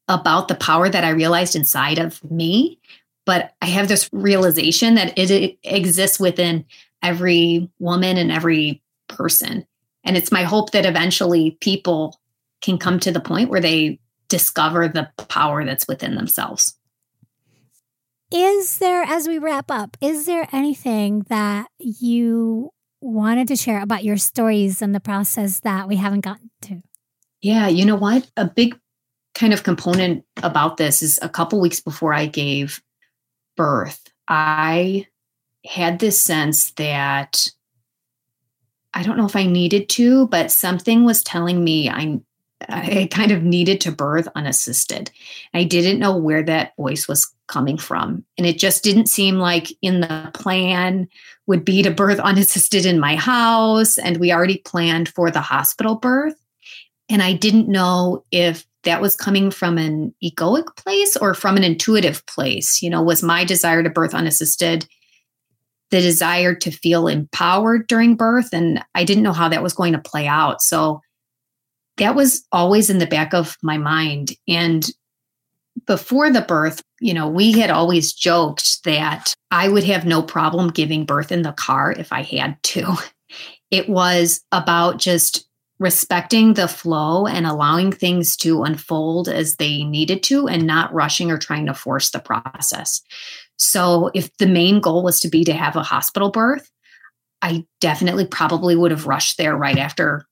about 0.07 0.47
the 0.47 0.55
power 0.55 0.89
that 0.89 1.03
I 1.03 1.09
realized 1.09 1.55
inside 1.55 1.99
of 1.99 2.23
me, 2.31 2.79
but 3.25 3.53
I 3.61 3.67
have 3.67 3.87
this 3.87 4.09
realization 4.11 4.95
that 4.95 5.15
it, 5.17 5.57
exists 5.63 6.19
within 6.19 6.65
every 7.03 7.69
woman 7.79 8.17
and 8.17 8.31
every 8.31 8.81
person. 9.09 9.65
And 10.03 10.15
it's 10.15 10.31
my 10.31 10.43
hope 10.43 10.71
that 10.71 10.85
eventually 10.85 11.57
people 11.59 12.19
can 12.61 12.77
come 12.77 12.99
to 13.01 13.11
the 13.11 13.19
point 13.19 13.49
where 13.49 13.61
they 13.61 13.99
discover 14.29 14.87
the 14.87 15.09
power 15.27 15.65
that's 15.65 15.87
within 15.87 16.15
themselves. 16.15 16.75
Is 18.31 18.77
there, 18.77 19.03
as 19.03 19.27
we 19.27 19.39
wrap 19.39 19.71
up, 19.71 19.97
is 20.01 20.25
there 20.25 20.47
anything 20.51 21.25
that 21.29 21.67
you 21.79 22.69
wanted 23.01 23.47
to 23.47 23.55
share 23.55 23.81
about 23.81 24.03
your 24.03 24.17
stories 24.17 24.81
and 24.81 24.93
the 24.93 24.99
process 24.99 25.61
that 25.61 25.87
we 25.87 25.95
haven't 25.95 26.21
gotten 26.21 26.51
to? 26.61 26.81
Yeah, 27.41 27.67
you 27.67 27.85
know 27.85 27.95
what? 27.95 28.29
A 28.37 28.45
big 28.45 28.77
kind 29.33 29.53
of 29.53 29.63
component 29.63 30.25
about 30.43 30.77
this 30.77 31.01
is 31.01 31.17
a 31.21 31.29
couple 31.29 31.59
weeks 31.59 31.79
before 31.79 32.13
I 32.13 32.27
gave 32.27 32.81
birth, 33.59 34.09
I 34.29 35.05
had 35.65 35.99
this 35.99 36.19
sense 36.19 36.71
that 36.71 37.51
I 38.93 39.03
don't 39.03 39.17
know 39.17 39.25
if 39.25 39.35
I 39.35 39.45
needed 39.45 39.89
to, 39.89 40.27
but 40.27 40.51
something 40.51 41.05
was 41.05 41.23
telling 41.23 41.63
me 41.63 41.89
I 41.89 42.19
I 42.67 43.07
kind 43.11 43.31
of 43.31 43.43
needed 43.43 43.79
to 43.81 43.91
birth 43.91 44.27
unassisted. 44.35 45.11
I 45.53 45.63
didn't 45.63 45.99
know 45.99 46.17
where 46.17 46.43
that 46.43 46.75
voice 46.75 47.07
was 47.07 47.31
coming 47.47 47.77
from. 47.77 48.25
And 48.37 48.45
it 48.45 48.57
just 48.57 48.83
didn't 48.83 49.07
seem 49.07 49.37
like 49.37 49.71
in 49.81 50.01
the 50.01 50.29
plan 50.33 51.07
would 51.47 51.63
be 51.63 51.81
to 51.83 51.91
birth 51.91 52.19
unassisted 52.19 52.85
in 52.85 52.99
my 52.99 53.15
house. 53.15 53.97
And 53.97 54.17
we 54.17 54.33
already 54.33 54.57
planned 54.57 55.09
for 55.09 55.31
the 55.31 55.41
hospital 55.41 55.95
birth. 55.95 56.35
And 57.07 57.23
I 57.23 57.33
didn't 57.33 57.69
know 57.69 58.25
if 58.31 58.65
that 58.83 59.01
was 59.01 59.15
coming 59.15 59.51
from 59.51 59.77
an 59.77 60.13
egoic 60.23 60.75
place 60.75 61.17
or 61.17 61.33
from 61.33 61.57
an 61.57 61.63
intuitive 61.63 62.25
place. 62.25 62.81
You 62.81 62.89
know, 62.89 63.01
was 63.01 63.23
my 63.23 63.43
desire 63.45 63.83
to 63.83 63.89
birth 63.89 64.13
unassisted 64.13 64.87
the 65.91 66.01
desire 66.01 66.53
to 66.55 66.71
feel 66.71 67.07
empowered 67.07 67.87
during 67.87 68.15
birth? 68.15 68.49
And 68.53 68.83
I 68.95 69.03
didn't 69.03 69.23
know 69.23 69.33
how 69.33 69.49
that 69.49 69.63
was 69.63 69.73
going 69.73 69.93
to 69.93 69.99
play 69.99 70.27
out. 70.27 70.61
So 70.61 71.01
that 71.97 72.15
was 72.15 72.45
always 72.51 72.89
in 72.89 72.99
the 72.99 73.07
back 73.07 73.33
of 73.33 73.57
my 73.61 73.77
mind. 73.77 74.31
And 74.47 74.89
before 75.85 76.29
the 76.29 76.41
birth, 76.41 76.81
you 76.99 77.13
know, 77.13 77.27
we 77.27 77.51
had 77.51 77.69
always 77.69 78.13
joked 78.13 78.83
that 78.83 79.33
I 79.51 79.69
would 79.69 79.83
have 79.83 80.05
no 80.05 80.21
problem 80.21 80.69
giving 80.69 81.05
birth 81.05 81.31
in 81.31 81.41
the 81.41 81.51
car 81.51 81.91
if 81.91 82.11
I 82.11 82.21
had 82.21 82.61
to. 82.63 82.95
It 83.71 83.87
was 83.89 84.41
about 84.51 84.97
just 84.97 85.47
respecting 85.79 86.53
the 86.53 86.67
flow 86.67 87.25
and 87.25 87.47
allowing 87.47 87.91
things 87.91 88.35
to 88.37 88.63
unfold 88.63 89.29
as 89.29 89.55
they 89.55 89.83
needed 89.83 90.23
to 90.23 90.47
and 90.47 90.67
not 90.67 90.93
rushing 90.93 91.31
or 91.31 91.37
trying 91.37 91.65
to 91.67 91.73
force 91.73 92.09
the 92.09 92.19
process. 92.19 93.01
So, 93.59 94.09
if 94.13 94.35
the 94.37 94.47
main 94.47 94.79
goal 94.79 95.03
was 95.03 95.19
to 95.21 95.29
be 95.29 95.43
to 95.43 95.53
have 95.53 95.75
a 95.75 95.83
hospital 95.83 96.31
birth, 96.31 96.71
I 97.41 97.65
definitely 97.81 98.25
probably 98.25 98.75
would 98.75 98.91
have 98.91 99.07
rushed 99.07 99.37
there 99.37 99.55
right 99.55 99.77
after, 99.77 100.25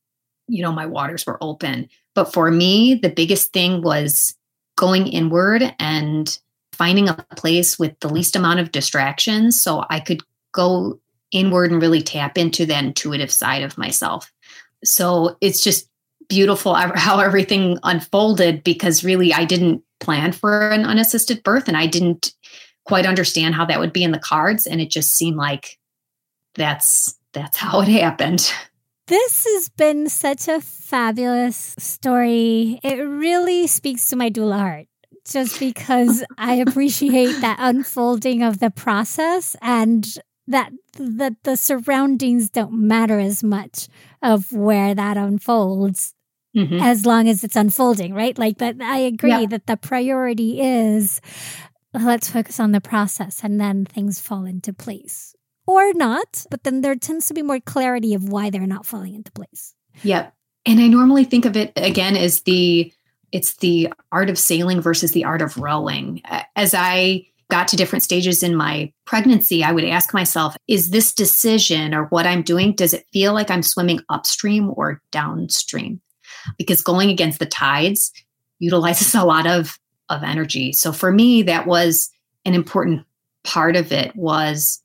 you 0.47 0.61
know, 0.61 0.71
my 0.71 0.85
waters 0.85 1.25
were 1.25 1.37
open. 1.41 1.89
But 2.15 2.33
for 2.33 2.49
me, 2.49 2.95
the 2.95 3.09
biggest 3.09 3.53
thing 3.53 3.81
was 3.81 4.35
going 4.77 5.07
inward 5.07 5.73
and 5.79 6.37
finding 6.71 7.09
a 7.09 7.25
place 7.35 7.77
with 7.77 7.99
the 7.99 8.09
least 8.09 8.35
amount 8.35 8.59
of 8.59 8.71
distractions 8.71 9.59
so 9.59 9.83
I 9.89 9.99
could 9.99 10.21
go 10.53 10.99
inward 11.31 11.71
and 11.71 11.81
really 11.81 12.01
tap 12.01 12.37
into 12.37 12.65
that 12.67 12.83
intuitive 12.83 13.31
side 13.31 13.63
of 13.63 13.77
myself. 13.77 14.31
So 14.83 15.37
it's 15.41 15.63
just 15.63 15.89
beautiful 16.29 16.73
how 16.95 17.19
everything 17.19 17.77
unfolded 17.83 18.63
because 18.63 19.03
really 19.03 19.33
I 19.33 19.45
didn't 19.45 19.83
plan 19.99 20.31
for 20.31 20.69
an 20.69 20.85
unassisted 20.85 21.43
birth 21.43 21.67
and 21.67 21.75
I 21.75 21.87
didn't 21.87 22.33
quite 22.87 23.05
understand 23.05 23.53
how 23.53 23.65
that 23.65 23.79
would 23.79 23.93
be 23.93 24.03
in 24.03 24.11
the 24.11 24.19
cards 24.19 24.65
and 24.65 24.79
it 24.79 24.89
just 24.89 25.11
seemed 25.11 25.35
like 25.35 25.77
that's 26.55 27.17
that's 27.33 27.57
how 27.57 27.81
it 27.81 27.89
happened. 27.89 28.51
This 29.07 29.45
has 29.45 29.69
been 29.69 30.09
such 30.09 30.47
a 30.47 30.59
fabulous 30.59 31.75
story. 31.77 32.79
It 32.83 32.95
really 32.95 33.67
speaks 33.67 34.09
to 34.09 34.15
my 34.15 34.29
doula 34.29 34.57
heart 34.59 34.87
just 35.29 35.59
because 35.59 36.23
I 36.37 36.55
appreciate 36.55 37.41
that 37.41 37.57
unfolding 37.59 38.41
of 38.41 38.59
the 38.59 38.71
process 38.71 39.55
and 39.61 40.05
that 40.47 40.71
that 40.97 41.35
the 41.43 41.57
surroundings 41.57 42.49
don't 42.49 42.73
matter 42.73 43.19
as 43.19 43.43
much 43.43 43.89
of 44.21 44.51
where 44.51 44.95
that 44.95 45.17
unfolds 45.17 46.13
mm-hmm. 46.55 46.79
as 46.81 47.05
long 47.05 47.27
as 47.27 47.43
it's 47.43 47.57
unfolding, 47.57 48.13
right? 48.13 48.37
Like 48.37 48.57
that 48.59 48.77
I 48.81 48.99
agree 48.99 49.29
yeah. 49.29 49.45
that 49.47 49.67
the 49.67 49.77
priority 49.77 50.61
is 50.61 51.21
let's 51.93 52.29
focus 52.29 52.59
on 52.59 52.71
the 52.71 52.81
process 52.81 53.43
and 53.43 53.59
then 53.59 53.85
things 53.85 54.19
fall 54.19 54.45
into 54.45 54.73
place. 54.73 55.35
Or 55.65 55.93
not, 55.93 56.45
but 56.49 56.63
then 56.63 56.81
there 56.81 56.95
tends 56.95 57.27
to 57.27 57.33
be 57.33 57.41
more 57.41 57.59
clarity 57.59 58.13
of 58.13 58.29
why 58.29 58.49
they're 58.49 58.65
not 58.65 58.85
falling 58.85 59.15
into 59.15 59.31
place. 59.31 59.73
Yep. 60.03 60.33
And 60.65 60.79
I 60.79 60.87
normally 60.87 61.25
think 61.25 61.45
of 61.45 61.57
it 61.57 61.73
again 61.75 62.15
as 62.15 62.41
the 62.41 62.91
it's 63.31 63.57
the 63.57 63.91
art 64.11 64.29
of 64.29 64.37
sailing 64.37 64.79
versus 64.79 65.11
the 65.11 65.25
art 65.25 65.41
of 65.41 65.57
rowing. 65.57 66.21
As 66.55 66.73
I 66.73 67.27
got 67.49 67.67
to 67.69 67.75
different 67.75 68.03
stages 68.03 68.43
in 68.43 68.55
my 68.55 68.91
pregnancy, 69.05 69.63
I 69.63 69.71
would 69.71 69.83
ask 69.85 70.13
myself, 70.13 70.55
is 70.67 70.89
this 70.89 71.13
decision 71.13 71.93
or 71.93 72.05
what 72.05 72.27
I'm 72.27 72.41
doing, 72.41 72.73
does 72.73 72.93
it 72.93 73.05
feel 73.13 73.33
like 73.33 73.49
I'm 73.49 73.63
swimming 73.63 74.01
upstream 74.09 74.71
or 74.75 75.01
downstream? 75.11 76.01
Because 76.57 76.81
going 76.81 77.09
against 77.09 77.39
the 77.39 77.45
tides 77.45 78.11
utilizes 78.59 79.15
a 79.15 79.23
lot 79.23 79.47
of, 79.47 79.77
of 80.09 80.23
energy. 80.23 80.71
So 80.71 80.91
for 80.91 81.11
me, 81.11 81.43
that 81.43 81.67
was 81.67 82.09
an 82.45 82.53
important 82.53 83.05
part 83.43 83.75
of 83.75 83.91
it 83.91 84.15
was, 84.15 84.81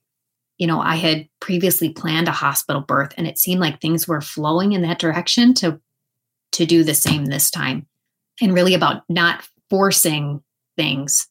you 0.58 0.66
know, 0.66 0.80
I 0.80 0.96
had 0.96 1.28
previously 1.40 1.90
planned 1.90 2.28
a 2.28 2.32
hospital 2.32 2.82
birth 2.82 3.12
and 3.16 3.26
it 3.26 3.38
seemed 3.38 3.60
like 3.60 3.80
things 3.80 4.06
were 4.06 4.20
flowing 4.20 4.72
in 4.72 4.82
that 4.82 4.98
direction 4.98 5.54
to 5.54 5.80
to 6.52 6.66
do 6.66 6.84
the 6.84 6.94
same 6.94 7.26
this 7.26 7.50
time. 7.50 7.86
And 8.40 8.52
really 8.52 8.74
about 8.74 9.04
not 9.08 9.48
forcing 9.70 10.42
things 10.76 11.28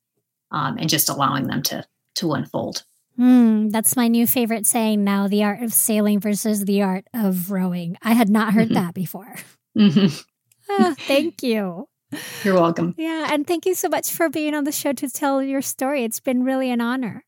um, 0.51 0.77
and 0.77 0.89
just 0.89 1.09
allowing 1.09 1.47
them 1.47 1.61
to 1.63 1.85
to 2.15 2.33
unfold. 2.33 2.83
Mm, 3.19 3.71
that's 3.71 3.95
my 3.95 4.07
new 4.07 4.25
favorite 4.25 4.65
saying 4.65 5.03
now: 5.03 5.27
the 5.27 5.43
art 5.43 5.61
of 5.61 5.73
sailing 5.73 6.19
versus 6.19 6.65
the 6.65 6.81
art 6.81 7.05
of 7.13 7.51
rowing. 7.51 7.97
I 8.01 8.13
had 8.13 8.29
not 8.29 8.53
heard 8.53 8.69
mm-hmm. 8.69 8.73
that 8.75 8.93
before. 8.93 9.35
Mm-hmm. 9.77 10.15
oh, 10.69 10.95
thank 10.99 11.43
you. 11.43 11.87
You're 12.43 12.55
welcome. 12.55 12.95
Yeah, 12.97 13.29
and 13.31 13.45
thank 13.45 13.65
you 13.65 13.75
so 13.75 13.89
much 13.89 14.11
for 14.11 14.29
being 14.29 14.53
on 14.53 14.63
the 14.63 14.71
show 14.71 14.93
to 14.93 15.09
tell 15.09 15.41
your 15.41 15.61
story. 15.61 16.03
It's 16.03 16.19
been 16.19 16.43
really 16.43 16.69
an 16.69 16.81
honor. 16.81 17.25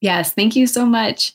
Yes, 0.00 0.32
thank 0.32 0.56
you 0.56 0.66
so 0.66 0.86
much. 0.86 1.34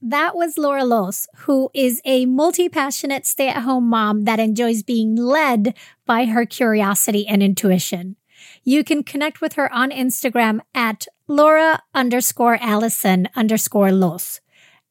That 0.00 0.36
was 0.36 0.56
Laura 0.56 0.84
Loos, 0.84 1.26
who 1.38 1.70
is 1.74 2.00
a 2.04 2.24
multi 2.24 2.68
passionate 2.68 3.26
stay 3.26 3.48
at 3.48 3.62
home 3.62 3.88
mom 3.88 4.24
that 4.24 4.38
enjoys 4.38 4.82
being 4.84 5.16
led 5.16 5.74
by 6.06 6.26
her 6.26 6.46
curiosity 6.46 7.26
and 7.26 7.42
intuition. 7.42 8.16
You 8.62 8.84
can 8.84 9.02
connect 9.02 9.40
with 9.40 9.54
her 9.54 9.72
on 9.72 9.90
Instagram 9.90 10.60
at 10.72 11.08
Laura 11.26 11.82
underscore 11.94 12.58
Allison 12.60 13.28
underscore 13.34 13.90
Loos. 13.90 14.40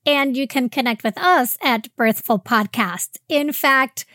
And 0.06 0.36
you 0.36 0.48
can 0.48 0.70
connect 0.70 1.04
with 1.04 1.18
us 1.18 1.58
at 1.62 1.94
Birthful 1.96 2.40
Podcast. 2.40 3.18
In 3.28 3.52
fact, 3.52 4.06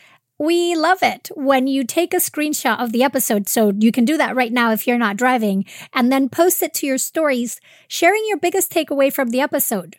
we 0.43 0.75
love 0.75 1.01
it 1.01 1.29
when 1.35 1.67
you 1.67 1.85
take 1.85 2.13
a 2.13 2.17
screenshot 2.17 2.77
of 2.77 2.91
the 2.91 3.01
episode. 3.03 3.47
So 3.47 3.71
you 3.79 3.91
can 3.93 4.03
do 4.03 4.17
that 4.17 4.35
right 4.35 4.51
now 4.51 4.71
if 4.71 4.85
you're 4.85 4.97
not 4.97 5.15
driving 5.15 5.63
and 5.93 6.11
then 6.11 6.27
post 6.27 6.61
it 6.61 6.73
to 6.75 6.85
your 6.85 6.97
stories, 6.97 7.61
sharing 7.87 8.23
your 8.27 8.37
biggest 8.37 8.71
takeaway 8.71 9.11
from 9.11 9.29
the 9.29 9.39
episode. 9.39 9.95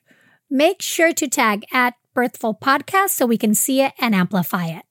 Make 0.51 0.83
sure 0.83 1.15
to 1.15 1.29
tag 1.29 1.65
at 1.73 1.95
Birthful 2.15 2.55
Podcast 2.55 3.11
so 3.11 3.25
we 3.25 3.39
can 3.39 3.55
see 3.55 3.81
it 3.81 3.95
and 3.99 4.15
amplify 4.15 4.67
it. 4.67 4.85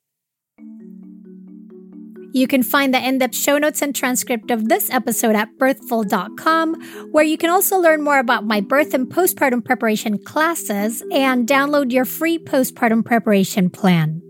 You 2.36 2.48
can 2.48 2.64
find 2.64 2.92
the 2.92 3.08
in 3.08 3.20
depth 3.20 3.36
show 3.36 3.60
notes 3.60 3.84
and 3.84 3.96
transcript 3.96 4.50
of 4.50 4.68
this 4.68 4.90
episode 4.90 5.36
at 5.36 5.56
birthful.com, 5.60 6.82
where 7.12 7.24
you 7.24 7.38
can 7.38 7.52
also 7.52 7.78
learn 7.78 8.02
more 8.02 8.18
about 8.18 8.44
my 8.44 8.60
birth 8.60 8.96
and 8.96 9.06
postpartum 9.06 9.64
preparation 9.64 10.18
classes 10.18 11.04
and 11.12 11.48
download 11.48 11.92
your 11.92 12.06
free 12.06 12.40
postpartum 12.40 13.06
preparation 13.06 13.70
plan. 13.70 14.24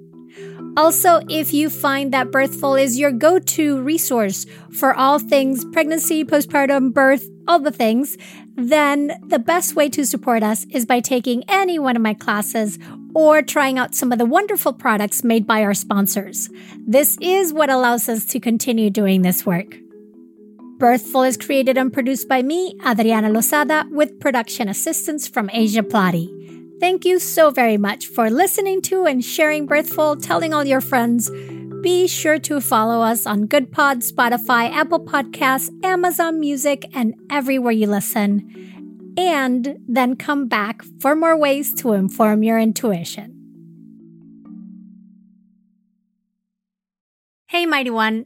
Also, 0.75 1.19
if 1.29 1.53
you 1.53 1.69
find 1.69 2.11
that 2.13 2.31
Birthful 2.31 2.75
is 2.75 2.97
your 2.97 3.11
go 3.11 3.37
to 3.37 3.81
resource 3.81 4.47
for 4.71 4.95
all 4.95 5.19
things 5.19 5.63
pregnancy, 5.65 6.23
postpartum, 6.25 6.91
birth, 6.91 7.29
all 7.47 7.59
the 7.59 7.71
things, 7.71 8.17
then 8.55 9.11
the 9.27 9.37
best 9.37 9.75
way 9.75 9.87
to 9.89 10.05
support 10.05 10.41
us 10.41 10.65
is 10.71 10.85
by 10.85 10.99
taking 10.99 11.43
any 11.47 11.77
one 11.77 11.95
of 11.95 12.01
my 12.01 12.15
classes 12.15 12.79
or 13.13 13.43
trying 13.43 13.77
out 13.77 13.93
some 13.93 14.11
of 14.11 14.17
the 14.17 14.25
wonderful 14.25 14.73
products 14.73 15.23
made 15.23 15.45
by 15.45 15.61
our 15.61 15.75
sponsors. 15.75 16.49
This 16.87 17.17
is 17.21 17.53
what 17.53 17.69
allows 17.69 18.09
us 18.09 18.25
to 18.25 18.39
continue 18.39 18.89
doing 18.89 19.21
this 19.21 19.45
work. 19.45 19.75
Birthful 20.79 21.23
is 21.23 21.37
created 21.37 21.77
and 21.77 21.93
produced 21.93 22.27
by 22.27 22.41
me, 22.41 22.75
Adriana 22.85 23.29
Lozada, 23.29 23.89
with 23.91 24.19
production 24.19 24.67
assistance 24.67 25.27
from 25.27 25.49
Asia 25.53 25.83
Plati. 25.83 26.42
Thank 26.79 27.05
you 27.05 27.19
so 27.19 27.49
very 27.49 27.77
much 27.77 28.07
for 28.07 28.29
listening 28.29 28.81
to 28.83 29.05
and 29.05 29.23
sharing 29.23 29.65
Birthful, 29.65 30.17
telling 30.17 30.53
all 30.53 30.65
your 30.65 30.81
friends. 30.81 31.29
Be 31.81 32.07
sure 32.07 32.39
to 32.39 32.61
follow 32.61 33.01
us 33.01 33.25
on 33.25 33.47
Goodpod, 33.47 34.09
Spotify, 34.09 34.71
Apple 34.71 34.99
Podcasts, 34.99 35.69
Amazon 35.83 36.39
Music, 36.39 36.85
and 36.93 37.13
everywhere 37.29 37.71
you 37.71 37.87
listen. 37.87 39.13
And 39.17 39.77
then 39.87 40.15
come 40.15 40.47
back 40.47 40.81
for 40.99 41.15
more 41.15 41.37
ways 41.37 41.73
to 41.75 41.93
inform 41.93 42.41
your 42.43 42.57
intuition. 42.57 43.33
Hey, 47.47 47.65
Mighty 47.65 47.91
One. 47.91 48.25